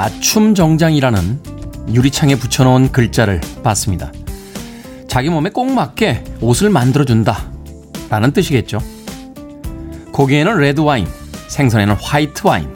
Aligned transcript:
맞춤 0.00 0.54
정장이라는 0.54 1.92
유리창에 1.92 2.34
붙여놓은 2.36 2.90
글자를 2.90 3.38
봤습니다. 3.62 4.10
자기 5.08 5.28
몸에 5.28 5.50
꼭 5.50 5.70
맞게 5.74 6.24
옷을 6.40 6.70
만들어준다. 6.70 7.50
라는 8.08 8.32
뜻이겠죠. 8.32 8.78
고기에는 10.10 10.56
레드 10.56 10.80
와인, 10.80 11.06
생선에는 11.48 11.96
화이트 11.96 12.46
와인, 12.46 12.74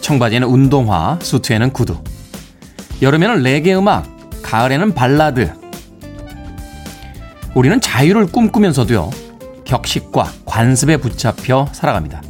청바지에는 0.00 0.48
운동화, 0.48 1.18
수트에는 1.20 1.70
구두. 1.74 1.98
여름에는 3.02 3.42
레게 3.42 3.74
음악, 3.74 4.06
가을에는 4.42 4.94
발라드. 4.94 5.52
우리는 7.54 7.78
자유를 7.78 8.24
꿈꾸면서도요, 8.28 9.10
격식과 9.66 10.32
관습에 10.46 10.96
붙잡혀 10.96 11.68
살아갑니다. 11.72 12.22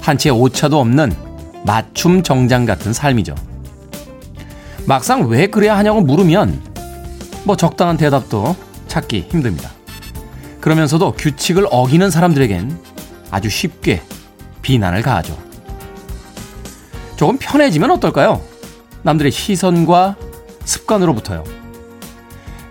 한채 0.00 0.30
오차도 0.30 0.80
없는 0.80 1.27
맞춤 1.64 2.22
정장 2.22 2.64
같은 2.64 2.92
삶이죠. 2.92 3.34
막상 4.86 5.28
왜 5.28 5.46
그래야 5.46 5.76
하냐고 5.76 6.00
물으면 6.00 6.62
뭐 7.44 7.56
적당한 7.56 7.96
대답도 7.96 8.56
찾기 8.86 9.26
힘듭니다. 9.30 9.70
그러면서도 10.60 11.12
규칙을 11.12 11.66
어기는 11.70 12.10
사람들에겐 12.10 12.78
아주 13.30 13.48
쉽게 13.48 14.02
비난을 14.62 15.02
가하죠. 15.02 15.36
조금 17.16 17.36
편해지면 17.38 17.90
어떨까요? 17.92 18.40
남들의 19.02 19.32
시선과 19.32 20.16
습관으로부터요. 20.64 21.44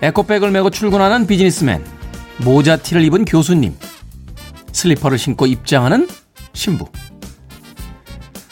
에코백을 0.01 0.51
메고 0.51 0.69
출근하는 0.69 1.25
비즈니스맨, 1.25 1.83
모자 2.43 2.77
티를 2.77 3.03
입은 3.05 3.25
교수님, 3.25 3.75
슬리퍼를 4.71 5.17
신고 5.17 5.47
입장하는 5.47 6.07
신부. 6.53 6.87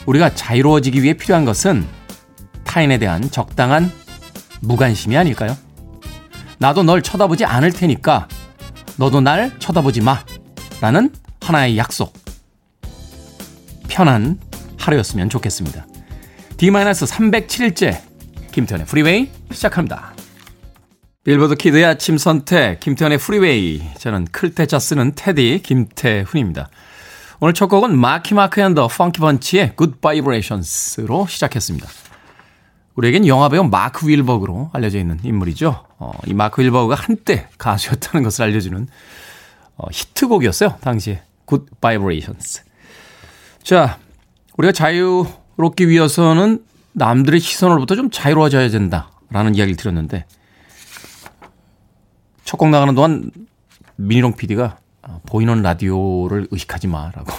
우리가 0.06 0.34
자유로워지기 0.34 1.02
위해 1.02 1.14
필요한 1.14 1.45
것은 1.45 1.86
타인에 2.64 2.98
대한 2.98 3.30
적당한 3.31 3.92
무관심이 4.62 5.17
아닐까요? 5.17 5.56
나도 6.58 6.84
널 6.84 7.02
쳐다보지 7.02 7.45
않을 7.45 7.72
테니까 7.72 8.28
너도 8.97 9.22
날 9.22 9.58
쳐다보지 9.59 10.02
마. 10.02 10.23
라는 10.81 11.09
하나의 11.42 11.78
약속. 11.78 12.14
편한 13.88 14.39
하루였으면 14.78 15.30
좋겠습니다. 15.30 15.86
D-307일째 16.58 18.02
김태훈의 18.52 18.88
프리웨이 18.88 19.30
시작합니다. 19.52 20.14
빌보드 21.23 21.56
kid의 21.56 21.86
아침 21.86 22.17
선택 22.17 22.80
김태훈의 22.80 23.18
프리웨이 23.17 23.81
저는 23.97 24.25
클 24.26 24.50
태 24.50 24.68
자 24.68 24.80
쓰는 24.80 25.14
태디 25.16 25.62
김태훈입니다. 25.64 26.69
오늘 27.39 27.53
첫 27.53 27.67
곡은 27.67 27.97
Marky 27.98 28.34
Mark 28.34 28.62
and 28.62 28.75
the 28.75 28.88
Funky 28.88 29.20
Bunch의 29.20 29.73
Good 29.78 30.00
Vibrations로 30.00 31.28
시작했습니다. 31.28 31.88
우리에겐 32.96 33.28
영화배우 33.28 33.66
마크 33.66 34.07
윌버그로 34.07 34.69
알려져 34.72 35.00
있는 35.00 35.19
인물이죠. 35.22 35.85
어, 35.97 36.12
이 36.28 36.34
마크 36.34 36.62
윌버그가 36.62 36.95
한때 36.95 37.50
가수였다는 37.57 38.24
것을 38.24 38.45
알려주는 38.45 38.88
어, 39.78 39.88
히트곡이었어요. 39.91 40.78
당시에 40.79 41.24
Good 41.45 41.66
Vibrations. 41.81 42.63
자, 43.63 44.00
우리가 44.57 44.72
자유롭기 44.72 45.90
위해서는 45.90 46.63
남들의 46.94 47.41
시선으로부터 47.41 47.95
좀 47.95 48.09
자유로워져야 48.09 48.69
된다라는 48.69 49.56
이야기를 49.56 49.75
드렸는데 49.75 50.25
첫 52.45 52.57
곡 52.57 52.69
나가는 52.69 52.95
동안 52.95 53.31
미니롱 53.97 54.35
PD가 54.38 54.78
어, 54.78 54.84
보이는 55.28 55.62
라디오를 55.62 56.48
의식하지 56.52 56.88
마라고 56.88 57.32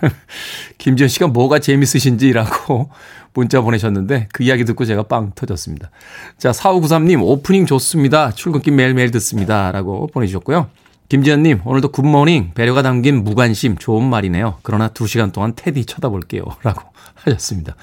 김지현 0.78 1.08
씨가 1.08 1.28
뭐가 1.28 1.58
재밌으신지라고 1.58 2.90
문자 3.34 3.60
보내셨는데 3.60 4.28
그 4.32 4.42
이야기 4.42 4.64
듣고 4.64 4.84
제가 4.84 5.04
빵 5.04 5.32
터졌습니다. 5.34 5.90
자, 6.36 6.50
4593님 6.50 7.22
오프닝 7.22 7.66
좋습니다. 7.66 8.30
출근길 8.32 8.74
매일매일 8.74 9.10
듣습니다. 9.12 9.72
라고 9.72 10.06
보내주셨고요. 10.08 10.68
김지현님 11.08 11.62
오늘도 11.64 11.92
굿모닝 11.92 12.52
배려가 12.54 12.82
담긴 12.82 13.22
무관심 13.24 13.76
좋은 13.76 14.08
말이네요. 14.08 14.58
그러나 14.62 14.88
2시간 14.88 15.32
동안 15.32 15.52
테디 15.54 15.84
쳐다볼게요. 15.84 16.42
라고 16.62 16.82
하셨습니다. 17.24 17.76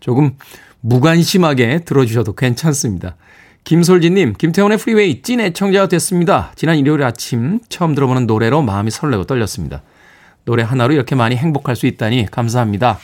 조금 0.00 0.36
무관심하게 0.80 1.80
들어주셔도 1.80 2.34
괜찮습니다. 2.34 3.16
김솔지님, 3.64 4.34
김태훈의 4.34 4.78
프리웨이 4.78 5.22
찐 5.22 5.40
애청자가 5.40 5.86
됐습니다. 5.88 6.52
지난 6.56 6.76
일요일 6.78 7.04
아침 7.04 7.60
처음 7.68 7.94
들어보는 7.94 8.26
노래로 8.26 8.62
마음이 8.62 8.90
설레고 8.90 9.24
떨렸습니다. 9.24 9.82
노래 10.44 10.64
하나로 10.64 10.94
이렇게 10.94 11.14
많이 11.14 11.36
행복할 11.36 11.76
수 11.76 11.86
있다니 11.86 12.26
감사합니다. 12.30 12.98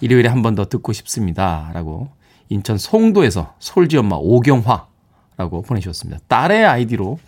일요일에 0.00 0.28
한 0.28 0.42
번 0.42 0.54
더 0.54 0.66
듣고 0.66 0.92
싶습니다. 0.92 1.70
라고 1.74 2.10
인천 2.48 2.78
송도에서 2.78 3.54
솔지 3.58 3.96
엄마 3.96 4.16
오경화라고 4.16 5.62
보내주셨습니다. 5.66 6.20
딸의 6.28 6.64
아이디로 6.64 7.18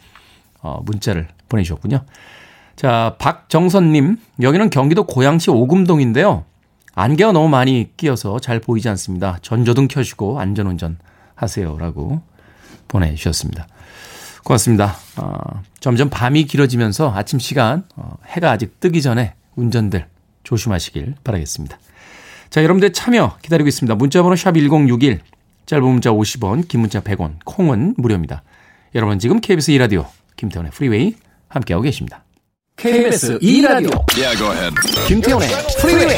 어, 0.62 0.80
문자를 0.84 1.26
보내주셨군요. 1.48 2.04
자, 2.76 3.16
박정선님, 3.18 4.16
여기는 4.42 4.70
경기도 4.70 5.04
고양시 5.04 5.50
오금동인데요. 5.50 6.44
안개가 6.94 7.32
너무 7.32 7.48
많이 7.48 7.90
끼어서 7.96 8.38
잘 8.38 8.60
보이지 8.60 8.88
않습니다. 8.90 9.38
전조등 9.42 9.88
켜시고 9.88 10.38
안전운전 10.38 10.98
하세요. 11.34 11.76
라고 11.78 12.22
보내주셨습니다. 12.88 13.66
고맙습니다. 14.44 14.96
어, 15.16 15.62
점점 15.80 16.08
밤이 16.08 16.44
길어지면서 16.44 17.12
아침 17.12 17.38
시간, 17.38 17.84
어, 17.96 18.16
해가 18.26 18.50
아직 18.52 18.78
뜨기 18.80 19.02
전에 19.02 19.34
운전들 19.56 20.06
조심하시길 20.44 21.14
바라겠습니다. 21.24 21.78
자, 22.50 22.62
여러분들 22.62 22.92
참여 22.92 23.38
기다리고 23.42 23.68
있습니다. 23.68 23.94
문자번호 23.96 24.36
샵 24.36 24.52
1061, 24.52 25.20
짧은 25.66 25.84
문자 25.84 26.10
50원, 26.10 26.68
긴 26.68 26.80
문자 26.80 27.00
100원, 27.00 27.38
콩은 27.44 27.94
무료입니다. 27.96 28.42
여러분 28.94 29.18
지금 29.18 29.40
KBS 29.40 29.72
2라디오 29.72 30.06
김태훈의 30.36 30.70
프리웨이 30.72 31.14
함께하고 31.48 31.82
계십니다. 31.82 32.24
KBS 32.76 33.38
2라디오 33.40 34.04
yeah, 34.16 34.70
김태훈의 35.08 35.48
프리웨이 35.80 36.16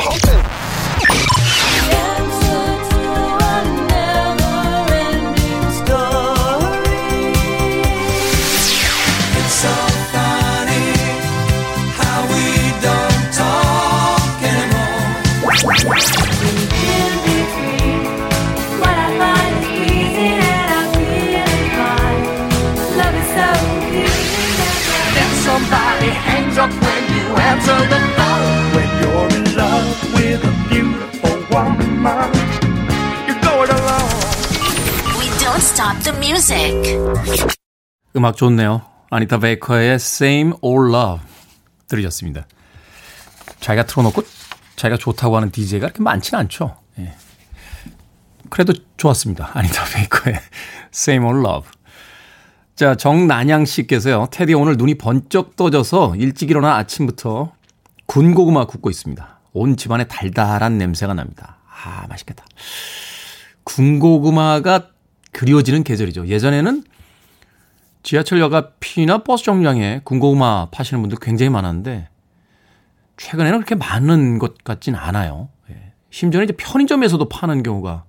you 27.68 27.74
answer 27.74 27.88
the 27.88 28.00
phone. 28.16 28.74
When 28.74 28.88
you're 29.02 29.28
in 29.36 29.44
love 29.56 29.88
with 30.14 30.44
a 30.44 30.54
beautiful 30.68 31.36
woman, 31.52 32.32
you're 33.26 33.40
going 33.42 33.70
alone. 33.70 35.18
We 35.18 35.28
don't 35.38 35.60
stop 35.62 36.02
the 36.02 36.16
music. 36.18 36.74
음악 38.16 38.36
좋네요. 38.36 38.82
아니타 39.10 39.38
베이커의 39.38 39.94
Same 39.94 40.52
Old 40.60 40.94
Love 40.94 41.24
들으셨습니다. 41.88 42.46
자기가 43.60 43.86
틀어놓고 43.86 44.22
자기가 44.76 44.98
좋다고 44.98 45.36
하는 45.36 45.50
DJ가 45.50 45.88
그렇게 45.88 46.02
많지는 46.02 46.40
않죠. 46.40 46.76
예. 46.98 47.14
그래도 48.50 48.72
좋았습니다. 48.96 49.50
아니타 49.54 49.84
베이커의 49.84 50.40
Same 50.92 51.26
Old 51.26 51.46
Love. 51.46 51.70
자, 52.76 52.94
정난양 52.94 53.64
씨께서요. 53.64 54.28
테디 54.30 54.54
오늘 54.54 54.76
눈이 54.76 54.98
번쩍 54.98 55.56
떠져서 55.56 56.14
일찍 56.16 56.50
일어나 56.50 56.76
아침부터 56.76 57.52
군고구마 58.08 58.66
굽고 58.66 58.90
있습니다. 58.90 59.38
온 59.52 59.76
집안에 59.76 60.04
달달한 60.04 60.78
냄새가 60.78 61.14
납니다. 61.14 61.58
아, 61.70 62.06
맛있겠다. 62.08 62.44
군고구마가 63.64 64.88
그리워지는 65.32 65.84
계절이죠. 65.84 66.26
예전에는 66.26 66.84
지하철역 68.02 68.54
앞이나 68.54 69.24
버스 69.24 69.44
정류장에 69.44 70.00
군고구마 70.04 70.70
파시는 70.70 71.02
분들 71.02 71.18
굉장히 71.20 71.50
많았는데 71.50 72.08
최근에는 73.18 73.58
그렇게 73.58 73.74
많은 73.74 74.38
것 74.38 74.64
같진 74.64 74.94
않아요. 74.94 75.50
예. 75.70 75.92
심지어는 76.08 76.44
이제 76.44 76.56
편의점에서도 76.56 77.28
파는 77.28 77.62
경우가 77.62 78.04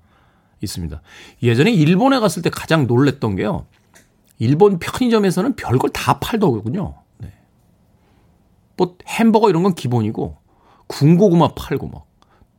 있습니다. 0.61 1.01
예전에 1.43 1.71
일본에 1.73 2.19
갔을 2.19 2.41
때 2.41 2.49
가장 2.49 2.87
놀랬던 2.87 3.35
게요. 3.35 3.65
일본 4.37 4.79
편의점에서는 4.79 5.57
별걸 5.57 5.89
다 5.89 6.19
팔더군요. 6.19 6.95
네. 8.79 8.85
뭐 8.85 8.97
햄버거 9.07 9.49
이런 9.49 9.63
건 9.63 9.75
기본이고 9.75 10.37
군고구마 10.87 11.49
팔고 11.55 11.87
막 11.87 12.05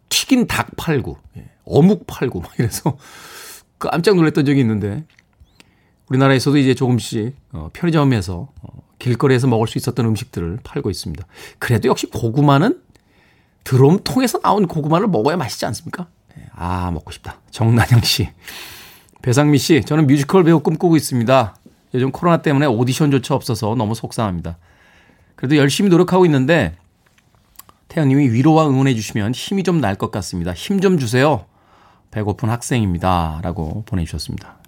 튀긴 0.08 0.46
닭 0.46 0.76
팔고 0.76 1.17
예. 1.38 1.49
어묵 1.64 2.06
팔고 2.06 2.40
막 2.40 2.52
이래서 2.58 2.96
깜짝 3.78 4.17
놀랐던 4.17 4.44
적이 4.44 4.61
있는데 4.61 5.05
우리나라에서도 6.08 6.58
이제 6.58 6.75
조금씩 6.75 7.34
어, 7.52 7.70
편의점에서 7.72 8.49
어, 8.62 8.69
길거리에서 8.99 9.46
먹을 9.46 9.67
수 9.67 9.78
있었던 9.78 10.05
음식들을 10.05 10.58
팔고 10.62 10.90
있습니다. 10.90 11.25
그래도 11.58 11.88
역시 11.88 12.06
고구마는 12.06 12.81
드럼통에서 13.64 14.40
나온 14.40 14.67
고구마를 14.67 15.08
먹어야 15.08 15.37
맛있지 15.37 15.64
않습니까? 15.67 16.08
아, 16.52 16.90
먹고 16.90 17.12
싶다. 17.12 17.40
정난영 17.50 18.02
씨. 18.02 18.28
배상미 19.22 19.58
씨, 19.58 19.82
저는 19.82 20.06
뮤지컬 20.06 20.44
배우 20.44 20.61
꿈꾸고 20.61 20.96
있습니다. 20.96 21.55
요즘 21.94 22.11
코로나 22.11 22.43
때문에 22.43 22.67
오디션조차 22.67 23.34
없어서 23.34 23.75
너무 23.75 23.94
속상합니다. 23.94 24.58
그래도 25.41 25.57
열심히 25.57 25.89
노력하고 25.89 26.27
있는데 26.27 26.77
태연님이 27.89 28.29
위로와 28.29 28.69
응원해 28.69 28.95
주시면 28.95 29.33
힘이 29.33 29.63
좀 29.63 29.81
날 29.81 29.97
것 29.97 30.11
같습니다. 30.11 30.53
힘 30.53 30.81
좀 30.83 30.99
주세요. 30.99 31.47
배고픈 32.11 32.51
학생입니다. 32.51 33.41
라고 33.43 33.83
보내주셨습니다. 33.87 34.59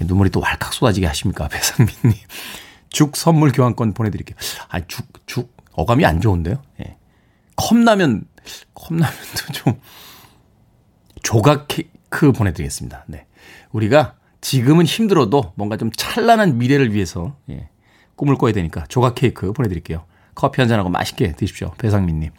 눈물이 0.00 0.30
또 0.30 0.40
왈칵 0.40 0.72
쏟아지게 0.74 1.06
하십니까? 1.06 1.46
배상민님. 1.46 2.18
죽 2.90 3.16
선물 3.16 3.52
교환권 3.52 3.94
보내드릴게요. 3.94 4.36
아, 4.68 4.80
죽, 4.88 5.06
죽. 5.26 5.54
어감이 5.72 6.04
안 6.04 6.20
좋은데요? 6.20 6.60
예. 6.80 6.96
컵라면, 7.54 8.24
컵라면도 8.74 9.52
좀 9.54 9.80
조각 11.22 11.68
케이크 11.68 12.32
보내드리겠습니다. 12.32 13.04
네. 13.06 13.26
우리가 13.70 14.16
지금은 14.40 14.84
힘들어도 14.84 15.52
뭔가 15.54 15.76
좀 15.76 15.92
찬란한 15.92 16.58
미래를 16.58 16.92
위해서 16.92 17.36
예, 17.48 17.68
꿈을 18.22 18.36
꿔야 18.36 18.52
되니까 18.52 18.84
조각 18.88 19.16
케이크 19.16 19.52
보내드릴게요. 19.52 20.04
커피 20.36 20.60
한잔하고 20.60 20.88
맛있게 20.90 21.32
드십시오. 21.32 21.72
배상민님. 21.78 22.30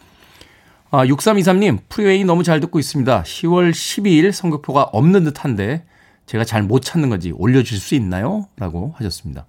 아, 0.90 1.04
6323님, 1.04 1.80
프리웨이 1.90 2.24
너무 2.24 2.42
잘 2.42 2.58
듣고 2.60 2.78
있습니다. 2.78 3.22
10월 3.22 3.70
12일 3.70 4.32
선곡표가 4.32 4.84
없는 4.84 5.24
듯 5.24 5.44
한데 5.44 5.84
제가 6.24 6.44
잘 6.44 6.62
못 6.62 6.80
찾는 6.80 7.10
건지 7.10 7.32
올려주실 7.32 7.78
수 7.78 7.94
있나요? 7.96 8.48
라고 8.56 8.94
하셨습니다. 8.96 9.44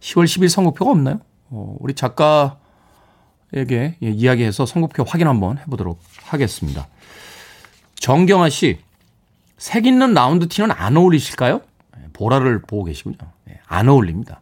10월 0.00 0.24
10일 0.24 0.48
선곡표가 0.48 0.90
없나요? 0.90 1.20
어, 1.50 1.76
우리 1.80 1.92
작가에게 1.92 2.56
예, 3.52 3.96
이야기해서 4.00 4.64
선곡표 4.64 5.04
확인 5.04 5.26
한번 5.28 5.58
해보도록 5.58 6.00
하겠습니다. 6.22 6.88
정경아 7.96 8.48
씨, 8.48 8.78
색 9.58 9.84
있는 9.84 10.14
라운드 10.14 10.48
티는 10.48 10.70
안 10.70 10.96
어울리실까요? 10.96 11.60
예, 11.98 12.08
보라를 12.14 12.62
보고 12.62 12.84
계시군요. 12.84 13.18
예, 13.50 13.60
안 13.66 13.90
어울립니다. 13.90 14.40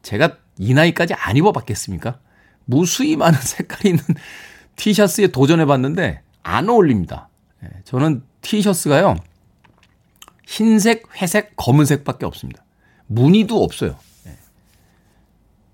예, 0.00 0.02
제가 0.02 0.36
이 0.58 0.74
나이까지 0.74 1.14
안 1.14 1.36
입어봤겠습니까? 1.36 2.18
무수히 2.64 3.16
많은 3.16 3.38
색깔이 3.40 3.90
있는 3.90 4.04
티셔츠에 4.76 5.28
도전해봤는데 5.28 6.22
안 6.42 6.68
어울립니다. 6.68 7.28
저는 7.84 8.22
티셔츠가요, 8.40 9.16
흰색, 10.46 11.04
회색, 11.20 11.56
검은색밖에 11.56 12.24
없습니다. 12.24 12.64
무늬도 13.06 13.62
없어요. 13.62 13.96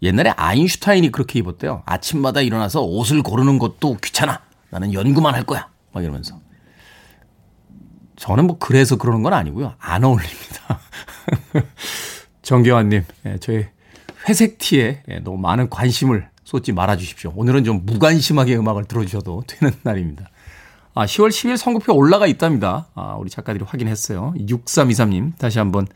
옛날에 0.02 0.30
아인슈타인이 0.30 1.10
그렇게 1.12 1.38
입었대요. 1.38 1.82
아침마다 1.86 2.40
일어나서 2.40 2.82
옷을 2.82 3.22
고르는 3.22 3.58
것도 3.58 3.96
귀찮아. 4.02 4.42
나는 4.70 4.92
연구만 4.92 5.34
할 5.34 5.44
거야. 5.44 5.68
막 5.92 6.02
이러면서. 6.02 6.40
저는 8.16 8.46
뭐 8.46 8.58
그래서 8.58 8.96
그러는 8.96 9.22
건 9.22 9.32
아니고요. 9.32 9.74
안 9.78 10.04
어울립니다. 10.04 10.80
정경환님, 12.42 13.04
예, 13.26 13.38
저의 13.38 13.70
회색 14.28 14.58
티에 14.58 15.02
예, 15.08 15.18
너무 15.20 15.38
많은 15.38 15.70
관심을 15.70 16.28
쏟지 16.44 16.72
말아 16.72 16.96
주십시오. 16.96 17.32
오늘은 17.36 17.64
좀 17.64 17.84
무관심하게 17.84 18.56
음악을 18.56 18.84
들어주셔도 18.84 19.44
되는 19.46 19.74
날입니다. 19.82 20.30
아, 20.94 21.04
10월 21.04 21.28
10일 21.28 21.56
선곡표 21.56 21.94
올라가 21.94 22.26
있답니다. 22.26 22.86
아, 22.94 23.16
우리 23.18 23.28
작가들이 23.28 23.64
확인했어요. 23.64 24.32
6323님, 24.38 25.36
다시 25.38 25.58
한번 25.58 25.86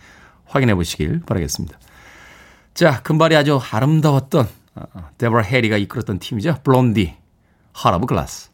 확인해 0.45 0.75
보시길 0.75 1.21
바라겠습니다. 1.25 1.79
자, 2.75 3.03
금발이 3.03 3.35
아주 3.37 3.59
아름다웠던 3.73 4.49
데버라 5.19 5.43
해리가 5.43 5.77
이끌었던 5.79 6.19
팀이죠. 6.19 6.59
블론디, 6.63 7.15
하라브 7.73 8.07
글라스. 8.07 8.50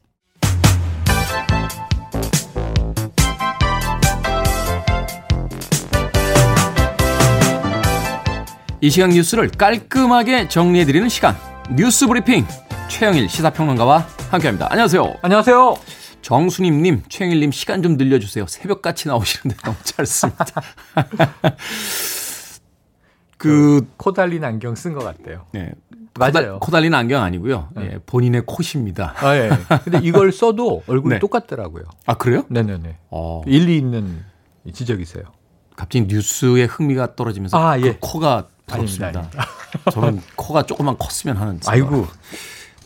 이 8.81 8.91
시간 8.91 9.11
뉴스를 9.11 9.49
깔끔하게 9.49 10.49
정리해드리는 10.49 11.09
시간 11.09 11.35
뉴스 11.75 12.07
브리핑 12.07 12.45
최영일 12.89 13.29
시사평론가와 13.29 14.07
함께합니다. 14.31 14.69
안녕하세요. 14.71 15.15
안녕하세요. 15.23 15.77
정수님님, 16.21 17.05
최영일님 17.09 17.53
시간 17.53 17.83
좀 17.83 17.97
늘려주세요. 17.97 18.47
새벽같이 18.47 19.09
나오시는데 19.09 19.57
너무 19.63 19.77
짧습니다. 19.83 20.45
그, 23.39 23.87
코 23.97 24.13
달린 24.13 24.45
안경 24.45 24.75
쓴 24.75 24.93
것 24.93 25.05
같아요. 25.05 25.47
네. 25.53 25.73
맞아요. 26.19 26.59
코 26.61 26.71
달린 26.71 26.95
안경 26.95 27.23
아니고요. 27.23 27.69
네. 27.77 27.91
예, 27.95 27.99
본인의 28.05 28.43
콧입니다. 28.47 29.15
아, 29.19 29.37
예. 29.37 29.51
근데 29.85 30.01
이걸 30.03 30.33
써도 30.33 30.83
얼굴이 30.87 31.15
네. 31.15 31.19
똑같더라고요. 31.19 31.85
아, 32.07 32.15
그래요? 32.15 32.45
네네네. 32.49 32.99
어. 33.11 33.43
일리 33.47 33.77
있는 33.77 34.25
지적이세요. 34.73 35.25
갑자기 35.77 36.07
뉴스에 36.07 36.65
흥미가 36.65 37.15
떨어지면서 37.15 37.57
아, 37.59 37.79
예. 37.79 37.93
그 37.93 37.99
코가 38.01 38.49
부럽습니다. 38.67 39.31
저는 39.93 40.21
코가 40.37 40.65
조금만 40.65 40.97
컸으면 40.99 41.37
하는. 41.37 41.61
아이고. 41.67 42.07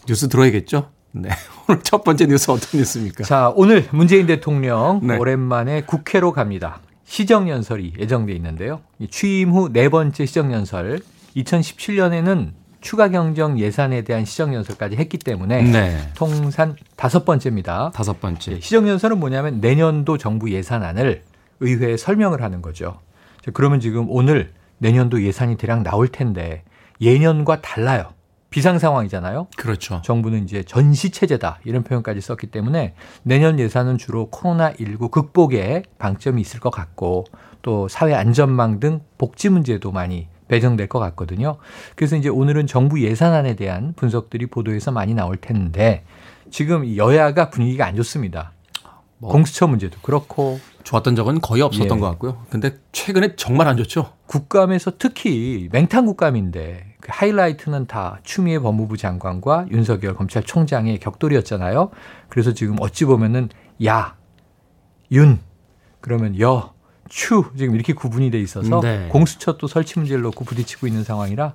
뉴스 0.07 0.29
들어야겠죠? 0.29 0.89
네. 1.13 1.31
오늘 1.69 1.83
첫 1.83 2.05
번째 2.05 2.27
뉴스 2.27 2.51
어떤 2.51 2.81
뉴스입니까? 2.81 3.25
자, 3.25 3.53
오늘 3.57 3.89
문재인 3.93 4.27
대통령 4.27 5.01
네. 5.03 5.17
오랜만에 5.17 5.83
국회로 5.83 6.33
갑니다. 6.33 6.81
시정연설이 7.05 7.95
예정돼 7.99 8.33
있는데요. 8.35 8.81
취임 9.11 9.51
후 9.51 9.69
네 9.73 9.89
번째 9.89 10.27
시정연설, 10.27 11.01
2017년에는 11.37 12.53
추가 12.81 13.09
경정 13.09 13.59
예산에 13.59 14.03
대한 14.03 14.25
시정연설까지 14.25 14.97
했기 14.97 15.19
때문에 15.19 15.63
네. 15.63 16.11
통산 16.15 16.77
다섯 16.97 17.25
번째입니다. 17.25 17.91
다섯 17.95 18.21
번째. 18.21 18.53
예, 18.53 18.61
시정연설은 18.61 19.19
뭐냐면 19.19 19.61
내년도 19.61 20.17
정부 20.19 20.51
예산안을 20.51 21.23
의회에 21.61 21.97
설명을 21.97 22.43
하는 22.43 22.63
거죠. 22.63 23.01
그러면 23.53 23.81
지금 23.81 24.07
오늘 24.09 24.53
내년도 24.81 25.23
예산이 25.23 25.57
대략 25.57 25.83
나올 25.83 26.09
텐데 26.09 26.65
예년과 27.01 27.61
달라요. 27.61 28.13
비상 28.51 28.81
상황이잖아요. 28.81 29.47
그렇죠. 29.57 30.03
정부는 30.03 30.43
이제 30.43 30.65
전시 30.65 31.11
체제다 31.11 31.61
이런 31.65 31.85
표현까지 31.85 32.21
썼기 32.21 32.49
때문에 32.49 32.95
내년 33.23 33.61
예산은 33.61 33.97
주로 33.97 34.29
코로나 34.29 34.73
19 34.77 35.11
극복에 35.11 35.85
방점이 35.99 36.41
있을 36.41 36.59
것 36.59 36.71
같고 36.71 37.27
또 37.63 37.87
사회 37.87 38.15
안전망 38.15 38.81
등 38.81 39.03
복지 39.19 39.51
문제도 39.51 39.93
많이 39.93 40.27
배정될 40.49 40.89
것 40.89 40.99
같거든요. 40.99 41.59
그래서 41.95 42.17
이제 42.17 42.29
오늘은 42.29 42.67
정부 42.67 43.01
예산안에 43.01 43.55
대한 43.55 43.93
분석들이 43.95 44.47
보도에서 44.47 44.91
많이 44.91 45.15
나올 45.15 45.37
텐데 45.37 46.05
지금 46.51 46.97
여야가 46.97 47.51
분위기가 47.51 47.87
안 47.87 47.95
좋습니다. 47.95 48.53
뭐 49.19 49.31
공수처 49.31 49.69
문제도 49.69 49.97
그렇고 50.03 50.59
좋았던 50.83 51.15
적은 51.15 51.41
거의 51.41 51.63
없었던 51.63 51.99
예. 51.99 52.01
것 52.01 52.09
같고요. 52.09 52.43
근데 52.49 52.79
최근에 52.91 53.37
정말 53.37 53.69
안 53.69 53.77
좋죠. 53.77 54.13
국감에서 54.31 54.93
특히 54.97 55.69
맹탕 55.73 56.07
국감인데 56.07 56.95
그 57.01 57.09
하이라이트는 57.11 57.89
다 57.89 58.21
추미애 58.23 58.61
법무부 58.61 58.97
장관과 58.97 59.67
윤석열 59.73 60.15
검찰총장의 60.15 61.01
격돌이었잖아요. 61.01 61.91
그래서 62.29 62.55
지금 62.55 62.77
어찌 62.79 63.07
보면은 63.07 63.49
야, 63.85 64.17
윤 65.11 65.41
그러면 66.01 66.39
여, 66.39 66.75
추 67.09 67.47
지금 67.59 67.75
이렇게 67.75 67.93
구분이 67.93 68.31
돼 68.31 68.41
있어서 68.41 68.81
네. 68.81 69.09
공수처 69.11 69.57
또 69.57 69.67
설치 69.67 69.99
문제를 69.99 70.23
놓고 70.23 70.45
부딪히고 70.45 70.87
있는 70.87 71.03
상황이라 71.03 71.55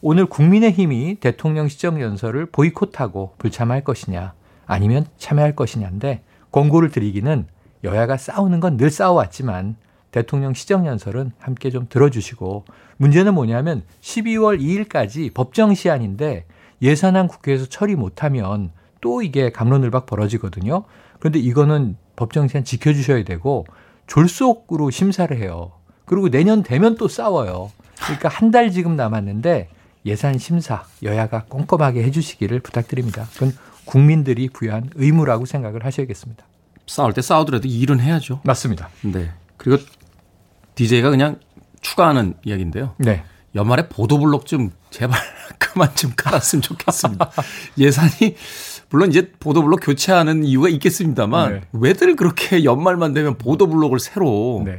오늘 0.00 0.26
국민의힘이 0.26 1.18
대통령 1.20 1.68
시정 1.68 2.00
연설을 2.00 2.46
보이콧하고 2.46 3.34
불참할 3.38 3.84
것이냐 3.84 4.32
아니면 4.66 5.06
참여할 5.16 5.54
것이냐인데 5.54 6.24
권고를 6.50 6.90
드리기는 6.90 7.46
여야가 7.84 8.16
싸우는 8.16 8.58
건 8.58 8.76
늘 8.76 8.90
싸워왔지만 8.90 9.76
대통령 10.16 10.54
시정연설은 10.54 11.32
함께 11.38 11.68
좀 11.68 11.88
들어주시고 11.90 12.64
문제는 12.96 13.34
뭐냐면 13.34 13.82
12월 14.00 14.58
2일까지 14.58 15.34
법정 15.34 15.74
시한인데 15.74 16.46
예산안 16.80 17.28
국회에서 17.28 17.66
처리 17.66 17.96
못하면 17.96 18.70
또 19.02 19.20
이게 19.20 19.52
감론을박 19.52 20.06
벌어지거든요. 20.06 20.84
그런데 21.18 21.38
이거는 21.38 21.98
법정 22.16 22.48
시한 22.48 22.64
지켜주셔야 22.64 23.24
되고 23.24 23.66
졸속으로 24.06 24.88
심사를 24.90 25.36
해요. 25.36 25.72
그리고 26.06 26.30
내년 26.30 26.62
되면 26.62 26.96
또 26.96 27.08
싸워요. 27.08 27.70
그러니까 28.00 28.30
한 28.30 28.50
달 28.50 28.70
지금 28.70 28.96
남았는데 28.96 29.68
예산 30.06 30.38
심사 30.38 30.84
여야가 31.02 31.44
꼼꼼하게 31.50 32.04
해주시기를 32.04 32.60
부탁드립니다. 32.60 33.26
그건 33.34 33.52
국민들이 33.84 34.48
부여한 34.48 34.90
의무라고 34.94 35.44
생각을 35.44 35.84
하셔야겠습니다. 35.84 36.42
싸울 36.86 37.12
때 37.12 37.20
싸우더라도 37.20 37.68
일은 37.68 38.00
해야죠. 38.00 38.40
맞습니다. 38.44 38.88
네. 39.02 39.30
그리고 39.58 39.82
DJ가 40.76 41.10
그냥 41.10 41.40
추가하는 41.80 42.34
이야기인데요. 42.44 42.94
네. 42.98 43.24
연말에 43.54 43.88
보도블록 43.88 44.46
좀 44.46 44.70
제발 44.90 45.18
그만 45.58 45.94
좀 45.96 46.12
깔았으면 46.16 46.62
좋겠습니다. 46.62 47.30
예산이 47.78 48.36
물론 48.90 49.10
이제 49.10 49.32
보도블록 49.40 49.80
교체하는 49.82 50.44
이유가 50.44 50.68
있겠습니다만 50.68 51.52
네. 51.52 51.60
왜들 51.72 52.14
그렇게 52.14 52.62
연말만 52.62 53.14
되면 53.14 53.36
보도블록을 53.38 53.98
새로 53.98 54.62
네. 54.64 54.78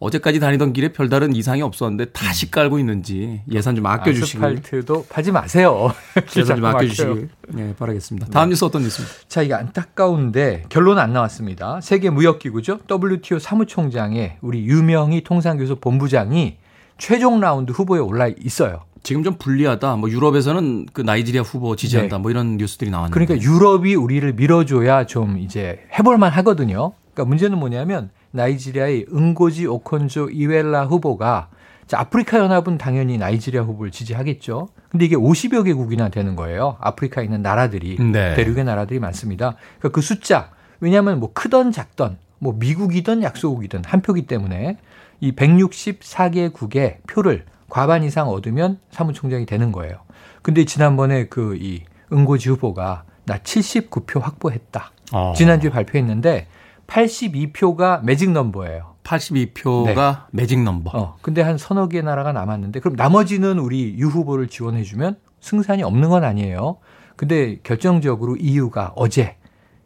어제까지 0.00 0.38
다니던 0.38 0.72
길에 0.72 0.92
별다른 0.92 1.34
이상이 1.34 1.62
없었는데 1.62 2.06
다시 2.06 2.46
음. 2.46 2.50
깔고 2.50 2.78
있는지 2.78 3.42
예산 3.50 3.74
좀 3.74 3.86
아껴주시고 3.86 4.44
아스팔트도 4.44 5.06
파지 5.08 5.32
마세요. 5.32 5.92
예산 6.36 6.56
좀 6.56 6.64
아껴주시길 6.64 7.28
네, 7.48 7.74
바라겠습니다. 7.76 8.26
네. 8.26 8.32
다음 8.32 8.48
네. 8.48 8.50
뉴스 8.50 8.64
어떤 8.64 8.82
뉴스입니까? 8.82 9.16
자 9.28 9.42
이게 9.42 9.54
안타까운데 9.54 10.64
결론 10.68 10.98
안 10.98 11.12
나왔습니다. 11.12 11.80
세계 11.80 12.10
무역기구죠 12.10 12.80
WTO 12.90 13.38
사무총장에 13.38 14.36
우리 14.40 14.64
유명희 14.64 15.24
통상교섭 15.24 15.80
본부장이 15.80 16.56
최종 16.98 17.40
라운드 17.40 17.72
후보에 17.72 17.98
올라 18.00 18.28
있어요. 18.28 18.82
지금 19.02 19.22
좀 19.22 19.34
불리하다. 19.38 19.96
뭐 19.96 20.10
유럽에서는 20.10 20.86
그 20.92 21.00
나이지리아 21.00 21.42
후보 21.42 21.76
지지한다. 21.76 22.16
네. 22.16 22.22
뭐 22.22 22.30
이런 22.30 22.56
뉴스들이 22.56 22.90
나왔는데. 22.90 23.14
그러니까 23.14 23.48
유럽이 23.48 23.94
우리를 23.94 24.32
밀어줘야 24.34 25.06
좀 25.06 25.38
이제 25.38 25.80
해볼만 25.98 26.32
하거든요. 26.32 26.92
그러니까 27.14 27.28
문제는 27.28 27.58
뭐냐면 27.58 28.10
나이지리아의 28.30 29.06
응고지 29.12 29.66
오콘조 29.66 30.30
이웰라 30.30 30.86
후보가 30.86 31.48
자, 31.86 32.00
아프리카 32.00 32.38
연합은 32.38 32.76
당연히 32.76 33.16
나이지리아 33.16 33.62
후보를 33.62 33.90
지지하겠죠. 33.90 34.68
근데 34.90 35.06
이게 35.06 35.16
50여 35.16 35.64
개국이나 35.64 36.10
되는 36.10 36.36
거예요. 36.36 36.76
아프리카에 36.80 37.24
있는 37.24 37.40
나라들이 37.40 37.96
네. 37.98 38.34
대륙의 38.34 38.64
나라들이 38.64 38.98
많습니다. 39.00 39.56
그러니까 39.78 39.88
그 39.94 40.02
숫자 40.02 40.50
왜냐하면 40.80 41.18
뭐 41.18 41.32
크던 41.32 41.72
작던 41.72 42.18
뭐 42.38 42.54
미국이든 42.58 43.22
약소국이든 43.22 43.82
한 43.86 44.02
표기 44.02 44.26
때문에 44.26 44.76
이 45.20 45.32
164개국의 45.32 46.96
표를 47.06 47.44
과반 47.68 48.04
이상 48.04 48.28
얻으면 48.28 48.78
사무총장이 48.90 49.46
되는 49.46 49.72
거예요. 49.72 49.96
근데 50.42 50.64
지난번에 50.64 51.26
그 51.26 51.56
이 51.60 51.82
응고지 52.12 52.48
후보가 52.50 53.04
나 53.24 53.38
79표 53.38 54.20
확보했다. 54.20 54.92
어. 55.12 55.32
지난주에 55.36 55.70
발표했는데 55.70 56.46
82표가 56.88 58.02
매직 58.02 58.32
넘버예요. 58.32 58.96
82표가 59.04 59.94
네. 59.94 60.16
매직 60.32 60.62
넘버. 60.62 60.90
어, 60.98 61.16
근데 61.22 61.40
한 61.40 61.56
서너 61.56 61.88
개 61.88 62.02
나라가 62.02 62.32
남았는데 62.32 62.80
그럼 62.80 62.96
나머지는 62.96 63.58
우리 63.58 63.96
유 63.98 64.08
후보를 64.08 64.48
지원해 64.48 64.82
주면 64.82 65.16
승산이 65.40 65.82
없는 65.82 66.08
건 66.08 66.24
아니에요. 66.24 66.78
근데 67.16 67.58
결정적으로 67.62 68.36
EU가 68.36 68.92
어제 68.96 69.36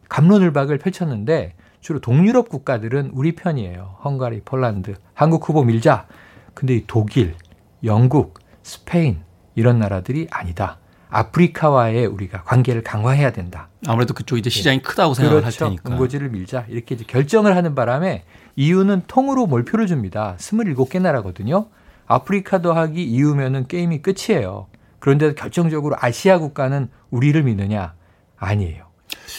감론을박을 0.08 0.78
펼쳤는데 0.78 1.54
주로 1.80 2.00
동유럽 2.00 2.48
국가들은 2.48 3.10
우리 3.14 3.34
편이에요. 3.34 3.96
헝가리, 4.04 4.42
폴란드, 4.44 4.94
한국 5.14 5.48
후보 5.48 5.64
밀자. 5.64 6.06
근데 6.54 6.76
이 6.76 6.84
독일, 6.86 7.34
영국, 7.84 8.38
스페인 8.62 9.20
이런 9.54 9.78
나라들이 9.78 10.28
아니다. 10.30 10.78
아프리카와의 11.12 12.06
우리가 12.06 12.42
관계를 12.42 12.82
강화해야 12.82 13.32
된다. 13.32 13.68
아무래도 13.86 14.14
그쪽 14.14 14.38
이제 14.38 14.48
시장이 14.48 14.78
네. 14.78 14.82
크다고 14.82 15.12
생각을 15.12 15.42
그렇죠. 15.42 15.64
할 15.66 15.70
테니까. 15.70 15.92
응고지를 15.92 16.30
밀자. 16.30 16.64
이렇게 16.68 16.94
이제 16.94 17.04
결정을 17.06 17.54
하는 17.54 17.74
바람에 17.74 18.24
이유는 18.56 19.02
통으로 19.06 19.46
몰표를 19.46 19.86
줍니다. 19.86 20.36
27개 20.38 21.00
나라거든요. 21.00 21.66
아프리카도 22.06 22.72
하기 22.72 23.04
이유면은 23.04 23.66
게임이 23.68 24.00
끝이에요. 24.02 24.68
그런데 24.98 25.34
결정적으로 25.34 25.96
아시아 25.98 26.38
국가는 26.38 26.88
우리를 27.10 27.42
믿느냐? 27.42 27.94
아니에요. 28.38 28.86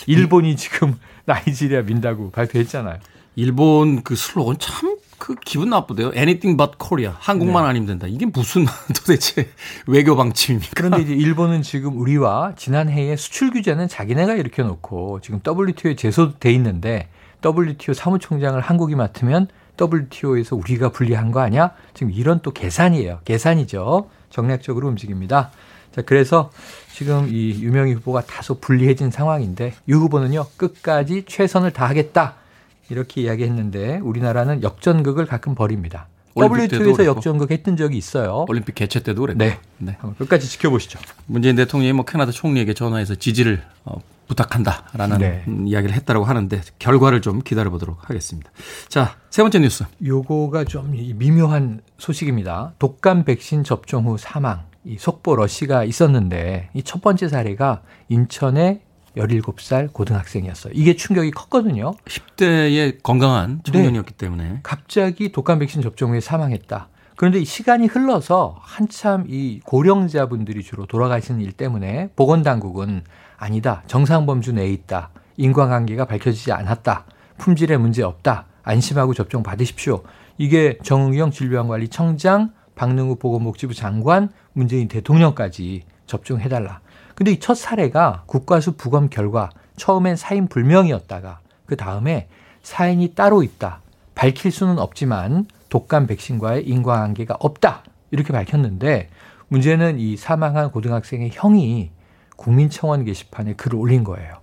일본이 0.05 0.55
지금 0.55 0.97
나이지리아 1.25 1.81
민다고 1.81 2.29
발표했잖아요. 2.31 2.99
일본 3.35 4.03
그 4.03 4.15
슬로건 4.15 4.57
참 4.59 4.97
그 5.23 5.35
기분 5.35 5.69
나쁘대요. 5.69 6.11
Anything 6.13 6.57
but 6.57 6.73
Korea. 6.77 7.13
한국만 7.17 7.63
네. 7.63 7.69
아니면 7.69 7.87
된다. 7.87 8.07
이게 8.07 8.25
무슨 8.25 8.65
도대체 8.93 9.47
외교 9.87 10.17
방침입니까? 10.17 10.73
그런데 10.75 11.01
이제 11.01 11.13
일본은 11.15 11.61
지금 11.61 11.97
우리와 11.97 12.55
지난해에 12.57 13.15
수출 13.15 13.51
규제는 13.51 13.87
자기네가 13.87 14.33
일으켜 14.33 14.63
놓고 14.63 15.21
지금 15.21 15.39
WTO에 15.47 15.95
제소돼 15.95 16.51
있는데 16.55 17.07
WTO 17.41 17.93
사무총장을 17.93 18.59
한국이 18.59 18.95
맡으면 18.95 19.47
WTO에서 19.79 20.57
우리가 20.57 20.89
불리한 20.89 21.31
거 21.31 21.39
아니야? 21.39 21.71
지금 21.93 22.11
이런 22.11 22.41
또 22.41 22.51
계산이에요. 22.51 23.21
계산이죠. 23.23 24.09
정략적으로 24.29 24.89
움직입니다. 24.89 25.51
자, 25.95 26.01
그래서 26.01 26.51
지금 26.91 27.29
이 27.29 27.61
유명희 27.61 27.93
후보가 27.93 28.25
다소 28.25 28.59
불리해진 28.59 29.09
상황인데 29.09 29.73
유 29.87 29.99
후보는요, 29.99 30.47
끝까지 30.57 31.23
최선을 31.29 31.71
다하겠다. 31.71 32.42
이렇게 32.89 33.21
이야기했는데 33.21 33.97
우리나라는 33.99 34.63
역전극을 34.63 35.25
가끔 35.25 35.55
벌입니다. 35.55 36.07
WTO에서 36.35 37.05
역전극 37.05 37.51
했던 37.51 37.77
적이 37.77 37.97
있어요. 37.97 38.45
올림픽 38.49 38.73
개최 38.75 39.01
때도 39.01 39.21
그랬고. 39.21 39.37
네. 39.37 39.59
네. 39.77 39.97
끝까지 40.17 40.47
지켜보시죠. 40.49 40.99
문재인 41.27 41.55
대통령이 41.55 41.93
뭐 41.93 42.05
캐나다 42.05 42.31
총리에게 42.31 42.73
전화해서 42.73 43.13
지지를 43.15 43.61
어, 43.85 43.97
부탁한다라는 44.27 45.17
네. 45.19 45.43
이야기를 45.67 45.95
했다고 45.95 46.25
하는데 46.25 46.61
결과를 46.79 47.21
좀 47.21 47.39
기다려 47.43 47.69
보도록 47.69 48.09
하겠습니다. 48.09 48.49
자, 48.87 49.15
세 49.29 49.43
번째 49.43 49.59
뉴스. 49.59 49.83
요거가 50.03 50.63
좀 50.63 50.91
미묘한 50.91 51.81
소식입니다. 51.99 52.73
독감 52.79 53.25
백신 53.25 53.63
접종 53.63 54.07
후 54.07 54.17
사망. 54.17 54.63
이 54.85 54.97
속보 54.99 55.35
러시가 55.37 55.83
있었는데 55.85 56.69
이 56.73 56.81
첫 56.83 57.01
번째 57.01 57.29
사례가 57.29 57.83
인천의 58.09 58.81
17살 59.17 59.93
고등학생이었어요. 59.93 60.73
이게 60.75 60.95
충격이 60.95 61.31
컸거든요. 61.31 61.93
10대의 62.05 63.01
건강한 63.03 63.61
청년이었기 63.63 64.11
네. 64.13 64.17
때문에. 64.17 64.59
갑자기 64.63 65.31
독감 65.31 65.59
백신 65.59 65.81
접종 65.81 66.11
후에 66.11 66.19
사망했다. 66.19 66.89
그런데 67.15 67.39
이 67.39 67.45
시간이 67.45 67.87
흘러서 67.87 68.57
한참 68.59 69.25
이 69.27 69.59
고령자분들이 69.63 70.63
주로 70.63 70.85
돌아가시는 70.85 71.41
일 71.41 71.51
때문에 71.51 72.09
보건당국은 72.15 73.03
아니다. 73.37 73.83
정상 73.87 74.25
범주 74.25 74.53
내에 74.53 74.69
있다. 74.69 75.11
인과관계가 75.37 76.05
밝혀지지 76.05 76.51
않았다. 76.51 77.05
품질에 77.37 77.77
문제 77.77 78.03
없다. 78.03 78.45
안심하고 78.63 79.13
접종 79.13 79.43
받으십시오. 79.43 80.03
이게 80.37 80.77
정의영 80.83 81.31
질병관리청장, 81.31 82.51
박능우 82.75 83.17
보건복지부 83.17 83.73
장관, 83.73 84.29
문재인 84.53 84.87
대통령까지 84.87 85.83
접종해달라. 86.13 86.79
근데 87.15 87.31
이 87.31 87.39
첫 87.39 87.55
사례가 87.55 88.23
국과수 88.27 88.73
부검 88.73 89.09
결과 89.09 89.49
처음엔 89.77 90.15
사인 90.15 90.47
불명이었다가 90.47 91.39
그 91.65 91.75
다음에 91.75 92.27
사인이 92.61 93.15
따로 93.15 93.43
있다. 93.43 93.81
밝힐 94.15 94.51
수는 94.51 94.77
없지만 94.79 95.47
독감 95.69 96.05
백신과의 96.07 96.67
인과관계가 96.67 97.37
없다. 97.39 97.83
이렇게 98.11 98.31
밝혔는데 98.31 99.09
문제는 99.47 99.99
이 99.99 100.15
사망한 100.17 100.71
고등학생의 100.71 101.31
형이 101.33 101.91
국민청원 102.37 103.05
게시판에 103.05 103.53
글을 103.53 103.77
올린 103.77 104.03
거예요. 104.03 104.35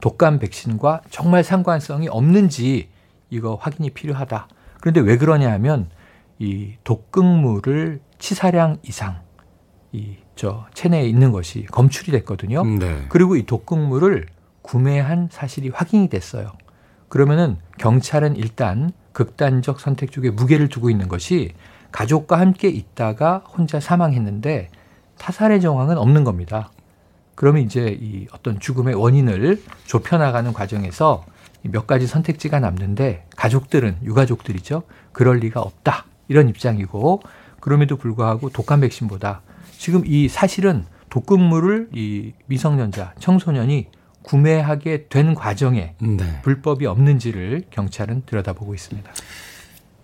독감 0.00 0.38
백신과 0.38 1.02
정말 1.10 1.42
상관성이 1.44 2.08
없는지 2.08 2.88
이거 3.30 3.56
확인이 3.56 3.90
필요하다. 3.90 4.48
그런데 4.80 5.00
왜 5.00 5.16
그러냐 5.18 5.50
하면 5.52 5.90
이 6.38 6.74
독극물을 6.84 8.00
치사량 8.18 8.78
이상 8.82 9.20
이 9.92 10.16
저 10.40 10.64
체내에 10.72 11.06
있는 11.06 11.32
것이 11.32 11.66
검출이 11.66 12.12
됐거든요. 12.12 12.64
네. 12.64 13.04
그리고 13.10 13.36
이 13.36 13.44
독극물을 13.44 14.24
구매한 14.62 15.28
사실이 15.30 15.68
확인이 15.68 16.08
됐어요. 16.08 16.52
그러면은 17.10 17.58
경찰은 17.76 18.36
일단 18.36 18.90
극단적 19.12 19.80
선택 19.80 20.10
쪽에 20.10 20.30
무게를 20.30 20.70
두고 20.70 20.88
있는 20.88 21.08
것이 21.08 21.52
가족과 21.92 22.40
함께 22.40 22.70
있다가 22.70 23.44
혼자 23.54 23.80
사망했는데 23.80 24.70
타살의 25.18 25.60
정황은 25.60 25.98
없는 25.98 26.24
겁니다. 26.24 26.70
그러면 27.34 27.60
이제 27.60 27.98
이 28.00 28.26
어떤 28.32 28.58
죽음의 28.58 28.94
원인을 28.94 29.62
좁혀나가는 29.84 30.50
과정에서 30.54 31.26
몇 31.64 31.86
가지 31.86 32.06
선택지가 32.06 32.60
남는데 32.60 33.26
가족들은 33.36 33.98
유가족들이죠. 34.04 34.84
그럴 35.12 35.36
리가 35.36 35.60
없다. 35.60 36.06
이런 36.28 36.48
입장이고 36.48 37.20
그럼에도 37.60 37.98
불구하고 37.98 38.48
독감 38.48 38.80
백신보다 38.80 39.42
지금 39.80 40.02
이 40.04 40.28
사실은 40.28 40.84
독극물을 41.08 41.88
이 41.94 42.34
미성년자 42.48 43.14
청소년이 43.18 43.86
구매하게 44.20 45.06
된 45.08 45.34
과정에 45.34 45.94
네. 45.98 46.42
불법이 46.42 46.84
없는지를 46.84 47.62
경찰은 47.70 48.24
들여다보고 48.26 48.74
있습니다. 48.74 49.10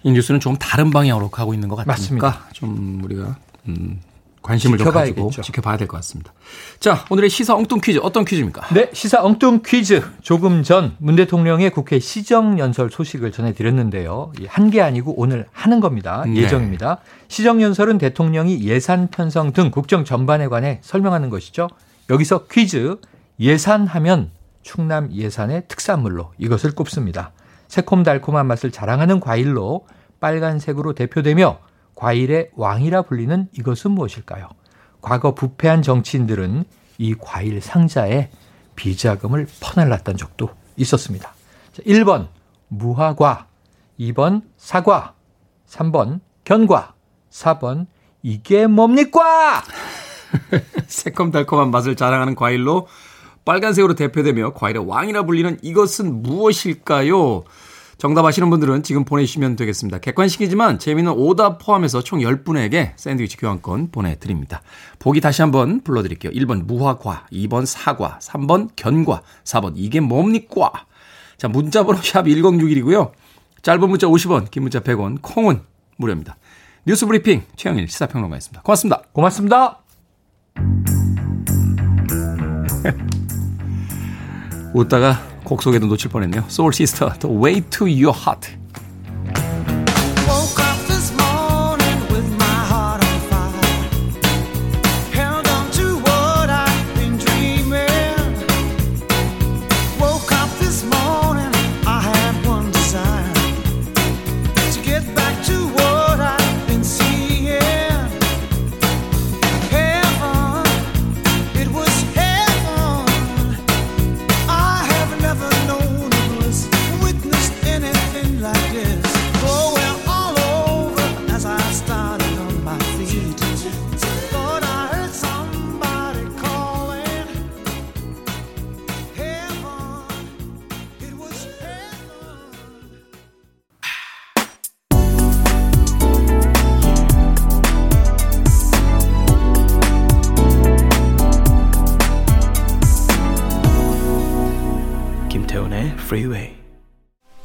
이 0.04 0.12
뉴스는 0.12 0.40
조금 0.40 0.56
다른 0.56 0.88
방향으로 0.88 1.28
가고 1.28 1.52
있는 1.52 1.68
것 1.68 1.76
같으니까 1.76 2.26
맞습니다. 2.26 2.48
좀 2.54 3.04
우리가 3.04 3.36
음, 3.68 4.00
관심을 4.46 4.78
좀 4.78 4.90
가지고 4.90 5.30
지켜봐야 5.30 5.76
될 5.76 5.86
것 5.88 5.96
같습니다. 5.98 6.32
자, 6.80 7.04
오늘의 7.10 7.28
시사 7.30 7.54
엉뚱 7.54 7.80
퀴즈 7.82 7.98
어떤 8.02 8.24
퀴즈입니까? 8.24 8.72
네, 8.74 8.88
시사 8.92 9.22
엉뚱 9.22 9.62
퀴즈. 9.64 10.02
조금 10.22 10.62
전 10.62 10.96
문 10.98 11.16
대통령의 11.16 11.70
국회 11.70 11.98
시정연설 11.98 12.90
소식을 12.90 13.32
전해드렸는데요. 13.32 14.32
한 14.46 14.70
게 14.70 14.80
아니고 14.82 15.14
오늘 15.20 15.46
하는 15.52 15.80
겁니다. 15.80 16.24
네. 16.26 16.36
예정입니다. 16.36 16.98
시정연설은 17.28 17.98
대통령이 17.98 18.62
예산 18.62 19.08
편성 19.08 19.52
등 19.52 19.70
국정 19.70 20.04
전반에 20.04 20.48
관해 20.48 20.80
설명하는 20.82 21.30
것이죠. 21.30 21.68
여기서 22.10 22.46
퀴즈. 22.46 22.96
예산하면 23.38 24.30
충남 24.62 25.12
예산의 25.12 25.64
특산물로 25.68 26.32
이것을 26.38 26.72
꼽습니다. 26.74 27.32
새콤달콤한 27.68 28.46
맛을 28.46 28.70
자랑하는 28.70 29.20
과일로 29.20 29.86
빨간색으로 30.20 30.94
대표되며 30.94 31.58
과일의 31.96 32.50
왕이라 32.54 33.02
불리는 33.02 33.48
이것은 33.52 33.90
무엇일까요? 33.90 34.48
과거 35.00 35.34
부패한 35.34 35.82
정치인들은 35.82 36.64
이 36.98 37.14
과일 37.18 37.60
상자에 37.60 38.30
비자금을 38.76 39.48
퍼날랐던 39.60 40.16
적도 40.16 40.50
있었습니다. 40.76 41.34
1번 41.86 42.28
무화과, 42.68 43.46
2번 43.98 44.42
사과, 44.56 45.14
3번 45.68 46.20
견과, 46.44 46.94
4번 47.30 47.86
이게 48.22 48.66
뭡니까? 48.66 49.62
새콤달콤한 50.86 51.70
맛을 51.70 51.96
자랑하는 51.96 52.34
과일로 52.34 52.88
빨간색으로 53.44 53.94
대표되며 53.94 54.52
과일의 54.52 54.86
왕이라 54.86 55.22
불리는 55.24 55.58
이것은 55.62 56.22
무엇일까요? 56.22 57.44
정답 57.98 58.26
아시는 58.26 58.50
분들은 58.50 58.82
지금 58.82 59.04
보내주시면 59.04 59.56
되겠습니다. 59.56 59.98
객관식이지만 59.98 60.78
재미있는 60.78 61.12
오답 61.14 61.58
포함해서 61.64 62.02
총 62.02 62.20
10분에게 62.20 62.92
샌드위치 62.96 63.38
교환권 63.38 63.90
보내드립니다. 63.90 64.62
보기 64.98 65.20
다시 65.20 65.40
한번 65.42 65.80
불러드릴게요. 65.80 66.32
1번 66.32 66.66
무화과, 66.66 67.26
2번 67.32 67.64
사과, 67.64 68.18
3번 68.20 68.68
견과, 68.76 69.22
4번 69.44 69.72
이게 69.76 70.00
뭡니까? 70.00 70.70
자, 71.38 71.48
문자번호 71.48 72.00
샵 72.02 72.24
1061이고요. 72.24 73.12
짧은 73.62 73.88
문자 73.88 74.06
50원, 74.06 74.50
긴 74.50 74.64
문자 74.64 74.80
100원, 74.80 75.18
콩은 75.22 75.62
무료입니다. 75.96 76.36
뉴스 76.84 77.06
브리핑 77.06 77.42
최영일 77.56 77.88
시사평론가였습니다. 77.88 78.62
고맙습니다. 78.62 79.02
고맙습니다. 79.12 79.80
웃다가 84.74 85.35
곡 85.45 85.61
소개도 85.63 85.87
놓칠 85.87 86.09
뻔했네요. 86.11 86.45
소울 86.47 86.73
시스터, 86.73 87.13
The 87.19 87.35
Way 87.35 87.61
to 87.69 87.87
Your 87.87 88.15
Heart. 88.17 88.54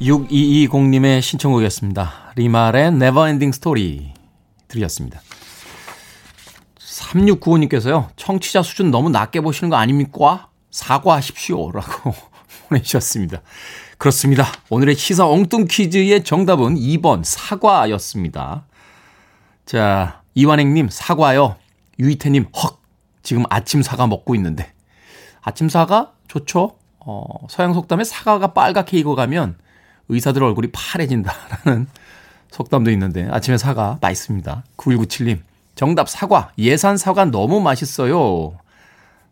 6220님의 0.02 1.22
신청곡이었습니다. 1.22 2.32
리말의 2.34 2.88
Neverending 2.88 3.56
Story 3.56 4.12
들으셨습니다. 4.66 5.20
3695님께서요. 6.78 8.08
청취자 8.16 8.62
수준 8.62 8.90
너무 8.90 9.10
낮게 9.10 9.40
보시는 9.40 9.70
거 9.70 9.76
아닙니까? 9.76 10.48
사과하십시오. 10.72 11.70
라고 11.70 12.14
보내주셨습니다. 12.68 13.42
그렇습니다. 13.96 14.46
오늘의 14.70 14.96
시사 14.96 15.26
엉뚱 15.28 15.66
퀴즈의 15.70 16.24
정답은 16.24 16.74
2번 16.74 17.22
사과였습니다. 17.22 18.66
자, 19.64 20.22
이완행님 20.34 20.88
사과요. 20.90 21.56
유이태님 22.00 22.46
헉. 22.56 22.80
지금 23.22 23.44
아침 23.50 23.82
사과 23.82 24.08
먹고 24.08 24.34
있는데. 24.34 24.72
아침 25.42 25.68
사과 25.68 26.12
좋죠? 26.26 26.76
어, 26.98 27.22
서양 27.48 27.72
속담에 27.72 28.02
사과가 28.02 28.52
빨갛게 28.52 28.98
익어가면 28.98 29.58
의사들 30.12 30.42
얼굴이 30.42 30.68
파래진다라는 30.72 31.86
속담도 32.50 32.90
있는데 32.92 33.28
아침에 33.30 33.56
사과 33.56 33.98
맛있습니다. 34.00 34.64
9197님 34.76 35.40
정답 35.74 36.08
사과 36.08 36.52
예산 36.58 36.96
사과 36.96 37.24
너무 37.24 37.60
맛있어요. 37.60 38.58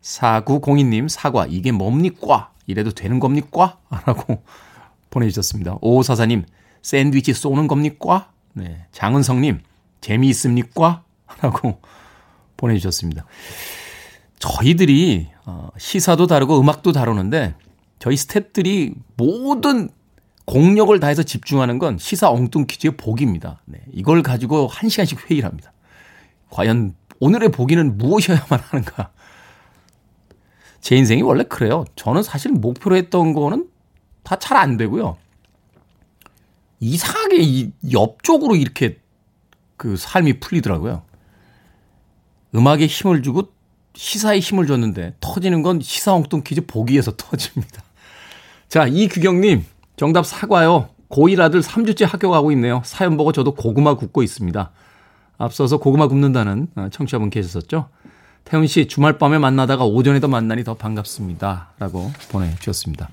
4902님 0.03 1.09
사과 1.09 1.47
이게 1.47 1.71
뭡니까? 1.73 2.51
이래도 2.67 2.91
되는 2.91 3.21
겁니까? 3.21 3.79
라고 4.07 4.43
보내주셨습니다. 5.11 5.77
5544님 5.79 6.45
샌드위치 6.83 7.35
쏘는 7.35 7.69
겁니까? 7.69 8.31
네. 8.55 8.87
장은성님 8.93 9.61
재미있습니까? 10.01 11.03
라고 11.43 11.81
보내주셨습니다. 12.57 13.27
저희들이 14.39 15.29
어, 15.45 15.69
시사도 15.77 16.27
다르고 16.27 16.59
음악도 16.59 16.93
다루는데 16.93 17.55
저희 17.99 18.17
스탭들이 18.17 18.95
모든 19.17 19.91
공력을 20.47 20.99
다해서 21.01 21.23
집중하는 21.23 21.79
건 21.79 21.99
시사 21.99 22.31
엉뚱 22.31 22.67
퀴즈의 22.67 22.97
복입니다. 22.97 23.61
네, 23.67 23.81
이걸 23.93 24.23
가지고 24.23 24.67
한 24.67 24.89
시간씩 24.89 25.31
회의를 25.31 25.49
합니다. 25.49 25.73
과연 26.51 26.95
오늘의 27.21 27.51
보기는 27.51 27.97
무엇이어야만 27.99 28.59
하는가? 28.61 29.11
제 30.81 30.97
인생이 30.97 31.23
원래 31.23 31.45
그래요. 31.45 31.85
저는 31.95 32.23
사실 32.23 32.53
목표로 32.53 32.97
했던 32.97 33.33
거는 33.33 33.69
다 34.23 34.37
잘 34.37 34.57
안 34.57 34.77
되고요. 34.77 35.17
이상하게 36.81 37.37
이 37.41 37.71
옆쪽으로 37.93 38.57
이렇게 38.57 38.99
그 39.77 39.97
삶이 39.97 40.41
풀리더라고요. 40.41 41.03
음악에 42.55 42.87
힘을 42.87 43.23
주고 43.23 43.53
시사에 43.95 44.39
힘을 44.39 44.67
줬는데 44.67 45.15
터지는 45.21 45.63
건 45.63 45.81
시사 45.81 46.15
엉뚱 46.15 46.43
퀴즈 46.45 46.67
보기에서 46.67 47.13
터집니다. 47.17 47.83
자, 48.69 48.87
이규경님, 48.87 49.65
정답 50.01 50.25
사과요. 50.25 50.89
고1 51.11 51.39
아들 51.41 51.61
3주째 51.61 52.09
학교 52.09 52.31
가고 52.31 52.51
있네요. 52.53 52.81
사연 52.87 53.19
보고 53.19 53.33
저도 53.33 53.53
고구마 53.53 53.97
굽고 53.97 54.23
있습니다. 54.23 54.71
앞서서 55.37 55.77
고구마 55.77 56.09
굽는다는 56.09 56.69
어, 56.75 56.89
청취자분 56.91 57.29
계셨었죠? 57.29 57.91
태훈 58.45 58.67
씨, 58.67 58.89
주말 58.89 59.19
밤에 59.19 59.37
만나다가 59.37 59.85
오전에도 59.85 60.27
만나니 60.27 60.65
더 60.65 60.73
반갑습니다. 60.73 61.73
라고 61.79 62.11
보내주셨습니다. 62.31 63.11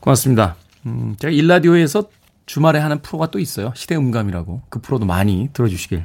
고맙습니다. 0.00 0.56
음, 0.86 1.14
제가 1.20 1.30
1라디오에서 1.30 2.08
주말에 2.46 2.80
하는 2.80 3.00
프로가 3.00 3.30
또 3.30 3.38
있어요. 3.38 3.72
시대 3.76 3.94
음감이라고. 3.94 4.62
그 4.70 4.80
프로도 4.80 5.06
많이 5.06 5.50
들어주시길 5.52 6.04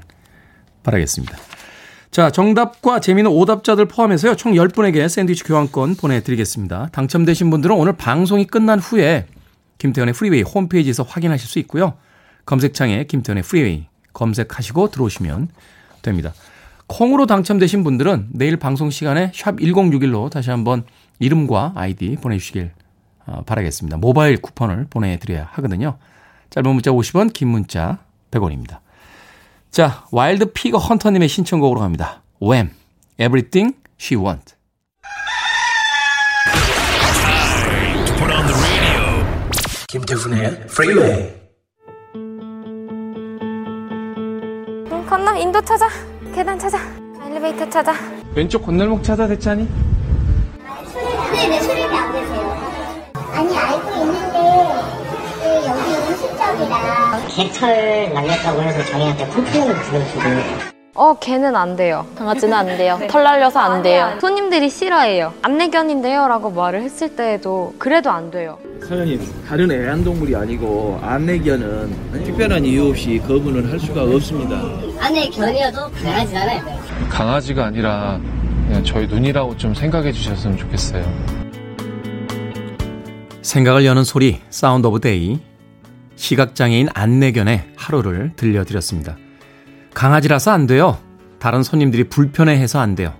바라겠습니다. 0.84 1.36
자, 2.12 2.30
정답과 2.30 3.00
재미있는 3.00 3.32
오답자들 3.32 3.88
포함해서요. 3.88 4.36
총 4.36 4.54
10분에게 4.54 5.10
샌드위치 5.10 5.44
교환권 5.44 5.96
보내드리겠습니다. 5.96 6.90
당첨되신 6.92 7.50
분들은 7.50 7.76
오늘 7.76 7.94
방송이 7.94 8.46
끝난 8.46 8.78
후에 8.78 9.26
김태훈의 9.78 10.13
프리웨이 10.13 10.42
홈페이지에서 10.42 11.04
확인하실 11.04 11.48
수 11.48 11.60
있고요. 11.60 11.94
검색창에 12.46 13.06
김태훈의 13.06 13.44
프리웨이 13.44 13.88
검색하시고 14.13 14.90
들어오시면 14.90 15.50
됩니다. 16.02 16.34
콩으로 16.88 17.26
당첨되신 17.26 17.84
분들은 17.84 18.30
내일 18.32 18.58
방송 18.58 18.90
시간에 18.90 19.32
샵 19.36 19.58
1061로 19.58 20.30
다시 20.30 20.50
한번 20.50 20.84
이름과 21.20 21.74
아이디 21.76 22.16
보내주시길 22.16 22.72
어, 23.26 23.44
바라겠습니다. 23.46 23.98
모바일 23.98 24.38
쿠폰을 24.38 24.88
보내드려야 24.90 25.50
하거든요. 25.54 25.98
짧은 26.50 26.72
문자 26.72 26.92
50원, 26.92 27.34
긴 27.34 27.50
문자 27.50 28.00
100원입니다. 28.32 28.80
자, 29.70 30.06
와일드 30.12 30.54
피거 30.54 30.78
헌터님의 30.78 31.28
신청곡으로 31.28 31.82
갑니다. 31.82 32.24
Wham, 32.42 32.72
Everything 33.20 33.76
She 34.00 34.22
Wants. 34.24 34.56
김태훈의 39.98 40.68
프리웨이 40.68 41.34
건너 45.10 45.36
인도 45.38 45.60
찾아. 45.62 45.88
계단 46.36 46.60
찾아. 46.60 46.78
엘리베이터 47.26 47.68
찾아. 47.70 47.94
왼쪽 48.36 48.64
건널목 48.66 49.04
찾아 49.04 49.26
대차니? 49.28 49.68
네네 51.32 51.62
수령이 51.62 51.98
안 51.98 52.12
되세요. 52.12 53.12
아니 53.34 53.58
알고 53.58 53.90
있는데 53.90 54.38
그 55.42 55.48
여기 55.66 55.96
음식점이라. 56.12 57.28
개털 57.30 58.14
날렸다고 58.14 58.62
해서 58.62 58.92
저희한테 58.92 59.28
컴플레인을 59.30 59.82
들어주고 59.84 60.77
어 60.98 61.14
걔는 61.20 61.56
안 61.56 61.76
돼요. 61.76 62.08
강아지는 62.16 62.54
안 62.56 62.66
돼요. 62.66 63.00
털 63.08 63.24
날려서 63.24 63.60
안 63.60 63.84
돼요. 63.84 64.18
손님들이 64.20 64.68
싫어해요. 64.68 65.32
안내견인데요 65.44 66.28
라고 66.28 66.50
말을 66.50 66.82
했을 66.82 67.16
때에도 67.16 67.76
그래도 67.78 68.10
안 68.10 68.32
돼요. 68.32 68.58
사장님 68.82 69.22
다른 69.48 69.72
애완동물이 69.72 70.36
아니고 70.36 71.00
안내견은 71.04 72.24
특별한 72.26 72.66
이유 72.66 72.90
없이 72.90 73.22
거부는 73.28 73.70
할 73.72 73.80
수가 73.80 74.04
없습니다. 74.04 74.60
안내견이어도 75.00 75.92
강아지잖아요. 76.04 76.64
강아지가 77.12 77.66
아니라 77.66 78.20
그냥 78.68 78.84
저희 78.84 79.06
눈이라고 79.06 79.56
좀 79.56 79.76
생각해 79.76 80.12
주셨으면 80.12 80.58
좋겠어요. 80.58 81.06
생각을 83.44 83.86
여는 83.86 84.04
소리, 84.04 84.42
Sound 84.50 84.88
of 84.88 85.00
Day. 85.00 85.40
시각장애인 86.16 86.90
안내견의 86.94 87.74
하루를 87.78 88.32
들려드렸습니다. 88.36 89.16
강아지라서 89.98 90.52
안 90.52 90.68
돼요. 90.68 91.00
다른 91.40 91.64
손님들이 91.64 92.04
불편해해서 92.04 92.80
안 92.80 92.94
돼요. 92.94 93.16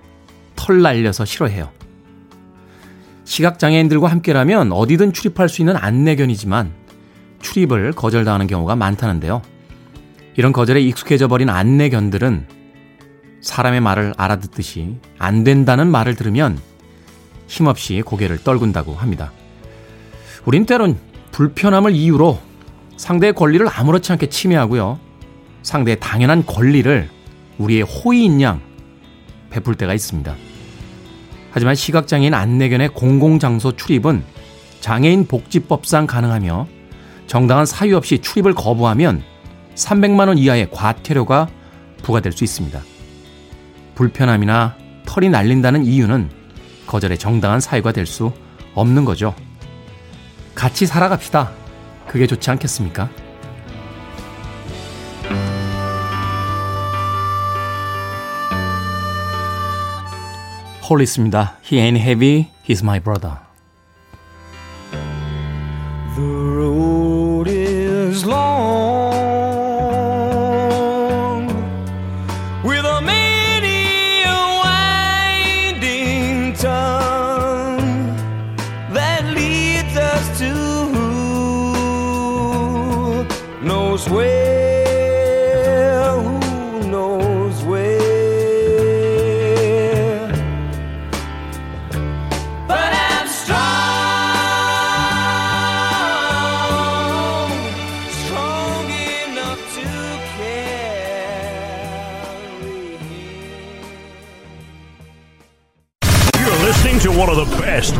털 0.54 0.80
날려서 0.80 1.24
싫어해요. 1.24 1.72
시각장애인들과 3.24 4.06
함께라면 4.06 4.70
어디든 4.70 5.12
출입할 5.12 5.48
수 5.48 5.60
있는 5.60 5.76
안내견이지만 5.76 6.72
출입을 7.40 7.94
거절당하는 7.94 8.46
경우가 8.46 8.76
많다는데요. 8.76 9.42
이런 10.36 10.52
거절에 10.52 10.80
익숙해져 10.80 11.26
버린 11.26 11.50
안내견들은 11.50 12.46
사람의 13.40 13.80
말을 13.80 14.14
알아듣듯이 14.16 15.00
안 15.18 15.42
된다는 15.42 15.88
말을 15.88 16.14
들으면 16.14 16.60
힘없이 17.48 18.02
고개를 18.06 18.44
떨군다고 18.44 18.94
합니다. 18.94 19.32
우린 20.44 20.64
때론 20.64 20.96
불편함을 21.32 21.90
이유로 21.90 22.38
상대의 22.96 23.32
권리를 23.32 23.66
아무렇지 23.68 24.12
않게 24.12 24.28
침해하고요. 24.28 25.07
상대의 25.68 26.00
당연한 26.00 26.46
권리를 26.46 27.10
우리의 27.58 27.82
호의인 27.82 28.40
양 28.40 28.62
베풀 29.50 29.74
때가 29.74 29.92
있습니다. 29.92 30.34
하지만 31.50 31.74
시각장애인 31.74 32.32
안내견의 32.32 32.88
공공장소 32.90 33.76
출입은 33.76 34.24
장애인 34.80 35.26
복지법상 35.26 36.06
가능하며 36.06 36.66
정당한 37.26 37.66
사유 37.66 37.96
없이 37.96 38.18
출입을 38.18 38.54
거부하면 38.54 39.22
300만원 39.74 40.38
이하의 40.38 40.70
과태료가 40.70 41.48
부과될 42.02 42.32
수 42.32 42.44
있습니다. 42.44 42.80
불편함이나 43.94 44.74
털이 45.04 45.28
날린다는 45.28 45.84
이유는 45.84 46.30
거절의 46.86 47.18
정당한 47.18 47.60
사유가 47.60 47.92
될 47.92 48.06
수 48.06 48.32
없는 48.74 49.04
거죠. 49.04 49.34
같이 50.54 50.86
살아갑시다. 50.86 51.52
그게 52.06 52.26
좋지 52.26 52.50
않겠습니까? 52.52 53.10
홀리스입니다. 60.89 61.55
He 61.63 61.79
ain't 61.79 61.99
heavy, 61.99 62.51
he's 62.67 62.83
my 62.83 62.99
brother. 62.99 63.39
The 66.15 66.21
road 66.21 67.47
is 67.47 68.25
long 68.25 69.06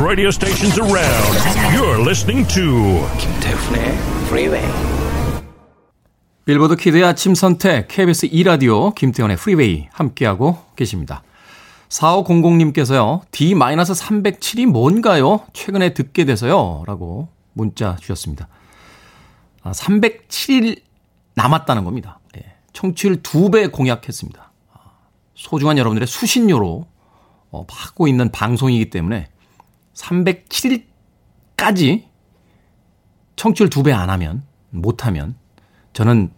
Radio 0.08 0.30
stations 0.30 0.80
around. 0.80 1.36
You're 1.76 2.00
listening 2.00 2.48
to 2.54 3.04
김태훈의 3.18 3.92
Freeway. 4.24 4.66
빌보드 6.46 6.76
키드의 6.76 7.04
아침 7.04 7.34
선택 7.34 7.88
KBS 7.88 8.28
2 8.32 8.42
라디오 8.44 8.92
김태훈의 8.92 9.36
프리웨이 9.36 9.88
함께하고 9.92 10.56
계십니다. 10.76 11.22
4500님께서요. 11.90 13.20
D-307이 13.32 14.64
뭔가요? 14.64 15.42
최근에 15.52 15.92
듣게 15.92 16.24
돼서요. 16.24 16.84
라고 16.86 17.28
문자 17.52 17.96
주셨습니다. 17.96 18.48
아, 19.62 19.72
307일 19.72 20.80
남았다는 21.34 21.84
겁니다. 21.84 22.18
예, 22.38 22.54
청취율 22.72 23.20
2배 23.20 23.70
공약했습니다. 23.70 24.52
아, 24.72 24.78
소중한 25.34 25.76
여러분들의 25.76 26.06
수신료로 26.06 26.86
어, 27.50 27.66
받고 27.66 28.08
있는 28.08 28.30
방송이기 28.30 28.88
때문에 28.88 29.28
307일까지 29.98 32.04
청취율 33.36 33.70
2배 33.70 33.94
안 33.94 34.10
하면, 34.10 34.42
못하면 34.70 35.36
저는 35.92 36.30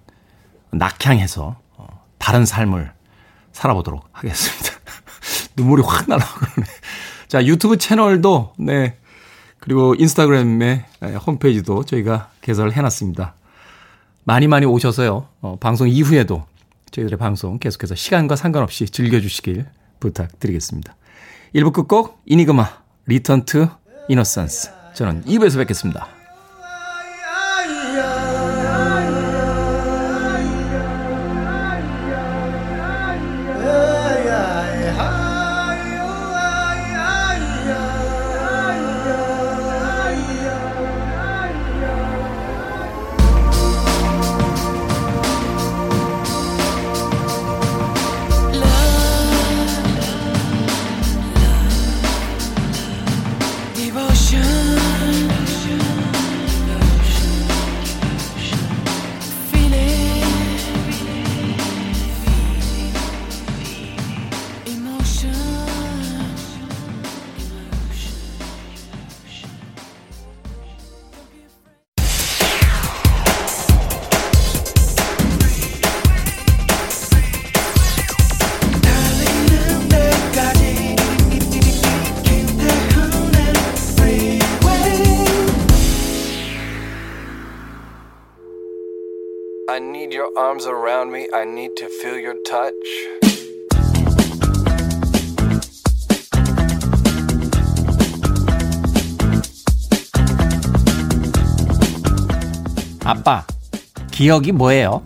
낙향해서 0.73 1.57
어, 1.77 2.05
다른 2.18 2.46
삶을 2.46 2.92
살아보도록 3.53 4.09
하겠습니다. 4.12 4.73
눈물이 5.57 5.83
확 5.83 6.07
그러네. 6.07 6.25
자, 7.29 7.44
유튜브 7.44 7.77
채널도, 7.77 8.55
네. 8.59 8.96
그리고 9.59 9.94
인스타그램의 9.94 10.85
네, 11.01 11.14
홈페이지도 11.16 11.85
저희가 11.85 12.31
개설을 12.40 12.73
해놨습니다. 12.73 13.35
많이 14.25 14.46
많이 14.46 14.64
오셔서요. 14.64 15.29
어, 15.40 15.57
방송 15.61 15.88
이후에도 15.88 16.46
저희들의 16.90 17.18
방송 17.18 17.59
계속해서 17.59 17.94
시간과 17.94 18.37
상관없이 18.37 18.87
즐겨주시길 18.87 19.66
부탁드리겠습니다. 20.01 20.96
1부 21.55 21.73
끝곡 21.73 22.23
이니그마 22.25 22.81
Return 23.11 23.44
to 23.44 23.66
Innocence 24.09 24.70
저는 24.94 25.25
2부에서 25.25 25.57
뵙겠습니다. 25.57 26.19
I 91.32 91.44
need 91.44 91.76
to 91.76 91.88
feel 91.88 92.18
your 92.18 92.34
touch. 92.44 93.20
아빠, 103.04 103.44
기억이 104.10 104.52
뭐예요? 104.52 105.02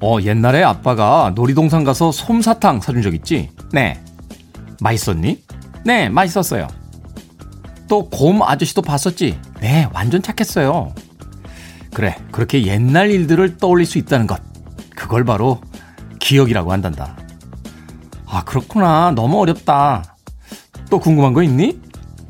어, 0.00 0.18
옛날에 0.22 0.62
아빠가 0.62 1.32
놀이동산 1.34 1.84
가서 1.84 2.10
솜사탕 2.12 2.80
사준 2.80 3.02
적 3.02 3.14
있지? 3.14 3.50
네. 3.72 4.02
맛있었니? 4.80 5.42
네, 5.84 6.08
맛있었어요. 6.08 6.68
또 7.88 8.08
곰 8.08 8.42
아저씨도 8.42 8.82
봤었지? 8.82 9.38
네, 9.60 9.88
완전 9.92 10.22
착했어요. 10.22 10.94
그래, 11.92 12.16
그렇게 12.30 12.64
옛날 12.66 13.10
일들을 13.10 13.56
떠올릴 13.58 13.84
수 13.86 13.98
있다는 13.98 14.26
것. 14.26 14.40
그걸 15.00 15.24
바로 15.24 15.62
기억이라고 16.18 16.72
한단다. 16.72 17.16
아, 18.26 18.44
그렇구나. 18.44 19.12
너무 19.12 19.40
어렵다. 19.40 20.14
또 20.90 20.98
궁금한 21.00 21.32
거 21.32 21.42
있니? 21.42 21.80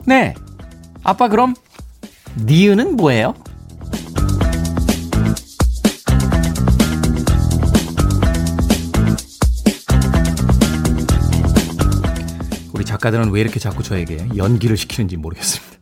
네. 0.07 0.35
아빠 1.03 1.27
그럼 1.27 1.57
니은은 2.39 2.95
뭐예요? 2.95 3.35
우리 12.73 12.85
작가들은 12.85 13.31
왜 13.31 13.41
이렇게 13.41 13.59
자꾸 13.59 13.83
저에게 13.83 14.29
연기를 14.37 14.77
시키는지 14.77 15.17
모르겠습니다. 15.17 15.77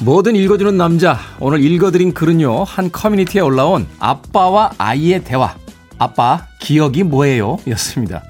뭐든 0.00 0.34
읽어주는 0.34 0.78
남자. 0.78 1.18
오늘 1.40 1.62
읽어드린 1.62 2.14
글은요, 2.14 2.64
한 2.64 2.90
커뮤니티에 2.90 3.42
올라온 3.42 3.86
아빠와 3.98 4.72
아이의 4.78 5.24
대화. 5.24 5.61
아빠, 6.02 6.48
기억이 6.58 7.04
뭐예요? 7.04 7.58
였습니다. 7.68 8.24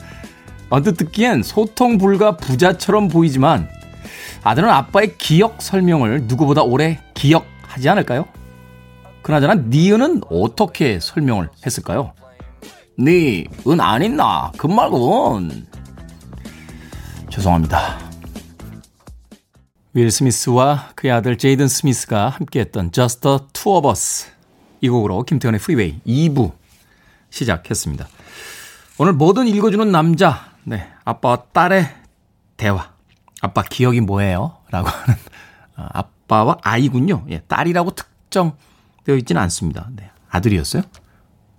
언뜻 0.68 0.96
듣기엔 0.96 1.42
소통 1.42 1.96
불가 1.96 2.36
부자처럼 2.36 3.08
보이지만, 3.08 3.68
아들은 4.42 4.68
아빠의 4.68 5.16
기억 5.16 5.62
설명을 5.62 6.24
누구보다 6.24 6.62
오래 6.62 7.00
기억하지 7.14 7.88
않을까요? 7.88 8.26
그나저나 9.22 9.54
니은은 9.68 10.22
어떻게 10.28 11.00
설명을 11.00 11.48
했을까요? 11.64 12.12
니, 12.98 13.46
은안 13.66 14.02
있나? 14.02 14.52
그 14.58 14.66
말고는. 14.66 15.66
죄송합니다. 17.30 17.98
윌 19.94 20.10
스미스와 20.10 20.90
그의 20.94 21.12
아들 21.12 21.38
제이든 21.38 21.68
스미스가 21.68 22.28
함께했던 22.28 22.92
Just 22.92 23.20
the 23.20 23.38
Two 23.52 23.76
of 23.76 23.88
Us 23.88 24.26
이 24.80 24.88
곡으로 24.88 25.22
김태훈의 25.22 25.60
프리웨이 25.60 26.00
2부 26.06 26.52
시작했습니다. 27.32 28.06
오늘 28.98 29.14
뭐든 29.14 29.48
읽어주는 29.48 29.90
남자 29.90 30.52
네 30.64 30.86
아빠와 31.04 31.46
딸의 31.52 31.88
대화 32.56 32.92
아빠 33.40 33.62
기억이 33.62 34.00
뭐예요? 34.00 34.58
라고 34.70 34.88
하는 34.88 35.14
아, 35.74 35.88
아빠와 35.92 36.58
아이군요. 36.62 37.24
예, 37.30 37.40
딸이라고 37.40 37.94
특정되어 37.94 39.16
있지는 39.18 39.40
않습니다. 39.42 39.88
네, 39.96 40.10
아들이었어요? 40.30 40.82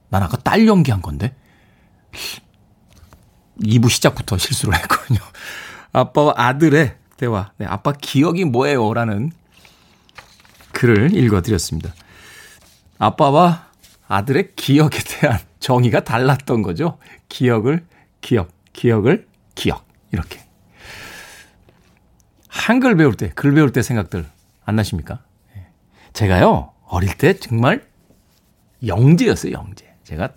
난 0.10 0.24
아까 0.24 0.38
딸 0.38 0.68
연기한 0.68 1.02
건데 1.02 1.36
2부 3.60 3.90
시작부터 3.90 4.38
실수를 4.38 4.76
했거든요. 4.76 5.20
아빠와 5.92 6.34
아들의 6.38 6.98
대화. 7.18 7.52
네, 7.58 7.66
아빠 7.66 7.92
기억이 7.92 8.46
뭐예요? 8.46 8.94
라는 8.94 9.32
글을 10.72 11.16
읽어드렸습니다. 11.16 11.94
아빠와 13.00 13.68
아들의 14.08 14.56
기억에 14.56 14.98
대한 15.08 15.40
정의가 15.64 16.04
달랐던 16.04 16.62
거죠. 16.62 16.98
기억을 17.30 17.86
기억, 18.20 18.50
기억을 18.74 19.30
기억. 19.56 19.88
이렇게. 20.12 20.42
한글 22.50 22.98
배울 22.98 23.16
때, 23.16 23.32
글 23.34 23.54
배울 23.54 23.72
때 23.72 23.82
생각들 23.82 24.26
안 24.66 24.76
나십니까? 24.76 25.24
네. 25.56 25.68
제가요, 26.12 26.74
어릴 26.86 27.18
때 27.18 27.40
정말 27.40 27.88
영재였어요, 28.86 29.54
영재. 29.54 29.96
제가 30.04 30.34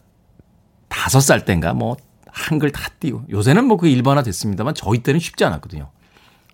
다섯 0.88 1.18
살 1.20 1.44
때인가 1.44 1.74
뭐 1.74 1.96
한글 2.28 2.70
다 2.70 2.88
띄고 3.00 3.24
요새는 3.28 3.64
뭐 3.64 3.78
그 3.78 3.88
일반화 3.88 4.22
됐습니다만 4.22 4.74
저희 4.74 5.02
때는 5.02 5.18
쉽지 5.18 5.44
않았거든요. 5.44 5.90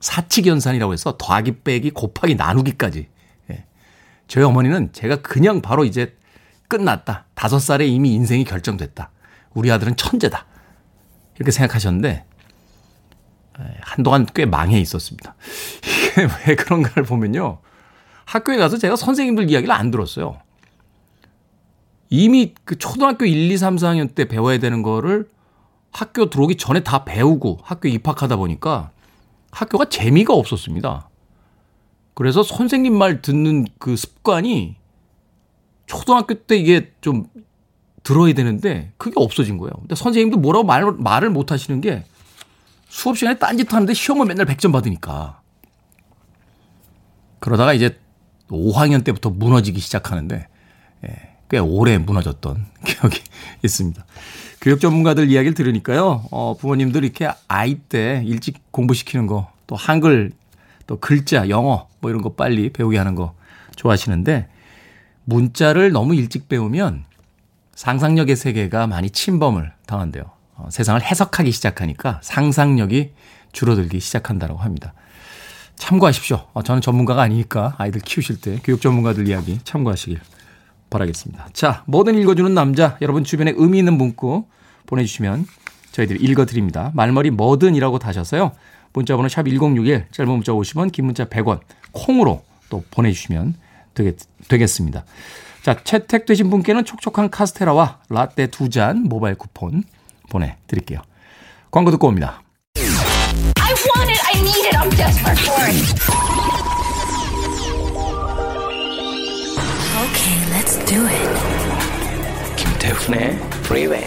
사칙연산이라고 0.00 0.94
해서 0.94 1.16
더하기 1.18 1.61
빼기 1.61 1.90
곱하기 1.90 2.37
나누기까지. 2.37 3.08
예. 3.50 3.64
저희 4.28 4.44
어머니는 4.44 4.94
제가 4.94 5.16
그냥 5.20 5.61
바로 5.61 5.85
이제 5.85 6.16
끝났다. 6.72 7.26
다섯 7.35 7.58
살에 7.58 7.87
이미 7.87 8.14
인생이 8.14 8.44
결정됐다. 8.44 9.11
우리 9.52 9.70
아들은 9.70 9.96
천재다. 9.96 10.46
이렇게 11.37 11.50
생각하셨는데 11.50 12.24
예, 13.61 13.76
한동안 13.82 14.26
꽤 14.35 14.46
망해 14.46 14.80
있었습니다. 14.80 15.35
이게 15.85 16.26
왜 16.46 16.56
그런가를 16.56 17.02
보면요. 17.02 17.58
학교에 18.24 18.56
가서 18.56 18.78
제가 18.78 18.96
선생님들 18.96 19.50
이야기를 19.50 19.70
안 19.74 19.90
들었어요. 19.90 20.40
이미 22.08 22.54
그 22.64 22.78
초등학교 22.78 23.26
1, 23.26 23.50
2, 23.50 23.58
3, 23.58 23.76
4학년 23.76 24.14
때 24.14 24.24
배워야 24.26 24.58
되는 24.58 24.82
거를 24.82 25.28
학교 25.90 26.30
들어오기 26.30 26.56
전에 26.56 26.80
다 26.80 27.04
배우고 27.04 27.58
학교 27.62 27.88
입학하다 27.88 28.37
보니까 28.37 28.92
학교가 29.50 29.90
재미가 29.90 30.32
없었습니다. 30.32 31.11
그래서 32.14 32.42
선생님 32.42 32.96
말 32.96 33.20
듣는 33.20 33.66
그 33.78 33.96
습관이 33.96 34.76
초등학교 35.98 36.35
때 36.35 36.57
이게 36.57 36.90
좀 37.02 37.26
들어야 38.02 38.33
되는데 38.33 38.92
그게 38.96 39.12
없어진 39.16 39.59
거예요. 39.59 39.72
근데 39.78 39.94
선생님도 39.94 40.38
뭐라고 40.38 40.64
말, 40.64 40.90
말을 40.90 41.28
못 41.28 41.52
하시는 41.52 41.81
게 41.83 42.05
수업 42.88 43.18
시간에 43.18 43.38
딴짓 43.38 43.72
하는데 43.72 43.92
시험을 43.92 44.26
맨날 44.26 44.46
100점 44.46 44.72
받으니까. 44.72 45.40
그러다가 47.40 47.74
이제 47.74 47.98
5학년 48.48 49.05
때부터 49.05 49.31
무너지기 49.31 49.81
시작하는데 49.81 50.48
예, 51.05 51.09
꽤 51.50 51.59
오래 51.59 51.98
무너졌던 51.98 52.66
기억이 52.87 53.20
있습니다. 53.62 54.05
교육 54.62 54.81
전문가들 54.81 55.28
이야기를 55.31 55.55
들으니까요. 55.55 56.24
어, 56.31 56.57
부모님들 56.59 57.05
이렇게 57.05 57.28
아이 57.48 57.74
때 57.74 58.22
일찍 58.24 58.72
공부시키는 58.72 59.26
거, 59.26 59.50
또 59.66 59.76
한글, 59.76 60.33
또 60.87 60.98
글자, 60.98 61.48
영어 61.48 61.88
뭐 62.00 62.11
이런 62.11 62.22
거 62.22 62.33
빨리 62.33 62.70
배우게 62.72 62.96
하는 62.96 63.14
거 63.14 63.35
좋아하시는데 63.76 64.48
문자를 65.24 65.92
너무 65.92 66.14
일찍 66.14 66.48
배우면 66.48 67.04
상상력의 67.74 68.37
세계가 68.37 68.87
많이 68.87 69.11
침범을 69.11 69.72
당한대요. 69.87 70.24
어, 70.56 70.68
세상을 70.70 71.02
해석하기 71.02 71.50
시작하니까 71.50 72.20
상상력이 72.22 73.12
줄어들기 73.52 74.00
시작한다고 74.00 74.56
합니다. 74.58 74.94
참고하십시오. 75.76 76.46
어, 76.52 76.62
저는 76.62 76.80
전문가가 76.80 77.22
아니니까 77.22 77.74
아이들 77.78 78.00
키우실 78.00 78.40
때 78.40 78.58
교육 78.62 78.80
전문가들 78.80 79.26
이야기 79.28 79.58
참고하시길 79.64 80.20
바라겠습니다. 80.90 81.48
자, 81.52 81.82
뭐든 81.87 82.16
읽어주는 82.18 82.52
남자, 82.54 82.98
여러분 83.00 83.24
주변에 83.24 83.52
의미 83.56 83.78
있는 83.78 83.96
문구 83.96 84.46
보내주시면 84.87 85.46
저희들이 85.92 86.22
읽어드립니다. 86.22 86.90
말머리 86.94 87.30
뭐든이라고 87.30 87.98
다셔서요. 87.98 88.52
문자번호 88.92 89.28
샵 89.28 89.46
1061, 89.48 90.06
짧은 90.11 90.30
문자 90.30 90.52
50원, 90.52 90.92
긴 90.92 91.06
문자 91.06 91.24
100원, 91.24 91.61
콩으로 91.92 92.44
또 92.68 92.85
보내주시면 92.90 93.54
되겠, 93.94 94.16
되겠습니다. 94.48 95.05
자, 95.62 95.76
채택되신 95.83 96.50
분께는 96.50 96.85
촉촉한 96.85 97.31
카스테라와 97.31 98.00
라떼 98.09 98.48
두 98.48 98.68
잔 98.68 99.05
모바일 99.05 99.37
쿠폰 99.37 99.85
보내드릴게요. 100.31 101.00
광고 101.70 101.90
듣고 101.92 102.09
옵니다. 102.09 102.42
I 102.76 103.72
want 103.96 104.11
it, 104.11 104.20
I 104.35 104.40
need 104.40 104.66
it, 104.66 104.76
I'm 104.76 104.90
desperate 104.96 105.40
for 105.40 105.64
it. 105.68 106.92
Okay, 110.02 110.37
let's 110.50 110.76
do 110.87 111.07
it. 111.07 112.57
김태훈의 112.57 113.38
프리웨이 113.62 114.05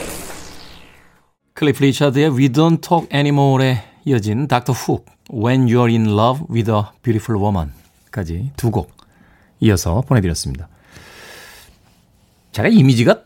클리프 1.53 1.83
리차드의 1.83 2.29
We 2.31 2.49
Don't 2.49 2.81
Talk 2.81 3.07
Anymore에 3.13 3.83
이어진 4.05 4.47
닥터 4.47 4.73
훅 4.73 5.05
When 5.33 5.67
You're 5.67 5.89
in 5.89 6.07
Love 6.07 6.45
with 6.49 6.69
a 6.71 6.81
Beautiful 7.01 7.41
Woman까지 7.41 8.51
두 8.57 8.71
곡 8.71 8.94
이어서 9.59 10.01
보내드렸습니다. 10.01 10.67
제가 12.51 12.67
이미지가 12.69 13.21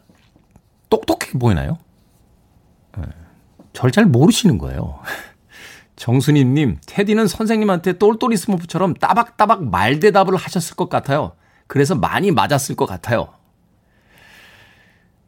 똑똑해 0.90 1.32
보이나요? 1.40 1.78
절 3.74 3.92
잘 3.92 4.06
모르시는 4.06 4.58
거예요. 4.58 5.00
정순희님, 5.96 6.80
테디는 6.86 7.28
선생님한테 7.28 7.98
똘똘이 7.98 8.38
스머프처럼 8.38 8.94
따박따박 8.96 9.66
말대답을 9.66 10.36
하셨을 10.36 10.76
것 10.76 10.90
같아요. 10.90 11.34
그래서 11.68 11.96
많이 11.96 12.32
맞았을 12.32 12.76
것 12.76 12.86
같아요. 12.86 13.34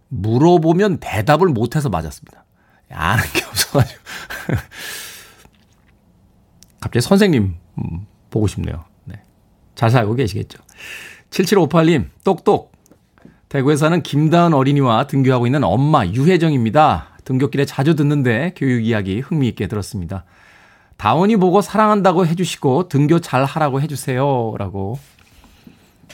물어보면 0.09 0.99
대답을 0.99 1.47
못해서 1.49 1.89
맞았습니다. 1.89 2.45
아는 2.89 3.23
게 3.33 3.45
없어가지고. 3.45 4.01
갑자기 6.81 7.01
선생님, 7.01 7.55
음, 7.77 8.07
보고 8.29 8.47
싶네요. 8.47 8.83
네. 9.05 9.21
잘 9.75 9.89
살고 9.91 10.15
계시겠죠. 10.15 10.59
7758님, 11.29 12.07
똑똑. 12.23 12.71
대구에 13.49 13.75
사는 13.75 14.01
김다은 14.01 14.53
어린이와 14.53 15.07
등교하고 15.07 15.45
있는 15.45 15.63
엄마 15.63 16.05
유혜정입니다. 16.05 17.17
등교길에 17.25 17.65
자주 17.65 17.95
듣는데 17.95 18.53
교육 18.55 18.85
이야기 18.85 19.19
흥미있게 19.19 19.67
들었습니다. 19.67 20.23
다원이 20.97 21.37
보고 21.37 21.61
사랑한다고 21.61 22.25
해주시고 22.27 22.87
등교 22.87 23.19
잘 23.19 23.43
하라고 23.43 23.81
해주세요. 23.81 24.55
라고 24.57 24.99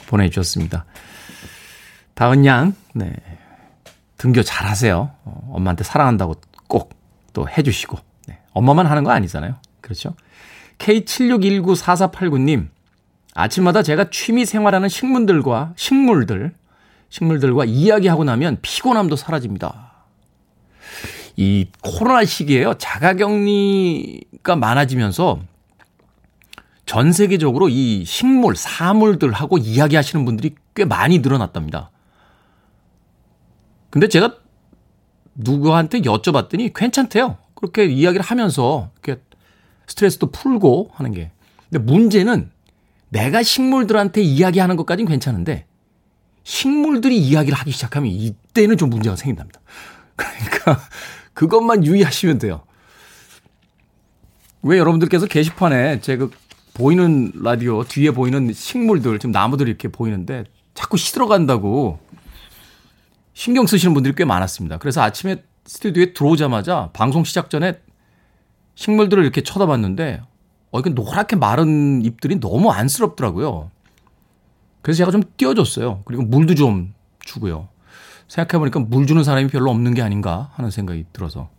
보내주셨습니다. 0.08 0.86
다은 2.14 2.46
양, 2.46 2.74
네. 2.94 3.14
등교 4.18 4.42
잘 4.42 4.68
하세요. 4.68 5.12
어, 5.24 5.52
엄마한테 5.54 5.84
사랑한다고 5.84 6.36
꼭 6.68 6.98
또 7.38 7.48
해주시고. 7.48 8.00
네. 8.26 8.40
엄마만 8.54 8.88
하는 8.88 9.04
거 9.04 9.12
아니잖아요. 9.12 9.58
그렇죠? 9.80 10.16
K76194489님, 10.80 12.70
아침마다 13.38 13.84
제가 13.84 14.10
취미 14.10 14.46
생활하는 14.46 14.90
식물들과, 14.90 15.74
식물들, 15.76 16.56
식물들과 17.10 17.66
이야기하고 17.66 18.24
나면 18.24 18.58
피곤함도 18.64 19.16
사라집니다. 19.16 19.92
이 21.36 21.68
코로나 21.84 22.26
시기에요. 22.26 22.74
자가격리가 22.80 24.56
많아지면서 24.56 25.40
전 26.88 27.14
세계적으로 27.14 27.70
이 27.70 28.06
식물, 28.06 28.56
사물들하고 28.56 29.60
이야기하시는 29.60 30.26
분들이 30.26 30.56
꽤 30.74 30.84
많이 30.84 31.20
늘어났답니다. 31.20 31.92
근데 33.92 34.08
제가 34.08 34.36
누구한테 35.36 36.02
여쭤봤더니 36.02 36.74
괜찮대요. 36.74 37.38
그렇게 37.54 37.86
이야기를 37.86 38.26
하면서 38.26 38.90
이렇게 39.04 39.22
스트레스도 39.86 40.32
풀고 40.32 40.90
하는 40.96 41.12
게. 41.12 41.30
근데 41.70 41.84
문제는 41.84 42.57
내가 43.10 43.44
식물들한테 43.44 44.22
이야기하는 44.22 44.76
것까지는 44.76 45.10
괜찮은데 45.10 45.66
식물들이 46.44 47.18
이야기를 47.18 47.58
하기 47.58 47.72
시작하면 47.72 48.12
이때는 48.12 48.78
좀 48.78 48.90
문제가 48.90 49.16
생긴답니다. 49.16 49.60
그러니까 50.16 50.80
그것만 51.34 51.86
유의하시면 51.86 52.40
돼요. 52.40 52.64
왜 54.64 54.78
여러분들께서 54.78 55.28
게시판에 55.28 56.02
제그 56.02 56.32
보이는 56.74 57.32
라디오 57.36 57.84
뒤에 57.84 58.12
보이는 58.12 58.52
식물들 58.54 59.20
지금 59.20 59.32
나무들이 59.32 59.70
이렇게 59.70 59.88
보이는데 59.88 60.46
자꾸 60.74 60.98
시들어간다고 60.98 62.00
신경 63.34 63.68
쓰시는 63.68 63.94
분들이 63.94 64.14
꽤 64.16 64.26
많았습니다. 64.26 64.78
그래서 64.78 65.02
아침에 65.02 65.44
스튜디오에 65.66 66.14
들어오자마자 66.14 66.90
방송 66.94 67.24
시작 67.24 67.50
전에 67.50 67.80
식물들을 68.76 69.24
이렇게 69.24 69.42
쳐다봤는데 69.42 70.22
어, 70.78 70.80
이게 70.80 70.92
노랗게 70.92 71.36
마른 71.36 72.06
잎들이 72.06 72.40
너무 72.40 72.72
안쓰럽더라고요. 72.72 73.72
그래서 74.84 74.98
제가 75.00 75.12
좀 75.12 75.24
띄워줬어요. 75.36 76.04
그리고 76.06 76.24
물도 76.24 76.54
좀 76.56 76.94
주고요. 77.20 77.68
생각해보니까 78.28 78.82
물 78.82 79.08
주는 79.08 79.24
사람이 79.24 79.48
별로 79.48 79.72
없는 79.72 79.96
게 79.96 80.02
아닌가 80.02 80.52
하는 80.54 80.70
생각이 80.70 81.06
들어서. 81.12 81.50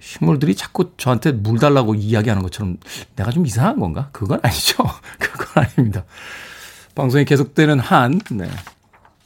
식물들이 0.00 0.54
자꾸 0.54 0.92
저한테 0.96 1.32
물 1.32 1.58
달라고 1.58 1.94
이야기하는 1.94 2.42
것처럼 2.42 2.78
내가 3.16 3.30
좀 3.30 3.44
이상한 3.44 3.78
건가? 3.78 4.08
그건 4.12 4.40
아니죠. 4.42 4.82
그건 5.20 5.64
아닙니다. 5.64 6.04
방송이 6.94 7.26
계속되는 7.26 7.78
한, 7.78 8.18
네. 8.30 8.48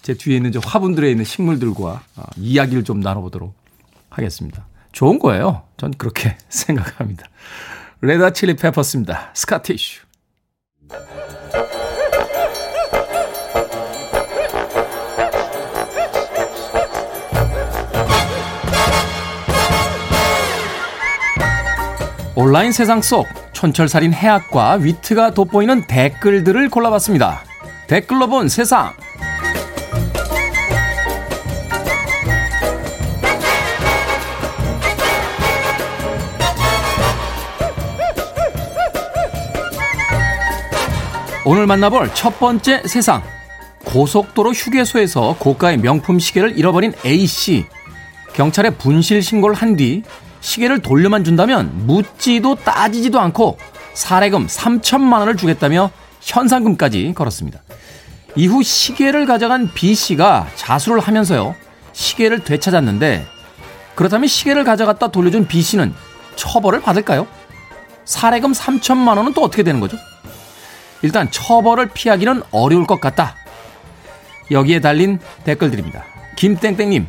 제 0.03 0.15
뒤에 0.15 0.37
있는 0.37 0.51
저 0.51 0.61
화분들에 0.63 1.11
있는 1.11 1.25
식물들과 1.25 2.03
어, 2.17 2.23
이야기를 2.37 2.83
좀 2.83 3.01
나눠보도록 3.01 3.55
하겠습니다. 4.11 4.67
좋은 4.93 5.19
거예요. 5.19 5.63
전 5.77 5.93
그렇게 5.93 6.37
생각합니다. 6.49 7.27
레다 8.05 8.29
칠리 8.35 8.55
페퍼스입니다. 8.57 9.31
스카티슈. 9.33 10.03
온라인 22.37 22.73
세상 22.73 23.01
속 23.01 23.27
촌철살인 23.55 24.13
해학과 24.13 24.73
위트가 24.75 25.31
돋보이는 25.31 25.87
댓글들을 25.87 26.69
골라봤습니다. 26.69 27.43
댓글로 27.87 28.27
본 28.27 28.51
세상. 28.51 28.93
오늘 41.45 41.67
만나볼 41.67 42.13
첫 42.15 42.39
번째 42.39 42.83
세상. 42.87 43.23
고속도로 43.85 44.53
휴게소에서 44.53 45.37
고가의 45.39 45.79
명품 45.79 46.19
시계를 46.19 46.59
잃어버린 46.59 46.95
A씨. 47.05 47.67
경찰에 48.33 48.71
분실 48.71 49.23
신고를 49.23 49.55
한 49.55 49.77
뒤 49.77 50.03
시계를 50.41 50.81
돌려만 50.81 51.25
준다면 51.25 51.87
묻지도 51.87 52.55
따지지도 52.57 53.19
않고 53.21 53.57
사례금 53.95 54.47
3천만 54.47 55.21
원을 55.21 55.37
주겠다며 55.37 55.91
현상금까지 56.21 57.13
걸었습니다. 57.15 57.61
이후 58.37 58.63
시계를 58.63 59.25
가져간 59.27 59.73
B씨가 59.75 60.49
자수를 60.55 61.01
하면서요. 61.01 61.55
시계를 61.93 62.41
되찾았는데 62.41 63.27
그렇다면 63.95 64.27
시계를 64.29 64.65
가져갔다 64.65 65.09
돌려준 65.09 65.47
B씨는 65.47 65.95
처벌을 66.37 66.83
받을까요? 66.83 67.27
사례금 68.05 68.53
3천만 68.53 69.17
원은 69.17 69.33
또 69.33 69.43
어떻게 69.43 69.63
되는 69.63 69.81
거죠? 69.81 69.97
일단 71.05 71.31
처벌을 71.31 71.91
피하기는 71.91 72.45
어려울 72.51 72.87
것 72.87 72.99
같다. 72.99 73.37
여기에 74.51 74.81
달린 74.81 75.19
댓글들입니다. 75.45 76.03
김땡땡님, 76.37 77.07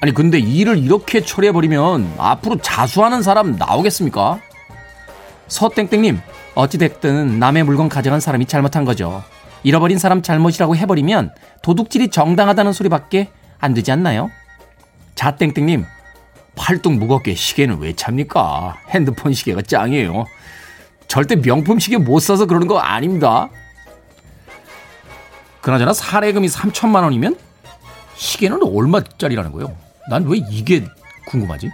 아니 0.00 0.14
근데 0.14 0.38
일을 0.38 0.78
이렇게 0.78 1.20
처리해버리면 1.20 2.14
앞으로 2.16 2.56
자수하는 2.56 3.20
사람 3.20 3.56
나오겠습니까? 3.56 4.40
서땡땡님, 5.48 6.18
어찌됐든 6.54 7.38
남의 7.38 7.64
물건 7.64 7.90
가져간 7.90 8.20
사람이 8.20 8.46
잘못한 8.46 8.86
거죠. 8.86 9.22
잃어버린 9.64 9.98
사람 9.98 10.22
잘못이라고 10.22 10.74
해버리면 10.74 11.34
도둑질이 11.60 12.08
정당하다는 12.08 12.72
소리밖에 12.72 13.28
안 13.58 13.74
되지 13.74 13.92
않나요? 13.92 14.30
자땡땡님, 15.14 15.84
팔뚝 16.56 16.94
무겁게 16.94 17.34
시계는 17.34 17.80
왜 17.80 17.92
찹니까? 17.92 18.78
핸드폰 18.88 19.34
시계가 19.34 19.60
짱이에요. 19.60 20.24
절대 21.08 21.36
명품 21.36 21.78
시계 21.78 21.96
못 21.98 22.20
사서 22.20 22.46
그러는 22.46 22.66
거 22.66 22.78
아닙니다. 22.78 23.48
그나저나 25.60 25.92
사례금이 25.92 26.48
3천만 26.48 27.02
원이면 27.02 27.36
시계는 28.14 28.60
얼마짜리라는 28.62 29.52
거예요? 29.52 29.76
난 30.08 30.24
왜 30.26 30.38
이게 30.50 30.84
궁금하지? 31.26 31.70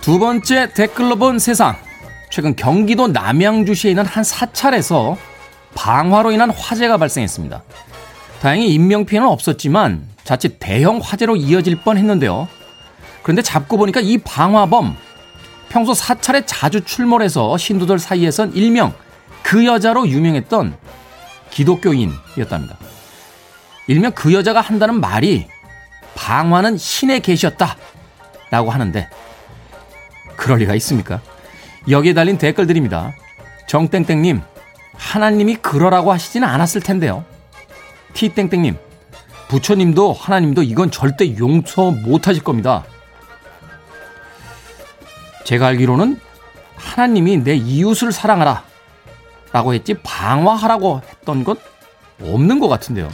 두 0.00 0.18
번째 0.18 0.72
댓글로 0.72 1.16
본 1.16 1.38
세상. 1.38 1.76
최근 2.30 2.56
경기도 2.56 3.08
남양주시에 3.08 3.90
있는 3.90 4.04
한 4.06 4.24
사찰에서 4.24 5.16
방화로 5.74 6.32
인한 6.32 6.50
화재가 6.50 6.96
발생했습니다. 6.96 7.62
다행히 8.40 8.72
인명피해는 8.74 9.28
없었지만 9.28 10.06
자칫 10.28 10.58
대형 10.58 11.00
화재로 11.02 11.36
이어질 11.36 11.76
뻔 11.76 11.96
했는데요. 11.96 12.48
그런데 13.22 13.40
잡고 13.40 13.78
보니까 13.78 14.00
이 14.00 14.18
방화범 14.18 14.94
평소 15.70 15.94
사찰에 15.94 16.44
자주 16.44 16.84
출몰해서 16.84 17.56
신도들 17.56 17.98
사이에선 17.98 18.52
일명 18.52 18.92
그 19.42 19.64
여자로 19.64 20.06
유명했던 20.06 20.76
기독교인이었답니다. 21.50 22.76
일명 23.86 24.12
그 24.12 24.34
여자가 24.34 24.60
한다는 24.60 25.00
말이 25.00 25.46
방화는 26.14 26.76
신의 26.76 27.20
계시였다 27.20 27.78
라고 28.50 28.70
하는데 28.70 29.08
그럴 30.36 30.58
리가 30.58 30.74
있습니까? 30.74 31.22
여기에 31.88 32.12
달린 32.12 32.36
댓글들입니다. 32.36 33.14
정땡땡님 33.66 34.42
하나님이 34.92 35.56
그러라고 35.56 36.12
하시지는 36.12 36.46
않았을 36.46 36.82
텐데요. 36.82 37.24
티땡땡님 38.12 38.87
부처님도 39.48 40.12
하나님도 40.12 40.62
이건 40.62 40.90
절대 40.90 41.36
용서 41.38 41.90
못하실 41.90 42.44
겁니다. 42.44 42.84
제가 45.44 45.68
알기로는 45.68 46.20
하나님이 46.76 47.38
내 47.38 47.54
이웃을 47.54 48.12
사랑하라 48.12 48.62
라고 49.52 49.72
했지 49.72 49.94
방화하라고 49.94 51.00
했던 51.08 51.44
건 51.44 51.56
없는 52.20 52.60
것 52.60 52.68
같은데요. 52.68 53.10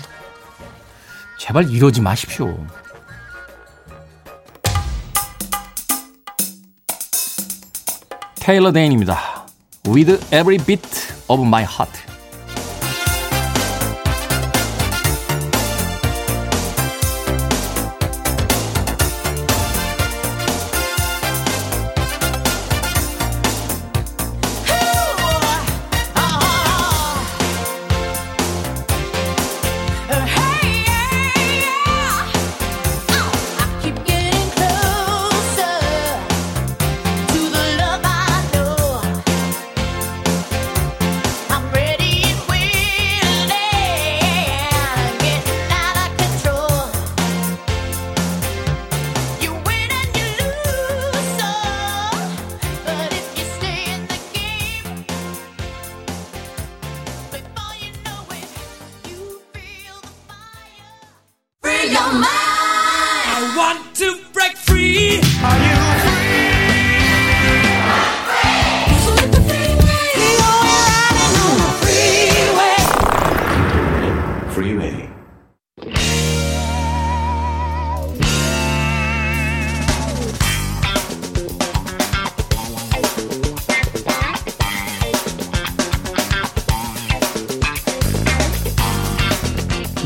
제발 1.38 1.70
이러지 1.70 2.00
마십시오. 2.00 2.66
테일러 8.36 8.72
데인입니다. 8.72 9.46
With 9.86 10.12
every 10.34 10.58
beat 10.58 11.14
of 11.28 11.42
my 11.42 11.62
heart. 11.62 12.13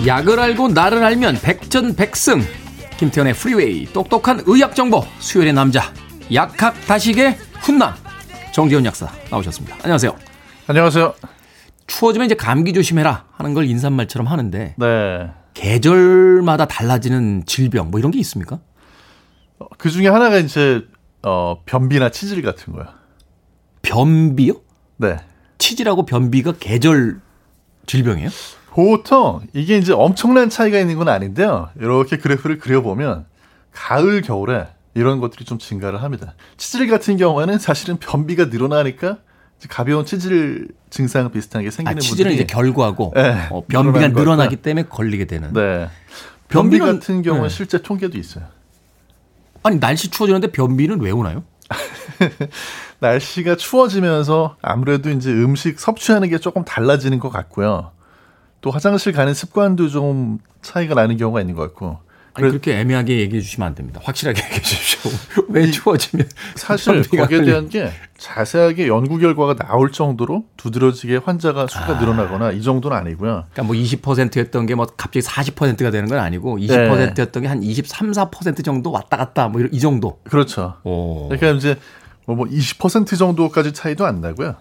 약을 0.09 0.41
알고 0.41 0.69
나를 0.69 1.05
알면 1.05 1.37
백전백승. 1.43 2.41
김태현의 2.97 3.35
프리웨이 3.35 3.85
똑똑한 3.93 4.43
의학 4.47 4.75
정보 4.75 5.05
수요일의 5.19 5.53
남자 5.53 5.93
약학 6.33 6.75
다식의 6.87 7.37
훈남 7.61 7.93
정재훈 8.55 8.87
약사 8.87 9.13
나오셨습니다. 9.31 9.77
안녕하세요. 9.83 10.17
안녕하세요. 10.67 11.15
추워지면 11.87 12.25
이제 12.25 12.35
감기 12.35 12.73
조심해라 12.73 13.27
하는 13.33 13.53
걸 13.53 13.67
인사말처럼 13.67 14.27
하는데 14.27 14.75
네. 14.79 15.31
계절마다 15.53 16.65
달라지는 16.65 17.45
질병 17.45 17.91
뭐 17.91 18.01
이런 18.01 18.11
게 18.11 18.19
있습니까? 18.21 18.61
그 19.77 19.91
중에 19.91 20.09
하나가 20.09 20.39
이제 20.39 20.87
어, 21.23 21.61
변비나 21.67 22.09
치질 22.09 22.41
같은 22.41 22.73
거요. 22.73 22.87
변비요? 23.83 24.55
네. 24.97 25.19
치질하고 25.59 26.07
변비가 26.07 26.55
계절 26.59 27.21
질병이에요? 27.85 28.31
보통 28.79 29.41
이게 29.55 29.77
이제 29.77 29.93
엄청난 29.93 30.49
차이가 30.51 30.79
있는 30.79 30.99
건 30.99 31.09
아닌데요. 31.09 31.69
이렇게 31.81 32.17
그래프를 32.17 32.59
그려보면 32.59 33.25
가을, 33.73 34.23
겨울에 34.23 34.69
이런 34.95 35.19
것들이 35.19 35.45
좀 35.45 35.59
증가를 35.59 36.01
합니다. 36.01 36.35
치질 36.59 36.87
같은 36.87 37.17
경우에는 37.17 37.59
사실은 37.59 37.97
변비가 37.97 38.45
늘어나니까 38.45 39.19
가벼운 39.69 40.05
치질 40.07 40.69
증상 40.91 41.29
비슷한 41.33 41.65
게 41.65 41.73
생기는 41.73 41.97
아, 41.97 41.99
치질은 41.99 42.31
이제 42.31 42.45
결과고 42.45 43.15
네, 43.17 43.49
어, 43.51 43.65
변비가 43.67 44.07
늘어나기 44.09 44.55
같다. 44.55 44.63
때문에 44.63 44.87
걸리게 44.89 45.25
되는. 45.25 45.53
네. 45.53 45.89
변비 46.47 46.79
변비는- 46.79 47.01
같은 47.01 47.23
경우는 47.23 47.49
네. 47.49 47.53
실제 47.53 47.83
통계도 47.83 48.17
있어요. 48.17 48.45
아니 49.65 49.81
날씨 49.81 50.09
추워지는데 50.09 50.53
변비는 50.53 51.01
왜 51.01 51.11
오나요? 51.11 51.43
날씨가 53.01 53.57
추워지면서 53.57 54.55
아무래도 54.63 55.11
이제 55.11 55.33
음식 55.33 55.81
섭취하는 55.81 56.29
게 56.29 56.39
조금 56.39 56.65
달라지는 56.65 57.19
것 57.19 57.31
같고요. 57.31 57.91
또 58.61 58.71
화장실 58.71 59.13
가는 59.13 59.33
습관도 59.35 59.89
좀 59.89 60.39
차이가 60.63 60.95
나는 60.95 61.17
경우가 61.17 61.41
있는 61.41 61.55
것 61.55 61.63
같고. 61.63 61.99
아니, 62.35 62.49
그렇게 62.51 62.79
애매하게 62.79 63.19
얘기해 63.19 63.41
주시면 63.43 63.67
안 63.67 63.75
됩니다. 63.75 64.01
확실하게 64.05 64.41
얘기해 64.45 64.61
주십시오. 64.63 65.11
왜 65.49 65.69
추워지면 65.71 66.29
사실 66.55 67.03
거기에 67.11 67.43
대한 67.43 67.69
게 67.69 67.91
자세하게 68.17 68.87
연구 68.87 69.19
결과가 69.19 69.55
나올 69.57 69.91
정도로 69.91 70.45
두드러지게 70.57 71.17
환자가 71.17 71.67
수가 71.67 71.99
늘어나거나 71.99 72.53
이 72.53 72.63
정도는 72.63 72.97
아니고요. 72.97 73.45
그러니까 73.53 73.63
뭐 73.65 73.75
20%였던 73.75 74.67
게 74.67 74.75
뭐 74.75 74.87
갑자기 74.87 75.21
40%가 75.27 75.91
되는 75.91 76.09
건 76.09 76.19
아니고 76.21 76.59
20%였던 76.59 77.43
게 77.43 77.49
한 77.49 77.61
23, 77.63 78.13
4% 78.13 78.65
정도 78.65 78.93
왔다 78.93 79.17
갔다 79.17 79.49
뭐 79.49 79.63
이 79.73 79.81
정도. 79.81 80.21
그렇죠. 80.25 80.75
오. 80.85 81.29
그러니까 81.29 81.51
이제 81.59 81.77
뭐20% 82.27 83.19
정도까지 83.19 83.73
차이도 83.73 84.07
안 84.07 84.21
나고요. 84.21 84.55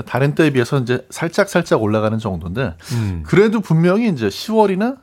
다른 0.00 0.34
때에 0.34 0.50
비해서 0.50 0.78
이제 0.78 1.06
살짝 1.10 1.50
살짝 1.50 1.82
올라가는 1.82 2.18
정도인데 2.18 2.74
음. 2.92 3.22
그래도 3.26 3.60
분명히 3.60 4.08
이제 4.08 4.28
10월이나 4.28 4.96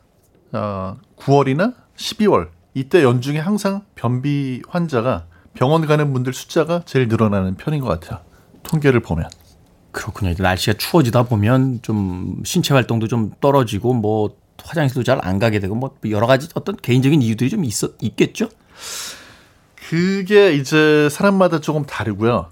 어, 0.53 0.97
9월이나 1.17 1.75
12월 1.95 2.47
이때 2.73 3.03
연중에 3.03 3.37
항상 3.37 3.83
변비 3.93 4.63
환자가 4.67 5.25
병원 5.53 5.85
가는 5.85 6.11
분들 6.13 6.33
숫자가 6.33 6.81
제일 6.85 7.07
늘어나는 7.07 7.55
편인 7.55 7.81
것 7.81 7.87
같아요. 7.87 8.21
통계를 8.63 9.01
보면. 9.01 9.29
그렇군요. 9.91 10.33
날씨가 10.37 10.77
추워지다 10.77 11.23
보면 11.23 11.79
좀 11.81 12.41
신체 12.45 12.73
활동도 12.73 13.07
좀 13.07 13.31
떨어지고 13.41 13.93
뭐 13.93 14.35
화장실도 14.63 15.03
잘 15.03 15.19
안 15.23 15.39
가게 15.39 15.59
되고 15.59 15.75
뭐 15.75 15.95
여러 16.09 16.27
가지 16.27 16.47
어떤 16.53 16.75
개인적인 16.77 17.21
이유들이 17.21 17.49
좀 17.49 17.63
있어 17.65 17.89
있겠죠? 18.01 18.49
그게 19.75 20.53
이제 20.53 21.09
사람마다 21.09 21.59
조금 21.59 21.85
다르고요. 21.85 22.51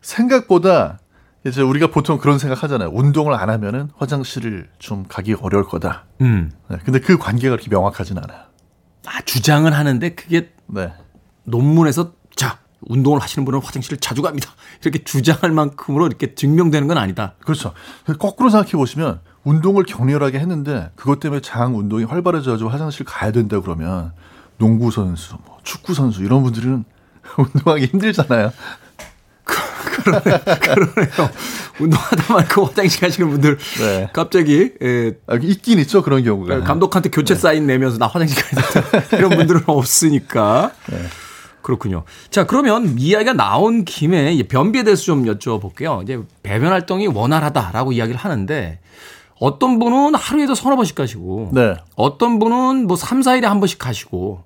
생각보다 0.00 1.00
이제 1.48 1.62
우리가 1.62 1.88
보통 1.88 2.18
그런 2.18 2.38
생각 2.38 2.62
하잖아요. 2.62 2.90
운동을 2.92 3.34
안 3.34 3.50
하면은 3.50 3.90
화장실을 3.96 4.68
좀 4.78 5.04
가기 5.08 5.34
어려울 5.34 5.64
거다. 5.64 6.04
음. 6.20 6.50
네, 6.68 6.78
근데 6.84 6.98
그 6.98 7.18
관계가 7.18 7.56
그렇게 7.56 7.70
명확하진 7.70 8.18
않아요. 8.18 8.40
아, 9.06 9.20
주장은 9.22 9.72
하는데 9.72 10.14
그게 10.14 10.52
네. 10.66 10.92
논문에서 11.44 12.12
자, 12.34 12.58
운동을 12.80 13.20
하시는 13.20 13.44
분은 13.44 13.60
화장실을 13.60 13.98
자주 13.98 14.22
갑니다. 14.22 14.50
이렇게 14.82 15.04
주장할 15.04 15.52
만큼으로 15.52 16.06
이렇게 16.06 16.34
증명되는 16.34 16.88
건 16.88 16.98
아니다. 16.98 17.34
그렇죠. 17.40 17.72
거꾸로 18.18 18.50
생각해 18.50 18.72
보시면 18.72 19.20
운동을 19.44 19.84
격렬하게 19.84 20.40
했는데 20.40 20.90
그것 20.96 21.20
때문에 21.20 21.40
장 21.40 21.78
운동이 21.78 22.04
활발해져가지고 22.04 22.68
화장실 22.68 23.06
가야 23.06 23.30
된다 23.30 23.60
그러면 23.60 24.12
농구 24.58 24.90
선수, 24.90 25.36
뭐 25.44 25.58
축구 25.62 25.94
선수 25.94 26.22
이런 26.22 26.42
분들은 26.42 26.84
운동하기 27.38 27.86
힘들잖아요. 27.86 28.52
그러네요. 30.02 31.30
운동하다 31.80 32.32
말고 32.32 32.64
화장실 32.66 33.00
가시는 33.00 33.30
분들 33.30 33.58
네. 33.78 34.10
갑자기 34.12 34.72
예, 34.82 35.12
아, 35.26 35.36
있긴 35.40 35.78
있죠 35.80 36.02
그런 36.02 36.22
경우가. 36.24 36.60
감독한테 36.60 37.10
교체 37.10 37.34
사인 37.34 37.66
내면서 37.66 37.98
나 37.98 38.06
화장실 38.06 38.42
가야 38.42 38.62
된다. 38.62 39.02
이런 39.16 39.30
분들은 39.30 39.62
없으니까. 39.66 40.72
그렇군요. 41.62 42.04
자, 42.30 42.46
그러면 42.46 42.96
이야기가 42.96 43.32
나온 43.32 43.84
김에 43.84 44.32
이 44.32 44.44
변비에 44.44 44.84
대해서 44.84 45.02
좀 45.02 45.24
여쭤볼게요. 45.24 46.02
이제 46.04 46.20
배변 46.44 46.70
활동이 46.70 47.08
원활하다라고 47.08 47.90
이야기를 47.92 48.18
하는데 48.20 48.78
어떤 49.40 49.78
분은 49.80 50.14
하루에도 50.14 50.54
서너 50.54 50.76
번씩 50.76 50.94
가시고 50.94 51.50
네. 51.52 51.74
어떤 51.96 52.38
분은 52.38 52.86
뭐 52.86 52.96
3, 52.96 53.20
4일에 53.20 53.42
한 53.42 53.58
번씩 53.60 53.78
가시고 53.78 54.44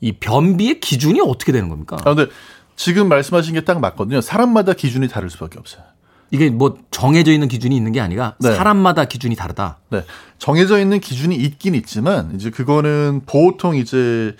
이 0.00 0.12
변비의 0.12 0.80
기준이 0.80 1.20
어떻게 1.20 1.50
되는 1.50 1.68
겁니까? 1.68 1.96
아, 2.04 2.14
근데 2.14 2.30
지금 2.76 3.08
말씀하신 3.08 3.54
게 3.54 3.60
딱 3.64 3.80
맞거든요. 3.80 4.20
사람마다 4.20 4.72
기준이 4.72 5.08
다를 5.08 5.30
수밖에 5.30 5.58
없어요. 5.58 5.82
이게 6.30 6.50
뭐 6.50 6.78
정해져 6.90 7.32
있는 7.32 7.48
기준이 7.48 7.76
있는 7.76 7.92
게 7.92 8.00
아니라 8.00 8.34
네. 8.40 8.54
사람마다 8.54 9.04
기준이 9.04 9.36
다르다. 9.36 9.78
네. 9.90 10.04
정해져 10.38 10.78
있는 10.80 10.98
기준이 11.00 11.36
있긴 11.36 11.74
있지만 11.76 12.32
이제 12.34 12.50
그거는 12.50 13.22
보통 13.26 13.76
이제 13.76 14.34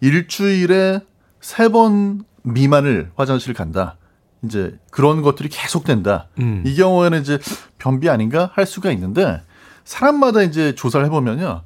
일주일에 0.00 1.00
세 1.40 1.68
번 1.68 2.24
미만을 2.42 3.10
화장실 3.16 3.52
간다. 3.54 3.96
이제 4.44 4.74
그런 4.90 5.22
것들이 5.22 5.48
계속된다. 5.48 6.28
음. 6.38 6.62
이 6.66 6.74
경우에는 6.76 7.20
이제 7.20 7.38
변비 7.78 8.08
아닌가 8.10 8.50
할 8.54 8.66
수가 8.66 8.90
있는데 8.92 9.40
사람마다 9.84 10.42
이제 10.42 10.74
조사를 10.74 11.04
해보면요. 11.06 11.62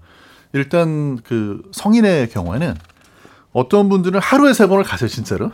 일단 0.52 1.18
그 1.22 1.62
성인의 1.72 2.30
경우에는 2.30 2.74
어떤 3.52 3.88
분들은 3.88 4.20
하루에 4.20 4.52
세 4.52 4.66
번을 4.66 4.84
가세요, 4.84 5.08
진짜로. 5.08 5.52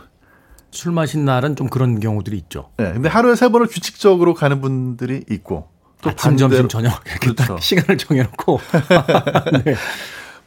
술 0.75 0.91
마신 0.91 1.25
날은 1.25 1.55
좀 1.55 1.67
그런 1.67 1.99
경우들이 1.99 2.37
있죠. 2.37 2.69
네, 2.77 2.91
근데 2.93 3.09
하루에 3.09 3.35
세 3.35 3.49
번을 3.49 3.67
규칙적으로 3.67 4.33
가는 4.33 4.61
분들이 4.61 5.23
있고 5.29 5.69
또 6.01 6.09
아침, 6.11 6.37
점심, 6.37 6.63
반대로- 6.65 6.69
저녁 6.69 7.01
이렇게 7.09 7.33
딱 7.33 7.45
그렇죠. 7.47 7.57
시간을 7.61 7.97
정해놓고 7.97 8.59
네. 9.65 9.75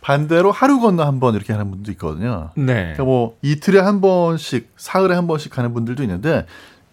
반대로 0.00 0.52
하루 0.52 0.80
건너 0.80 1.04
한 1.04 1.18
번 1.20 1.34
이렇게 1.34 1.52
하는 1.52 1.70
분도 1.70 1.90
있거든요. 1.92 2.50
네. 2.56 2.64
그러니까 2.74 3.04
뭐 3.04 3.36
이틀에 3.42 3.80
한 3.80 4.00
번씩, 4.00 4.72
사흘에 4.76 5.14
한 5.14 5.26
번씩 5.26 5.50
가는 5.52 5.74
분들도 5.74 6.02
있는데 6.04 6.46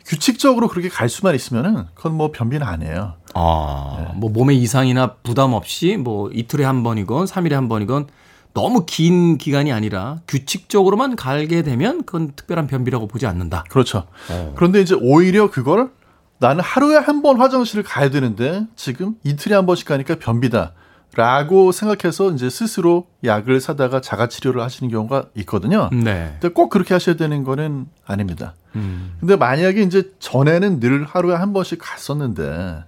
규칙적으로 0.06 0.68
그렇게 0.68 0.90
갈 0.90 1.10
수만 1.10 1.34
있으면은 1.36 1.86
그건 1.96 2.14
뭐 2.16 2.32
변비는 2.32 2.66
아니에요. 2.66 3.14
아, 3.34 4.12
뭐 4.16 4.30
몸에 4.30 4.54
이상이나 4.54 5.16
부담 5.24 5.54
없이 5.54 5.98
뭐 5.98 6.30
이틀에 6.32 6.64
한 6.64 6.84
번이건 6.84 7.26
3일에 7.26 7.52
한 7.52 7.68
번이건 7.70 8.08
너무 8.56 8.86
긴 8.88 9.38
기간이 9.38 9.72
아니라 9.74 10.22
규칙적으로만 10.30 11.18
갈게 11.18 11.62
되면 11.62 12.04
그건 12.06 12.32
특별한 12.36 12.68
변비라고 12.68 13.06
보지 13.08 13.28
않는다. 13.28 13.66
그렇죠. 13.70 14.08
어. 14.32 14.54
그런데 14.56 14.80
이제 14.82 14.96
오히려 14.98 15.52
그걸 15.52 15.92
나는 16.40 16.64
하루에 16.64 16.96
한 16.98 17.22
번 17.22 17.40
화장실을 17.40 17.84
가야 17.84 18.10
되는데 18.10 18.66
지금 18.76 19.16
이틀에 19.24 19.54
한 19.56 19.66
번씩 19.66 19.88
가니까 19.88 20.16
변비다. 20.16 20.72
라고 21.16 21.72
생각해서 21.72 22.32
이제 22.32 22.50
스스로 22.50 23.08
약을 23.24 23.62
사다가 23.62 24.02
자가 24.02 24.28
치료를 24.28 24.62
하시는 24.62 24.90
경우가 24.92 25.28
있거든요. 25.36 25.90
네. 25.94 26.36
근데 26.42 26.50
꼭 26.54 26.70
그렇게 26.70 26.94
하셔야 26.94 27.16
되는 27.16 27.44
거는 27.46 27.88
아닙니다. 28.06 28.54
음. 28.76 29.14
근데 29.22 29.38
만약에 29.38 29.82
이제 29.82 30.12
전에는 30.20 30.80
늘 30.82 31.06
하루에 31.06 31.36
한 31.36 31.54
번씩 31.54 31.80
갔었는데 31.82 32.84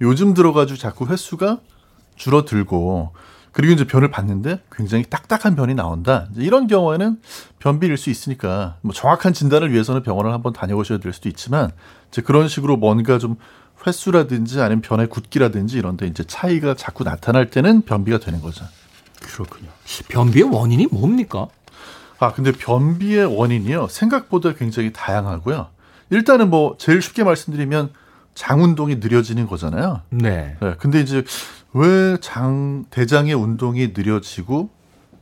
요즘 0.00 0.34
들어가지고 0.34 0.78
자꾸 0.78 1.06
횟수가 1.06 1.58
줄어들고 2.16 3.12
그리고 3.52 3.72
이제 3.72 3.84
변을 3.84 4.10
봤는데 4.10 4.62
굉장히 4.72 5.04
딱딱한 5.04 5.56
변이 5.56 5.74
나온다. 5.74 6.28
이런 6.36 6.66
경우에는 6.66 7.20
변비일 7.58 7.96
수 7.96 8.10
있으니까 8.10 8.76
뭐 8.80 8.92
정확한 8.92 9.32
진단을 9.32 9.72
위해서는 9.72 10.02
병원을 10.02 10.32
한번 10.32 10.52
다녀오셔야 10.52 10.98
될 10.98 11.12
수도 11.12 11.28
있지만 11.28 11.70
이제 12.08 12.22
그런 12.22 12.48
식으로 12.48 12.76
뭔가 12.76 13.18
좀 13.18 13.36
횟수라든지 13.86 14.60
아니면 14.60 14.82
변의 14.82 15.08
굳기라든지 15.08 15.78
이런데 15.78 16.06
이제 16.06 16.22
차이가 16.24 16.74
자꾸 16.74 17.02
나타날 17.02 17.50
때는 17.50 17.82
변비가 17.82 18.18
되는 18.18 18.40
거죠. 18.40 18.64
그렇군요. 19.20 19.68
변비의 20.08 20.44
원인이 20.44 20.88
뭡니까? 20.90 21.48
아, 22.18 22.32
근데 22.32 22.52
변비의 22.52 23.24
원인이요. 23.36 23.88
생각보다 23.88 24.52
굉장히 24.54 24.92
다양하고요. 24.92 25.68
일단은 26.10 26.50
뭐 26.50 26.76
제일 26.78 27.00
쉽게 27.00 27.24
말씀드리면 27.24 27.90
장 28.34 28.62
운동이 28.62 28.96
느려지는 28.96 29.46
거잖아요. 29.46 30.02
네. 30.10 30.56
네, 30.60 30.74
근데 30.78 31.00
이제 31.00 31.24
왜 31.72 32.16
장 32.20 32.84
대장의 32.90 33.34
운동이 33.34 33.88
느려지고 33.96 34.70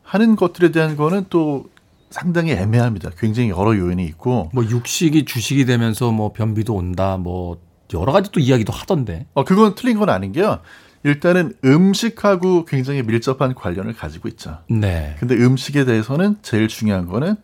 하는 0.03 0.37
것들에 0.37 0.71
대한 0.73 0.97
거는 0.97 1.27
또 1.29 1.67
상당히 2.11 2.53
애매합니다. 2.53 3.11
굉장히 3.19 3.51
여러 3.51 3.77
요인이 3.77 4.03
있고. 4.07 4.51
뭐 4.55 4.65
육식이 4.65 5.27
주식이 5.27 5.67
되면서 5.67 6.11
뭐 6.11 6.33
변비도 6.33 6.75
온다. 6.75 7.19
뭐 7.19 7.61
여러 7.93 8.13
가지 8.13 8.31
또 8.33 8.41
이야기도 8.41 8.73
하던데. 8.73 9.27
어, 9.35 9.45
그건 9.45 9.75
틀린 9.75 9.99
건 9.99 10.09
아닌 10.09 10.33
게요. 10.33 10.61
일단은 11.05 11.53
음식하고 11.65 12.65
굉장히 12.65 13.03
밀접한 13.03 13.55
관련을 13.55 13.93
가지고 13.93 14.29
있죠. 14.29 14.59
네. 14.71 15.17
근데 15.19 15.35
음식에 15.37 15.85
대해서는 15.85 16.37
제일 16.43 16.69
중요한 16.69 17.07
거는 17.07 17.37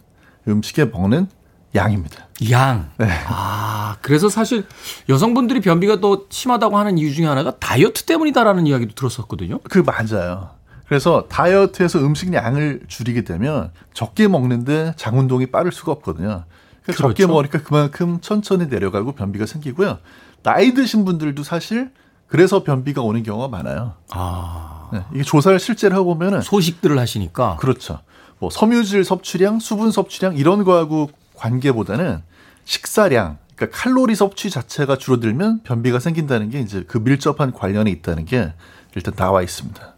음식에 0.48 0.86
먹는 0.86 1.28
양입니다. 1.74 2.28
양. 2.50 2.90
네. 2.98 3.08
아, 3.26 3.96
그래서 4.00 4.28
사실 4.28 4.64
여성분들이 5.08 5.60
변비가 5.60 6.00
더 6.00 6.22
심하다고 6.28 6.76
하는 6.76 6.98
이유 6.98 7.12
중에 7.12 7.26
하나가 7.26 7.56
다이어트 7.58 8.04
때문이다라는 8.04 8.66
이야기도 8.66 8.94
들었었거든요. 8.94 9.58
그 9.68 9.78
맞아요. 9.78 10.50
그래서 10.86 11.26
다이어트에서 11.28 11.98
음식 12.00 12.32
양을 12.32 12.82
줄이게 12.88 13.24
되면 13.24 13.70
적게 13.94 14.28
먹는데 14.28 14.94
장 14.96 15.18
운동이 15.18 15.46
빠를 15.46 15.72
수가 15.72 15.92
없거든요. 15.92 16.44
그러니까 16.82 17.02
적게 17.02 17.24
그렇죠. 17.24 17.28
먹으니까 17.28 17.62
그만큼 17.62 18.18
천천히 18.20 18.66
내려가고 18.66 19.12
변비가 19.12 19.46
생기고요. 19.46 19.98
나이 20.42 20.74
드신 20.74 21.04
분들도 21.04 21.42
사실 21.42 21.90
그래서 22.26 22.62
변비가 22.62 23.00
오는 23.00 23.22
경우가 23.22 23.48
많아요. 23.48 23.94
아. 24.10 24.90
네, 24.92 25.00
이게 25.14 25.22
조사를 25.22 25.58
실제로 25.58 25.96
해보면은 25.96 26.42
소식들을 26.42 26.98
하시니까. 26.98 27.56
그렇죠. 27.56 28.00
뭐 28.38 28.50
섬유질 28.50 29.04
섭취량, 29.04 29.60
수분 29.60 29.90
섭취량 29.90 30.36
이런 30.36 30.64
거하고 30.64 31.10
관계보다는 31.34 32.22
식사량, 32.64 33.38
그러니까 33.56 33.78
칼로리 33.78 34.14
섭취 34.14 34.50
자체가 34.50 34.96
줄어들면 34.96 35.62
변비가 35.62 35.98
생긴다는 35.98 36.50
게 36.50 36.60
이제 36.60 36.84
그 36.86 36.98
밀접한 36.98 37.52
관련이 37.52 37.90
있다는 37.90 38.24
게 38.24 38.52
일단 38.94 39.14
나와 39.14 39.42
있습니다. 39.42 39.94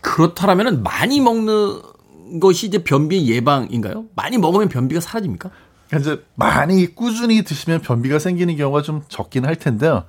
그렇다면은 0.00 0.82
많이 0.82 1.20
먹는 1.20 1.80
것이 2.40 2.66
이제 2.66 2.82
변비 2.82 3.30
예방인가요? 3.30 4.06
많이 4.14 4.38
먹으면 4.38 4.68
변비가 4.68 5.00
사라집니까? 5.00 5.50
그러니까 5.88 6.12
이제 6.12 6.24
많이 6.34 6.94
꾸준히 6.94 7.42
드시면 7.42 7.80
변비가 7.80 8.18
생기는 8.18 8.56
경우가 8.56 8.82
좀 8.82 9.02
적긴 9.08 9.46
할 9.46 9.56
텐데요. 9.56 10.04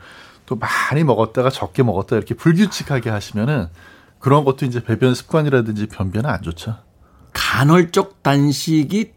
또 0.46 0.56
많이 0.56 1.04
먹었다가 1.04 1.50
적게 1.50 1.84
먹었다 1.84 2.16
이렇게 2.16 2.36
불규칙하게 2.36 3.10
하시면은 3.10 3.68
그런 4.20 4.44
것도 4.44 4.66
이제 4.66 4.84
배변 4.84 5.16
습관이라든지 5.16 5.88
변비는 5.88 6.30
안 6.30 6.42
좋죠. 6.42 6.78
간헐적 7.34 8.24
단식이 8.24 9.15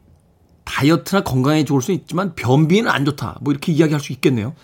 다이어트나 0.69 1.23
건강에 1.23 1.65
좋을 1.65 1.81
수 1.81 1.93
있지만 1.93 2.35
변비는 2.35 2.91
안 2.91 3.07
좋다. 3.07 3.39
뭐 3.41 3.53
이렇게 3.53 3.73
이야기할 3.73 4.01
수 4.01 4.13
있겠네요. 4.13 4.55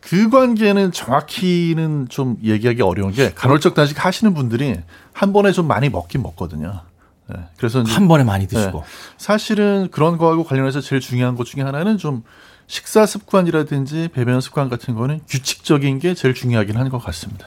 그 0.00 0.30
관계는 0.30 0.90
정확히는 0.92 2.06
좀 2.08 2.38
얘기하기 2.42 2.80
어려운 2.80 3.12
게 3.12 3.32
간헐적 3.34 3.74
단식 3.74 4.02
하시는 4.04 4.32
분들이 4.32 4.74
한 5.12 5.32
번에 5.34 5.52
좀 5.52 5.66
많이 5.66 5.90
먹긴 5.90 6.22
먹거든요. 6.22 6.80
네, 7.28 7.36
그래서 7.58 7.82
한 7.82 8.08
번에 8.08 8.24
많이 8.24 8.48
드시고. 8.48 8.80
네, 8.80 8.84
사실은 9.18 9.88
그런 9.90 10.16
거하고 10.16 10.44
관련해서 10.44 10.80
제일 10.80 11.00
중요한 11.00 11.36
것 11.36 11.44
중에 11.44 11.62
하나는 11.62 11.98
좀 11.98 12.22
식사 12.66 13.04
습관이라든지 13.04 14.08
배변 14.14 14.40
습관 14.40 14.70
같은 14.70 14.94
거는 14.94 15.20
규칙적인 15.28 15.98
게 15.98 16.14
제일 16.14 16.34
중요하긴 16.34 16.76
한 16.78 16.88
것 16.88 16.98
같습니다. 16.98 17.46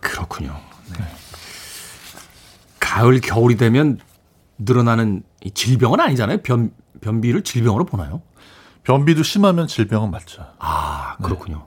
그렇군요. 0.00 0.56
네. 0.98 1.04
가을 2.78 3.20
겨울이 3.20 3.56
되면 3.56 3.98
늘어나는 4.58 5.22
이 5.44 5.50
질병은 5.50 6.00
아니잖아요. 6.00 6.38
변 6.42 6.70
변비를 7.00 7.42
질병으로 7.42 7.84
보나요? 7.84 8.22
변비도 8.84 9.22
심하면 9.22 9.66
질병은 9.66 10.10
맞죠. 10.10 10.44
아 10.58 11.16
그렇군요. 11.22 11.66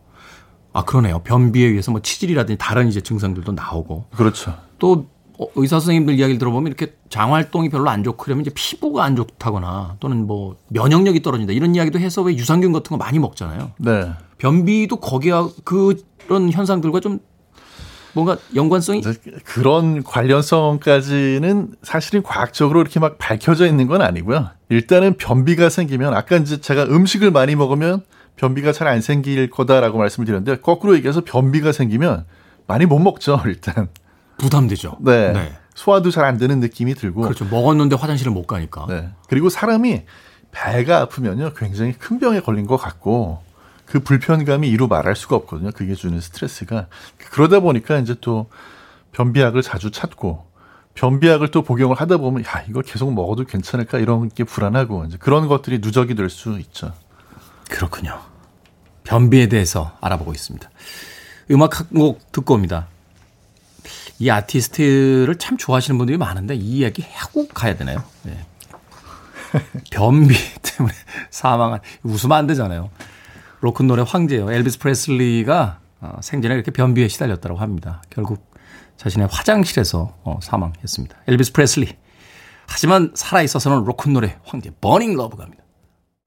아 0.74 0.84
그러네요. 0.84 1.20
변비에 1.20 1.68
의해서 1.68 1.92
뭐 1.92 2.02
치질이라든지 2.02 2.58
다른 2.58 2.88
이제 2.88 3.02
증상들도 3.02 3.52
나오고 3.52 4.06
그렇죠. 4.16 4.58
또 4.80 5.08
어, 5.38 5.48
의사 5.56 5.80
선생님들 5.80 6.16
이야기를 6.16 6.40
들어보면 6.40 6.68
이렇게 6.68 6.96
장 7.10 7.34
활동이 7.34 7.70
별로 7.70 7.90
안 7.90 8.04
좋고 8.04 8.24
그러면 8.24 8.42
이제 8.42 8.52
피부가 8.54 9.04
안 9.04 9.16
좋다거나 9.16 9.98
또는 10.00 10.28
뭐 10.28 10.56
면역력이 10.70 11.22
떨어진다 11.22 11.54
이런 11.54 11.76
이야기도 11.76 12.00
해서 12.00 12.22
왜 12.22 12.36
유산균 12.36 12.72
같은 12.72 12.90
거 12.90 12.98
많이 12.98 13.20
먹잖아요. 13.20 13.72
네. 13.78 14.12
변비도 14.38 14.98
거기와 14.98 15.50
그런 15.64 16.52
현상들과 16.52 17.00
좀 17.00 17.20
뭔가 18.14 18.38
연관성이 18.56 19.02
그런 19.46 20.04
관련성까지는 20.04 21.76
사실은 21.84 22.24
과학적으로 22.24 22.82
이렇게 22.82 23.00
막 23.00 23.18
밝혀져 23.18 23.66
있는 23.68 23.88
건 23.88 24.02
아니고요. 24.02 24.50
일단은 24.70 25.16
변비가 25.18 25.70
생기면 25.70 26.14
아까 26.14 26.38
이제 26.38 26.60
제가 26.62 26.84
음식을 26.86 27.32
많이 27.32 27.56
먹으면 27.56 28.04
변비가 28.36 28.72
잘 28.72 28.88
안 28.88 29.02
생길 29.02 29.50
거다라고 29.50 29.98
말씀을 29.98 30.26
드렸는데 30.26 30.60
거꾸로 30.62 30.96
얘기해서 30.96 31.22
변비가 31.24 31.72
생기면 31.72 32.26
많이 32.68 32.86
못 32.86 33.00
먹죠, 33.00 33.42
일단. 33.46 33.90
부담되죠. 34.38 34.98
네. 35.02 35.32
네. 35.34 35.54
소화도 35.76 36.12
잘 36.12 36.26
안 36.26 36.38
되는 36.38 36.60
느낌이 36.60 36.96
들고. 36.96 37.22
그렇죠. 37.22 37.46
먹었는데 37.46 37.96
화장실을 37.96 38.32
못 38.32 38.48
가니까. 38.48 38.86
네. 38.90 39.10
그리고 39.30 39.50
사람이 39.50 40.04
배가 40.52 41.02
아프면요, 41.02 41.54
굉장히 41.56 41.94
큰 41.94 42.20
병에 42.20 42.40
걸린 42.42 42.66
것 42.68 42.78
같고 42.78 43.40
그 43.92 44.00
불편감이 44.00 44.70
이루 44.70 44.88
말할 44.88 45.18
수가 45.18 45.36
없거든요. 45.36 45.72
그게 45.72 45.96
주는 45.96 46.22
스트레스가. 46.22 46.88
그러다 47.18 47.60
보니까 47.60 47.98
이제 47.98 48.16
또 48.22 48.50
변비약을 49.12 49.62
자주 49.64 49.92
찾고 49.92 50.48
변비약을 50.96 51.52
또 51.52 51.62
복용을 51.62 52.00
하다 52.00 52.16
보면 52.18 52.46
야, 52.46 52.64
이걸 52.70 52.84
계속 52.84 53.14
먹어도 53.14 53.44
괜찮을까 53.44 54.00
이런 54.00 54.30
게 54.30 54.46
불안하고 54.46 55.04
이제 55.06 55.18
그런 55.20 55.48
것들이 55.50 55.80
누적이 55.80 56.16
될 56.16 56.30
수 56.30 56.58
있죠. 56.60 56.94
그렇군요. 57.70 58.22
변비에 59.04 59.48
대해서 59.50 59.98
알아보고 60.00 60.32
있습니다. 60.32 60.70
음악 61.52 61.80
한 61.82 61.88
곡 61.94 62.32
듣고 62.32 62.54
옵니다. 62.54 62.88
이 64.20 64.30
아티스트를 64.30 65.36
참 65.38 65.58
좋아하시는 65.58 65.98
분들이 65.98 66.18
많은데 66.18 66.56
이 66.56 66.78
이야기 66.78 67.04
하고 67.14 67.46
가야 67.50 67.76
되나요? 67.76 68.04
네. 68.24 68.46
변비 69.92 70.34
때문에 70.62 70.94
사망한 71.30 71.82
웃으면 72.04 72.38
안 72.38 72.48
되잖아요. 72.48 72.90
로큰롤의 73.62 74.06
황제요. 74.06 74.52
엘비스 74.52 74.80
프레슬리가 74.80 75.80
어, 76.02 76.20
생전에 76.22 76.56
이렇게 76.56 76.72
변비에 76.72 77.08
시달렸다고 77.08 77.58
합니다. 77.58 78.02
결국 78.10 78.52
자신의 78.98 79.28
화장실에서 79.32 80.18
어, 80.24 80.40
사망했습니다. 80.42 81.16
엘비스 81.28 81.54
프레슬리. 81.54 81.96
하지만 82.68 83.12
살아있어서는 83.14 83.86
로큰롤의 83.86 84.40
황제 84.44 84.72
Burning 84.82 85.16
Love 85.16 85.38
갑니다. 85.38 85.64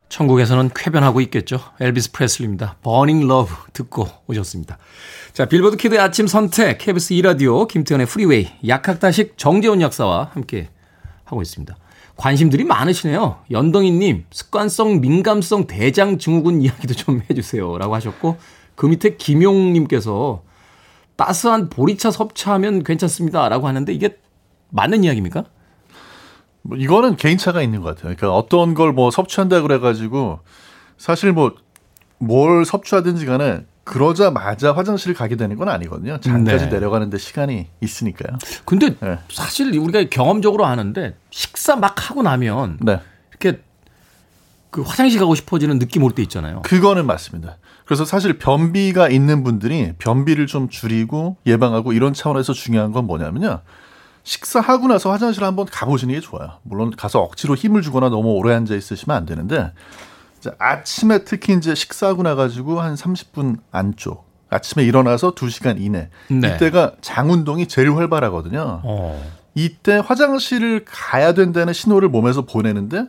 천국에서는 0.08 0.70
쾌변하고 0.74 1.20
있겠죠. 1.22 1.58
엘비스 1.80 2.12
프레슬리입니다. 2.12 2.76
Burning 2.82 3.26
Love 3.26 3.52
듣고 3.72 4.06
오셨습니다. 4.28 4.78
자, 5.32 5.46
빌보드 5.46 5.76
키드의 5.76 6.00
아침 6.00 6.28
선택, 6.28 6.78
KBS 6.78 7.14
2라디오, 7.14 7.66
김태훈의 7.66 8.06
프리웨이, 8.06 8.48
약학다식 8.66 9.36
정재훈 9.36 9.80
약사와 9.80 10.30
함께 10.32 10.68
하고 11.24 11.42
있습니다. 11.42 11.74
관심들이 12.16 12.64
많으시네요. 12.64 13.38
연동이님, 13.50 14.26
습관성 14.30 15.00
민감성 15.00 15.66
대장 15.66 16.18
증후군 16.18 16.62
이야기도 16.62 16.94
좀 16.94 17.22
해주세요. 17.28 17.78
라고 17.78 17.94
하셨고, 17.94 18.36
그 18.74 18.86
밑에 18.86 19.16
김용님께서 19.16 20.42
따스한 21.16 21.68
보리차 21.68 22.10
섭취하면 22.10 22.82
괜찮습니다. 22.82 23.48
라고 23.48 23.68
하는데 23.68 23.92
이게 23.92 24.16
맞는 24.70 25.04
이야기입니까? 25.04 25.44
뭐 26.62 26.76
이거는 26.76 27.16
개인차가 27.16 27.62
있는 27.62 27.82
것 27.82 27.88
같아요. 27.96 28.14
그러니까 28.16 28.34
어떤 28.34 28.74
걸 28.74 28.92
뭐 28.92 29.10
섭취한다 29.10 29.62
그래가지고 29.62 30.40
사실 30.98 31.32
뭐 31.32 31.52
뭘 32.18 32.64
섭취하든지 32.64 33.26
간에 33.26 33.64
그러자마자 33.84 34.72
화장실을 34.72 35.14
가게 35.14 35.36
되는 35.36 35.56
건 35.56 35.68
아니거든요. 35.68 36.18
장까지 36.20 36.64
네. 36.66 36.70
내려가는데 36.70 37.18
시간이 37.18 37.68
있으니까요. 37.80 38.38
근데 38.64 38.96
네. 38.98 39.18
사실 39.30 39.78
우리가 39.78 40.08
경험적으로 40.10 40.64
아는데 40.64 41.16
식사 41.30 41.76
막 41.76 42.08
하고 42.10 42.22
나면 42.22 42.78
네. 42.80 43.00
이렇게 43.30 43.60
그 44.70 44.82
화장실 44.82 45.20
가고 45.20 45.34
싶어지는 45.34 45.78
느낌 45.78 46.02
올 46.02 46.12
때 46.12 46.22
있잖아요. 46.22 46.62
그거는 46.62 47.06
맞습니다. 47.06 47.58
그래서 47.84 48.04
사실 48.06 48.38
변비가 48.38 49.08
있는 49.10 49.44
분들이 49.44 49.92
변비를 49.98 50.46
좀 50.46 50.68
줄이고 50.70 51.36
예방하고 51.46 51.92
이런 51.92 52.14
차원에서 52.14 52.54
중요한 52.54 52.90
건 52.90 53.06
뭐냐면요. 53.06 53.60
식사하고 54.22 54.88
나서 54.88 55.12
화장실 55.12 55.44
한번 55.44 55.66
가보시는 55.66 56.14
게 56.14 56.20
좋아요. 56.20 56.52
물론 56.62 56.90
가서 56.96 57.20
억지로 57.20 57.54
힘을 57.54 57.82
주거나 57.82 58.08
너무 58.08 58.30
오래 58.32 58.54
앉아 58.54 58.74
있으시면 58.74 59.14
안 59.14 59.26
되는데 59.26 59.72
아침에 60.58 61.24
특히 61.24 61.54
이제 61.54 61.74
식사하고 61.74 62.22
나가지고 62.22 62.80
한 62.80 62.94
30분 62.94 63.58
안쪽 63.70 64.28
아침에 64.50 64.84
일어나서 64.84 65.34
2시간 65.34 65.80
이내 65.80 66.10
네. 66.28 66.54
이때가 66.54 66.92
장 67.00 67.30
운동이 67.30 67.66
제일 67.66 67.92
활발하거든요. 67.94 68.80
어. 68.84 69.32
이때 69.54 69.96
화장실을 70.04 70.84
가야 70.86 71.32
된다는 71.34 71.72
신호를 71.72 72.08
몸에서 72.08 72.42
보내는데 72.42 73.06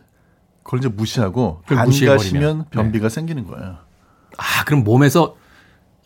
그걸 0.62 0.80
이제 0.80 0.88
무시하고 0.88 1.62
그걸 1.66 1.78
안. 1.78 1.90
가시면 1.90 2.66
변비가 2.70 3.08
생기는 3.08 3.46
거예요. 3.46 3.76
아, 4.36 4.64
그럼 4.64 4.84
몸에서 4.84 5.36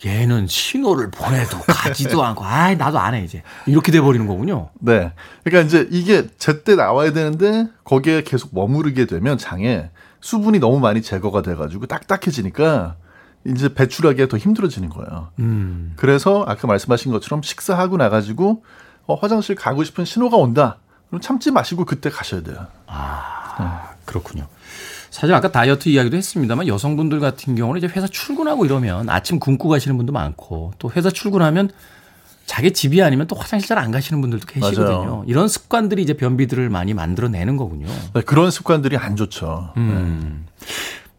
얘는 0.04 0.46
신호를 0.46 1.10
보내도 1.10 1.58
가지도 1.60 2.22
않고, 2.24 2.44
아이, 2.44 2.76
나도 2.76 2.98
안 2.98 3.14
해, 3.14 3.22
이제. 3.22 3.42
이렇게 3.66 3.92
돼버리는 3.92 4.26
거군요. 4.26 4.70
네. 4.78 5.12
그러니까 5.44 5.66
이제 5.66 5.88
이게 5.90 6.26
제때 6.38 6.74
나와야 6.74 7.12
되는데 7.12 7.68
거기에 7.84 8.22
계속 8.22 8.54
머무르게 8.54 9.04
되면 9.06 9.36
장에 9.36 9.90
수분이 10.20 10.58
너무 10.58 10.80
많이 10.80 11.02
제거가 11.02 11.42
돼가지고 11.42 11.86
딱딱해지니까 11.86 12.96
이제 13.46 13.72
배출하기가 13.72 14.28
더 14.28 14.36
힘들어지는 14.36 14.90
거예요. 14.90 15.28
음. 15.38 15.94
그래서 15.96 16.44
아까 16.46 16.66
말씀하신 16.66 17.10
것처럼 17.12 17.42
식사하고 17.42 17.96
나가지고 17.96 18.62
어, 19.06 19.14
화장실 19.14 19.54
가고 19.54 19.82
싶은 19.82 20.04
신호가 20.04 20.36
온다. 20.36 20.78
그럼 21.08 21.20
참지 21.20 21.50
마시고 21.50 21.84
그때 21.84 22.10
가셔야 22.10 22.42
돼요. 22.42 22.66
아, 22.86 23.94
그렇군요. 24.04 24.46
사실 25.10 25.34
아까 25.34 25.50
다이어트 25.50 25.88
이야기도 25.88 26.16
했습니다만 26.16 26.68
여성분들 26.68 27.18
같은 27.18 27.56
경우는 27.56 27.78
이제 27.78 27.88
회사 27.88 28.06
출근하고 28.06 28.64
이러면 28.64 29.08
아침 29.08 29.40
굶고 29.40 29.68
가시는 29.68 29.96
분도 29.96 30.12
많고 30.12 30.72
또 30.78 30.90
회사 30.92 31.10
출근하면 31.10 31.70
자기 32.50 32.72
집이 32.72 33.00
아니면 33.00 33.28
또 33.28 33.36
화장실 33.36 33.68
잘 33.68 33.78
안 33.78 33.92
가시는 33.92 34.20
분들도 34.20 34.44
계시거든요. 34.44 34.84
맞아요. 34.84 35.24
이런 35.28 35.46
습관들이 35.46 36.02
이제 36.02 36.14
변비들을 36.14 36.68
많이 36.68 36.94
만들어내는 36.94 37.56
거군요. 37.56 37.86
네, 38.12 38.22
그런 38.22 38.50
습관들이 38.50 38.96
안 38.96 39.14
좋죠. 39.14 39.72
음. 39.76 40.46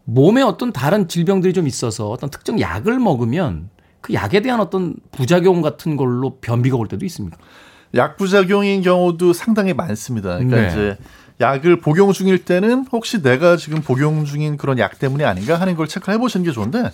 몸에 0.04 0.42
어떤 0.42 0.74
다른 0.74 1.08
질병들이 1.08 1.54
좀 1.54 1.68
있어서 1.68 2.10
어떤 2.10 2.30
특정 2.30 2.60
약을 2.60 3.00
먹으면 3.00 3.70
그 4.02 4.14
약에 4.14 4.42
대한 4.42 4.60
어떤 4.60 4.96
부작용 5.14 5.62
같은 5.62 5.96
걸로 5.96 6.38
변비가 6.42 6.76
올 6.76 6.90
때도 6.90 7.06
있습니다. 7.06 7.38
약 7.96 8.18
부작용인 8.18 8.82
경우도 8.82 9.32
상당히 9.32 9.74
많습니다. 9.74 10.38
그러니까 10.38 10.58
네. 10.58 10.68
이제 10.68 10.98
약을 11.40 11.80
복용 11.80 12.12
중일 12.12 12.44
때는 12.44 12.88
혹시 12.92 13.22
내가 13.22 13.56
지금 13.56 13.82
복용 13.82 14.26
중인 14.26 14.58
그런 14.58 14.78
약 14.80 15.00
때문이 15.00 15.24
아닌가 15.24 15.56
하는 15.56 15.78
걸 15.78 15.88
체크해 15.88 16.18
보시는 16.18 16.46
게 16.46 16.52
좋은데 16.52 16.92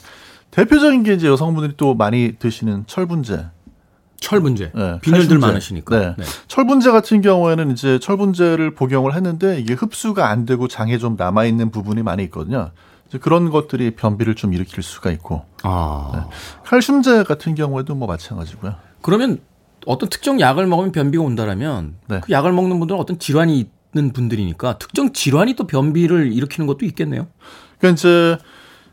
대표적인 0.51 1.01
게 1.01 1.13
이제 1.13 1.27
여성분들이 1.27 1.73
또 1.75 1.95
많이 1.95 2.33
드시는 2.38 2.83
철분제. 2.85 3.57
철분제. 4.20 4.72
네, 4.74 4.99
빈혈들. 5.01 5.38
많으시니까. 5.38 5.99
네. 5.99 6.15
네. 6.18 6.26
철분제 6.47 6.91
같은 6.91 7.22
경우에는 7.22 7.72
이제 7.72 7.99
철분제를 7.99 8.74
복용을 8.74 9.15
했는데 9.15 9.59
이게 9.59 9.74
흡수가 9.74 10.28
안 10.28 10.45
되고 10.45 10.68
장에 10.68 10.97
좀 10.97 11.15
남아 11.18 11.45
있는 11.45 11.72
부분이 11.72 12.03
많이 12.03 12.24
있거든요. 12.24 12.72
이제 13.07 13.18
그런 13.18 13.49
것들이 13.49 13.91
변비를 13.91 14.36
좀 14.36 14.53
일으킬 14.53 14.84
수가 14.84 15.11
있고 15.11 15.43
아. 15.63 16.28
칼슘제 16.65 17.24
같은 17.24 17.55
경우에도 17.55 17.95
뭐 17.95 18.07
마찬가지고요. 18.07 18.76
그러면 19.01 19.39
어떤 19.86 20.09
특정 20.09 20.39
약을 20.39 20.68
먹으면 20.68 20.91
변비가 20.91 21.24
온다라면 21.24 21.95
네. 22.07 22.20
그 22.22 22.32
약을 22.32 22.51
먹는 22.51 22.80
분들은 22.80 22.99
어떤 22.99 23.20
질환이 23.20 23.70
있는 23.95 24.11
분들이니까 24.11 24.78
특정 24.78 25.13
질환이 25.13 25.55
또 25.55 25.65
변비를 25.65 26.34
일으키는 26.34 26.68
것도 26.68 26.86
있겠네요. 26.86 27.28
그러니까 27.78 27.93
이제 27.95 28.38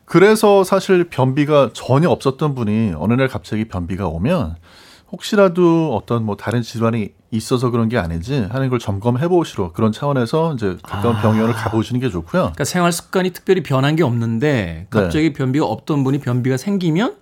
그래서 0.04 0.62
사실 0.64 1.04
변비가 1.04 1.70
전혀 1.72 2.08
없었던 2.10 2.54
분이 2.54 2.92
어느 2.96 3.14
날 3.14 3.26
갑자기 3.28 3.64
변비가 3.64 4.06
오면 4.06 4.56
혹시라도 5.14 5.94
어떤 5.94 6.24
뭐 6.24 6.36
다른 6.36 6.62
질환이 6.62 7.10
있어서 7.30 7.70
그런 7.70 7.88
게 7.88 7.98
아닌지 7.98 8.46
하는 8.50 8.68
걸 8.68 8.80
점검해 8.80 9.28
보시러 9.28 9.72
그런 9.72 9.92
차원에서 9.92 10.54
이제 10.54 10.76
가까운 10.82 11.16
아. 11.16 11.22
병원을 11.22 11.54
가보시는 11.54 12.00
게 12.00 12.10
좋고요. 12.10 12.42
그러니까 12.42 12.64
생활 12.64 12.90
습관이 12.90 13.30
특별히 13.30 13.62
변한 13.62 13.94
게 13.94 14.02
없는데 14.02 14.88
갑자기 14.90 15.32
변비가 15.32 15.66
없던 15.66 16.02
분이 16.02 16.18
변비가 16.18 16.56
생기면 16.56 17.16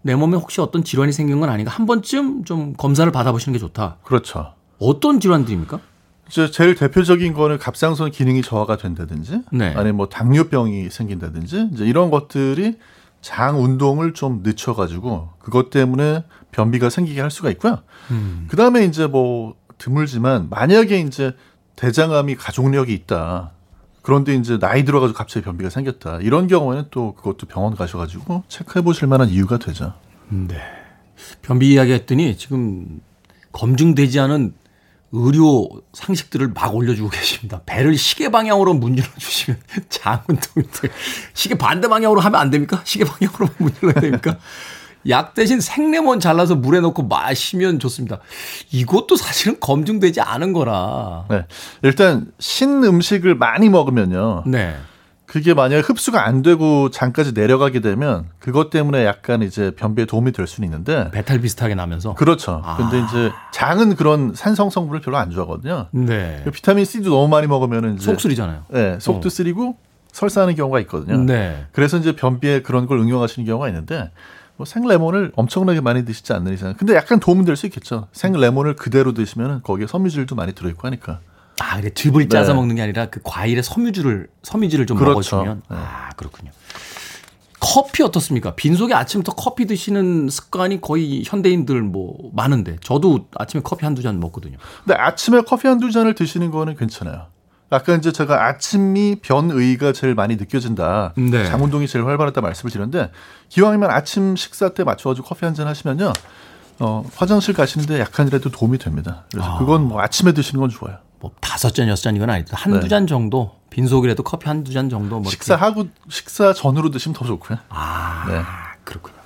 내 0.00 0.14
몸에 0.14 0.36
혹시 0.36 0.60
어떤 0.62 0.82
질환이 0.82 1.12
생긴 1.12 1.40
건 1.40 1.50
아닌가 1.50 1.70
한 1.70 1.84
번쯤 1.84 2.44
좀 2.44 2.72
검사를 2.74 3.10
받아보시는 3.10 3.52
게 3.52 3.58
좋다. 3.58 3.98
그렇죠. 4.02 4.54
어떤 4.78 5.20
질환들입니까? 5.20 5.80
이제 6.28 6.50
제일 6.50 6.74
대표적인 6.74 7.34
거는 7.34 7.58
갑상선 7.58 8.10
기능이 8.10 8.42
저하가 8.42 8.76
된다든지, 8.76 9.42
네. 9.52 9.72
아니면 9.76 9.96
뭐 9.96 10.08
당뇨병이 10.08 10.90
생긴다든지, 10.90 11.70
이제 11.72 11.84
이런 11.84 12.10
것들이 12.10 12.76
장 13.20 13.62
운동을 13.62 14.14
좀 14.14 14.42
늦춰가지고 14.42 15.30
그것 15.38 15.70
때문에 15.70 16.24
변비가 16.52 16.90
생기게 16.90 17.20
할 17.20 17.30
수가 17.30 17.50
있고요. 17.50 17.82
음. 18.10 18.46
그 18.48 18.56
다음에 18.56 18.84
이제 18.84 19.06
뭐 19.06 19.56
드물지만 19.78 20.48
만약에 20.48 21.00
이제 21.00 21.34
대장암이 21.76 22.36
가족력이 22.36 22.94
있다. 22.94 23.52
그런데 24.02 24.34
이제 24.34 24.58
나이 24.58 24.84
들어가지고 24.84 25.18
갑자기 25.18 25.44
변비가 25.44 25.68
생겼다. 25.68 26.20
이런 26.20 26.46
경우에는 26.46 26.86
또 26.90 27.14
그것도 27.14 27.46
병원 27.48 27.74
가셔가지고 27.74 28.44
체크해 28.48 28.82
보실 28.84 29.08
만한 29.08 29.28
이유가 29.28 29.58
되죠. 29.58 29.94
네. 30.28 30.56
변비 31.42 31.72
이야기 31.72 31.92
했더니 31.92 32.36
지금 32.36 33.00
검증되지 33.52 34.20
않은 34.20 34.54
의료 35.16 35.68
상식들을 35.92 36.48
막 36.48 36.74
올려주고 36.74 37.08
계십니다. 37.08 37.62
배를 37.64 37.96
시계 37.96 38.30
방향으로 38.30 38.74
문질러 38.74 39.08
주시면 39.16 39.60
장 39.88 40.22
운동이 40.28 40.66
돼. 40.66 40.88
시계 41.32 41.56
반대 41.56 41.88
방향으로 41.88 42.20
하면 42.20 42.40
안 42.40 42.50
됩니까? 42.50 42.82
시계 42.84 43.04
방향으로 43.04 43.48
문질러야 43.58 43.94
됩니까? 43.94 44.38
약 45.08 45.34
대신 45.34 45.60
생레몬 45.60 46.20
잘라서 46.20 46.56
물에 46.56 46.80
넣고 46.80 47.04
마시면 47.04 47.78
좋습니다. 47.78 48.18
이것도 48.72 49.16
사실은 49.16 49.58
검증되지 49.60 50.20
않은 50.20 50.52
거라. 50.52 51.26
네. 51.30 51.46
일단 51.82 52.26
신 52.38 52.82
음식을 52.82 53.36
많이 53.36 53.68
먹으면요. 53.68 54.44
네. 54.46 54.76
그게 55.36 55.52
만약에 55.52 55.82
흡수가 55.82 56.26
안 56.26 56.40
되고 56.40 56.88
장까지 56.88 57.32
내려가게 57.34 57.80
되면 57.80 58.30
그것 58.38 58.70
때문에 58.70 59.04
약간 59.04 59.42
이제 59.42 59.70
변비에 59.70 60.06
도움이 60.06 60.32
될 60.32 60.46
수는 60.46 60.66
있는데 60.66 61.10
배탈 61.10 61.40
비슷하게 61.40 61.74
나면서. 61.74 62.14
그렇죠. 62.14 62.62
아. 62.64 62.78
근데 62.78 63.04
이제 63.04 63.30
장은 63.52 63.96
그런 63.96 64.32
산성 64.34 64.70
성분을 64.70 65.02
별로 65.02 65.18
안 65.18 65.30
좋아하거든요. 65.30 65.88
네. 65.90 66.42
비타민 66.54 66.86
C도 66.86 67.10
너무 67.10 67.28
많이 67.28 67.46
먹으면 67.46 67.96
이제 67.96 68.04
속쓰리잖아요. 68.06 68.62
네, 68.70 68.96
속도 68.98 69.26
어. 69.26 69.30
쓰리고 69.30 69.76
설사하는 70.10 70.54
경우가 70.54 70.80
있거든요. 70.80 71.18
네. 71.18 71.66
그래서 71.72 71.98
이제 71.98 72.16
변비에 72.16 72.62
그런 72.62 72.86
걸 72.86 72.98
응용하시는 72.98 73.44
경우가 73.46 73.68
있는데 73.68 74.10
뭐 74.56 74.64
생레몬을 74.64 75.32
엄청나게 75.36 75.82
많이 75.82 76.06
드시지 76.06 76.32
않는 76.32 76.54
이상 76.54 76.72
근데 76.78 76.94
약간 76.94 77.20
도움은 77.20 77.44
될 77.44 77.56
수 77.56 77.66
있겠죠. 77.66 78.08
생레몬을 78.12 78.74
그대로 78.76 79.12
드시면 79.12 79.60
거기에 79.64 79.86
섬유질도 79.86 80.34
많이 80.34 80.54
들어있고 80.54 80.86
하니까. 80.86 81.20
아, 81.60 81.76
그래 81.80 81.90
즙을 81.94 82.28
짜서 82.28 82.52
네. 82.52 82.54
먹는 82.58 82.74
게 82.76 82.82
아니라 82.82 83.06
그 83.06 83.20
과일의 83.24 83.62
섬유질을 83.62 84.28
섬유질을 84.42 84.86
좀 84.86 84.96
그렇죠. 84.98 85.36
먹어주면 85.36 85.62
네. 85.70 85.76
아 85.76 86.10
그렇군요. 86.16 86.50
커피 87.58 88.02
어떻습니까? 88.02 88.54
빈속에 88.54 88.92
아침부터 88.94 89.32
커피 89.34 89.66
드시는 89.66 90.28
습관이 90.28 90.80
거의 90.82 91.22
현대인들 91.24 91.80
뭐 91.82 92.30
많은데 92.34 92.76
저도 92.82 93.28
아침에 93.34 93.62
커피 93.64 93.84
한두 93.86 94.02
잔 94.02 94.20
먹거든요. 94.20 94.58
근데 94.84 94.94
아침에 95.00 95.40
커피 95.40 95.66
한두 95.66 95.90
잔을 95.90 96.14
드시는 96.14 96.50
거는 96.50 96.76
괜찮아요. 96.76 97.26
아까 97.70 97.94
이제 97.96 98.12
제가 98.12 98.46
아침이 98.46 99.16
변의가 99.22 99.92
제일 99.92 100.14
많이 100.14 100.36
느껴진다. 100.36 101.14
네. 101.16 101.46
장 101.46 101.64
운동이 101.64 101.88
제일 101.88 102.04
활발하다 102.06 102.40
말씀을 102.40 102.70
드렸는데 102.70 103.10
기왕이면 103.48 103.90
아침 103.90 104.36
식사 104.36 104.68
때 104.68 104.84
맞춰가지고 104.84 105.26
커피 105.26 105.44
한 105.46 105.54
잔 105.54 105.66
하시면요. 105.66 106.12
어, 106.78 107.02
화장실 107.16 107.54
가시는데 107.54 107.98
약간이라도 108.00 108.50
도움이 108.50 108.76
됩니다. 108.78 109.24
그래서 109.32 109.48
아. 109.54 109.58
그건 109.58 109.88
뭐 109.88 110.02
아침에 110.02 110.32
드시는 110.32 110.60
건 110.60 110.68
좋아요. 110.70 110.98
뭐 111.26 111.32
다섯 111.40 111.74
잔 111.74 111.88
여섯 111.88 112.02
잔 112.02 112.14
이건 112.16 112.30
아니죠. 112.30 112.54
한두 112.56 112.80
네. 112.82 112.88
잔 112.88 113.06
정도 113.06 113.52
빈속이라도 113.70 114.22
커피 114.22 114.46
한두 114.48 114.72
잔 114.72 114.88
정도 114.88 115.18
뭐. 115.18 115.30
식사하고 115.30 115.88
식사 116.08 116.52
전으로 116.52 116.90
드시면 116.90 117.14
더 117.14 117.24
좋고요. 117.24 117.58
아 117.68 118.24
네. 118.28 118.40
그렇군요. 118.84 119.16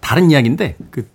다른 0.00 0.30
이야기인데 0.30 0.76
그 0.90 1.08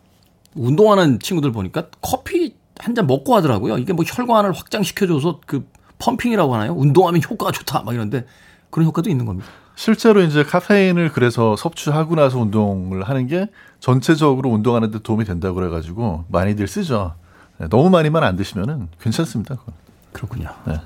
운동하는 0.55 1.19
친구들 1.19 1.51
보니까 1.51 1.85
커피 2.01 2.55
한 2.79 2.93
잔 2.93 3.07
먹고 3.07 3.35
하더라고요. 3.35 3.77
이게 3.79 3.91
뭐 3.93 4.05
혈관을 4.05 4.51
확장시켜줘서 4.51 5.39
그 5.47 5.67
펌핑이라고 5.99 6.53
하나요? 6.53 6.73
운동하면 6.73 7.21
효과가 7.27 7.51
좋다 7.51 7.81
막 7.81 7.95
이런데 7.95 8.25
그런 8.69 8.85
효과도 8.87 9.09
있는 9.09 9.25
겁니다. 9.25 9.47
실제로 9.75 10.21
이제 10.21 10.43
카페인을 10.43 11.11
그래서 11.11 11.55
섭취하고 11.55 12.15
나서 12.15 12.39
운동을 12.39 13.03
하는 13.03 13.25
게 13.27 13.47
전체적으로 13.79 14.49
운동하는 14.51 14.91
데 14.91 14.99
도움이 14.99 15.25
된다고 15.25 15.55
그래가지고 15.55 16.25
많이들 16.29 16.67
쓰죠. 16.67 17.15
네, 17.59 17.67
너무 17.69 17.89
많이만 17.89 18.23
안 18.23 18.35
드시면은 18.35 18.87
괜찮습니다. 19.01 19.55
그건. 19.55 19.73
그렇군요. 20.13 20.49
네. 20.65 20.79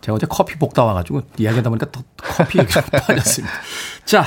제가 0.00 0.14
어제 0.16 0.26
커피 0.28 0.58
볶다 0.58 0.84
와가지고 0.84 1.22
이야기하다 1.38 1.70
보니까 1.70 1.90
더 1.90 2.02
커피 2.16 2.58
얘기가 2.60 2.80
빠졌습니다. 3.06 3.54
자, 4.04 4.26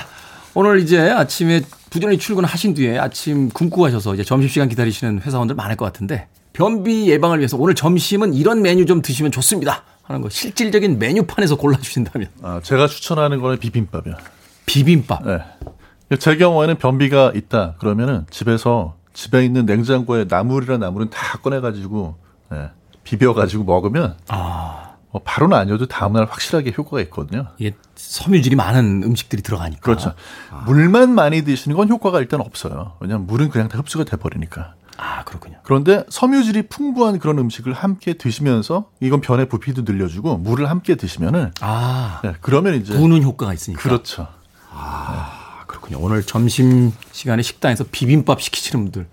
오늘 0.54 0.80
이제 0.80 1.00
아침에 1.00 1.62
부지런히 1.90 2.18
출근하신 2.18 2.74
뒤에 2.74 2.98
아침 2.98 3.50
굶고 3.50 3.82
가셔서 3.82 4.14
이제 4.14 4.24
점심시간 4.24 4.70
기다리시는 4.70 5.22
회사원들 5.22 5.56
많을 5.56 5.76
것 5.76 5.86
같은데 5.86 6.28
변비 6.54 7.10
예방을 7.10 7.40
위해서 7.40 7.58
오늘 7.58 7.76
점심은 7.76 8.34
이런 8.34 8.62
메뉴 8.62 8.86
좀 8.86 9.02
드시면 9.02 9.32
좋습니다. 9.32 9.84
하는 10.04 10.22
거 10.22 10.30
실질적인 10.30 11.00
메뉴판에서 11.00 11.56
골라주신다면 11.56 12.28
아, 12.44 12.60
제가 12.64 12.88
추천하는 12.88 13.40
거는 13.40 13.58
비빔밥이요. 13.60 14.16
비빔밥. 14.66 15.26
네. 15.26 16.18
제 16.18 16.36
경우에는 16.36 16.78
변비가 16.78 17.32
있다 17.34 17.76
그러면은 17.80 18.26
집에서 18.30 18.96
집에 19.14 19.43
있는 19.45 19.66
냉장고에 19.66 20.26
나물이랑 20.30 20.80
나물은 20.80 21.09
다 21.09 21.38
꺼내가지고 21.39 22.16
네, 22.51 22.70
비벼가지고 23.03 23.64
먹으면 23.64 24.16
아, 24.30 24.95
뭐 25.12 25.22
바로는 25.24 25.57
아니어도 25.57 25.88
다음날 25.88 26.26
확실하게 26.26 26.74
효과가 26.78 27.01
있거든요. 27.03 27.47
이게 27.57 27.76
섬유질이 27.95 28.55
많은 28.55 29.03
음식들이 29.03 29.41
들어가니까. 29.41 29.82
그렇죠. 29.82 30.14
물만 30.66 31.14
많이 31.14 31.43
드시는 31.43 31.76
건 31.76 31.89
효과가 31.89 32.20
일단 32.20 32.39
없어요. 32.41 32.93
왜냐하면 32.99 33.28
물은 33.28 33.49
그냥 33.49 33.68
다 33.68 33.78
흡수가 33.78 34.05
돼버리니까. 34.05 34.76
아, 34.97 35.24
그렇군요. 35.24 35.57
그런데 35.64 36.05
섬유질이 36.09 36.68
풍부한 36.68 37.20
그런 37.20 37.39
음식을 37.39 37.74
함께 37.74 38.14
드시면서 38.14 38.89
이건 38.99 39.20
변의 39.22 39.49
부피도 39.49 39.82
늘려주고 39.82 40.38
물을 40.38 40.70
함께 40.70 40.95
드시면은 40.95 41.51
아, 41.59 42.20
네, 42.24 42.34
그러면 42.41 42.76
이제 42.76 42.93
부는 42.95 43.24
효과가 43.24 43.53
있으니까. 43.53 43.82
그렇죠. 43.82 44.28
아, 44.72 45.41
그렇군요. 45.82 46.00
오늘 46.00 46.24
점심 46.24 46.92
시간에 47.12 47.42
식당에서 47.42 47.86
비빔밥 47.92 48.42
시키시는 48.42 48.86
분들 48.86 49.08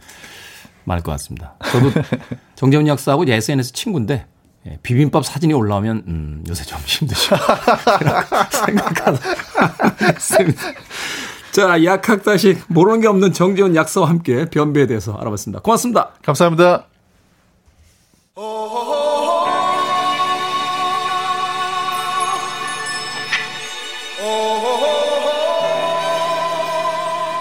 많을 0.84 1.02
것 1.02 1.12
같습니다. 1.12 1.54
저도 1.70 1.90
정재훈 2.54 2.86
약사하고 2.86 3.24
이제 3.24 3.34
SNS 3.34 3.72
친구인데 3.72 4.26
예, 4.66 4.78
비빔밥 4.82 5.24
사진이 5.24 5.54
올라오면 5.54 6.04
음, 6.06 6.44
요새 6.48 6.64
점심 6.64 7.08
드시고 7.08 7.36
생각하다. 8.66 9.20
자, 11.52 11.84
약학다식 11.84 12.64
모르는 12.68 13.00
게 13.00 13.08
없는 13.08 13.32
정재훈 13.32 13.74
약사와 13.74 14.08
함께 14.08 14.44
변비에 14.46 14.86
대해서 14.86 15.14
알아봤습니다. 15.14 15.60
고맙습니다. 15.62 16.10
감사합니다. 16.22 16.86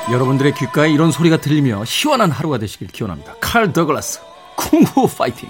여러분들의 0.10 0.54
귓가에 0.54 0.90
이런 0.90 1.12
소리가 1.12 1.38
들리며 1.38 1.84
시원한 1.84 2.32
하루가 2.32 2.58
되시길 2.58 2.88
기원합니다. 2.88 3.36
칼 3.42 3.74
더글라스, 3.74 4.22
쿵후 4.56 5.08
파이팅! 5.18 5.50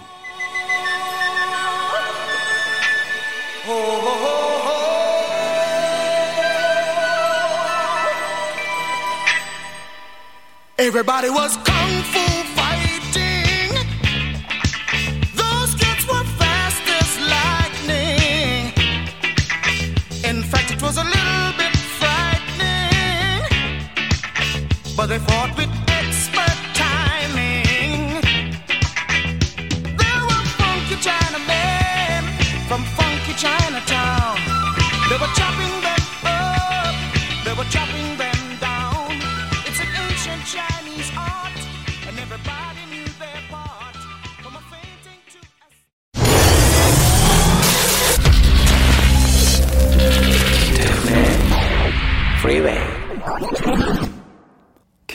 Everybody 10.79 11.29
was 11.29 11.57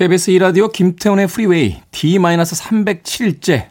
KBS 0.02 0.32
2라디오 0.32 0.72
김태훈의 0.72 1.28
프리웨이 1.28 1.80
D-307째 1.92 3.68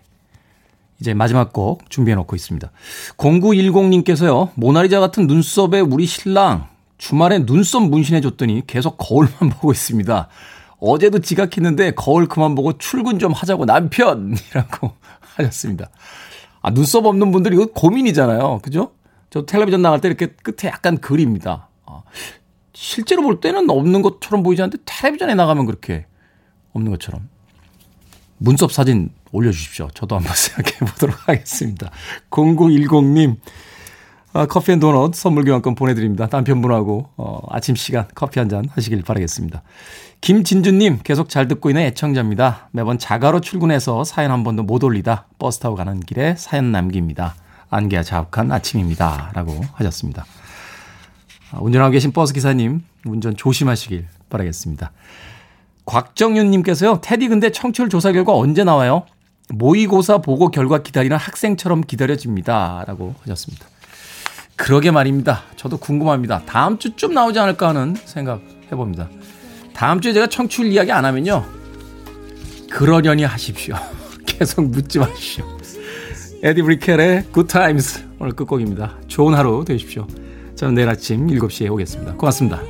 이제 1.02 1.14
마지막 1.14 1.52
곡 1.52 1.90
준비해 1.90 2.16
놓고 2.16 2.38
있습니다. 2.38 2.72
0910님께서요. 3.18 4.52
모나리자 4.56 5.02
같은 5.02 5.28
눈썹에 5.28 5.82
우리 5.82 6.06
신랑 6.06 6.70
주말에 6.98 7.46
눈썹 7.46 7.84
문신해 7.84 8.22
줬더니 8.22 8.62
계속 8.66 8.96
거울만 8.98 9.50
보고 9.52 9.74
있습니다. 9.74 10.30
어제도 10.80 11.20
지각했는데 11.20 11.96
거울 11.96 12.30
그만 12.30 12.56
보고 12.56 12.78
출근 12.78 13.20
좀 13.20 13.34
하자고 13.34 13.66
남편이라고 13.66 14.94
하셨습니다. 15.36 15.90
아, 16.62 16.72
눈썹 16.74 17.08
없는 17.08 17.34
분들 17.34 17.52
이거 17.52 17.66
고민이잖아요. 17.66 18.60
그죠? 18.64 18.94
저 19.30 19.46
텔레비전 19.46 19.82
나갈 19.82 20.00
때 20.00 20.08
이렇게 20.08 20.28
끝에 20.28 20.72
약간 20.72 20.98
그립니다. 20.98 21.68
아, 21.86 22.04
실제로 22.72 23.22
볼 23.22 23.42
때는 23.42 23.70
없는 23.70 24.02
것처럼 24.02 24.44
보이지 24.44 24.62
않는데 24.62 24.82
텔레비전에 24.86 25.36
나가면 25.36 25.66
그렇게 25.66 26.06
없는 26.74 26.92
것처럼. 26.92 27.28
눈썹 28.38 28.72
사진 28.72 29.10
올려주십시오. 29.32 29.90
저도 29.94 30.16
한번 30.16 30.34
생각해 30.36 30.78
보도록 30.92 31.28
하겠습니다. 31.28 31.92
0910님, 32.32 33.38
아, 34.34 34.46
커피 34.46 34.72
and 34.72 34.80
도넛 34.80 35.14
선물 35.14 35.44
교환권 35.46 35.76
보내드립니다. 35.76 36.28
남편분하고 36.32 37.10
어, 37.18 37.42
아침 37.50 37.76
시간 37.76 38.08
커피 38.16 38.40
한 38.40 38.50
잔 38.50 38.66
하시길 38.72 39.04
바라겠습니다. 39.04 39.62
김진주님, 40.22 41.00
계속 41.04 41.30
잘 41.30 41.48
듣고 41.48 41.70
있는 41.70 41.82
애청자입니다. 41.84 42.70
매번 42.72 42.98
자차로 42.98 43.42
출근해서 43.42 44.04
사연 44.04 44.32
한 44.32 44.44
번도 44.44 44.64
못 44.64 44.84
올리다 44.84 45.28
버스 45.40 45.60
타고 45.60 45.76
가는 45.76 46.00
길에 46.00 46.36
사연 46.38 46.72
남깁니다. 46.72 47.36
안개가 47.70 48.04
자욱한 48.04 48.52
아침입니다. 48.52 49.32
라고 49.34 49.62
하셨습니다. 49.74 50.26
아, 51.52 51.58
운전하고 51.60 51.92
계신 51.92 52.12
버스 52.12 52.34
기사님, 52.34 52.84
운전 53.06 53.36
조심하시길 53.36 54.08
바라겠습니다. 54.30 54.92
곽정윤님께서요, 55.86 57.00
테디 57.02 57.28
근데 57.28 57.52
청취율 57.52 57.90
조사 57.90 58.12
결과 58.12 58.36
언제 58.36 58.64
나와요? 58.64 59.04
모의고사 59.50 60.20
보고 60.20 60.50
결과 60.50 60.82
기다리는 60.82 61.16
학생처럼 61.18 61.82
기다려집니다. 61.82 62.86
라고 62.88 63.16
하셨습니다. 63.22 63.66
그러게 64.56 64.92
말입니다. 64.92 65.44
저도 65.56 65.78
궁금합니다. 65.78 66.44
다음 66.46 66.78
주쯤 66.78 67.14
나오지 67.14 67.40
않을까 67.40 67.70
하는 67.70 67.96
생각 68.06 68.42
해봅니다. 68.72 69.10
다음 69.74 70.00
주에 70.02 70.14
제가 70.14 70.28
청취율 70.28 70.72
이야기 70.72 70.92
안 70.92 71.04
하면요. 71.04 71.44
그러려니 72.70 73.24
하십시오. 73.24 73.76
계속 74.26 74.66
묻지 74.66 75.00
마십시오. 75.00 75.46
에디 76.44 76.62
브리켈의 76.62 77.26
Times 77.48 78.04
오늘 78.20 78.34
끝곡입니다. 78.34 78.98
좋은 79.08 79.34
하루 79.34 79.66
되십시오. 79.66 80.08
저는 80.56 80.76
내일 80.76 80.90
아침 80.90 81.28
7시에 81.28 81.72
오겠습니다. 81.72 82.14
고맙습니다. 82.14 82.62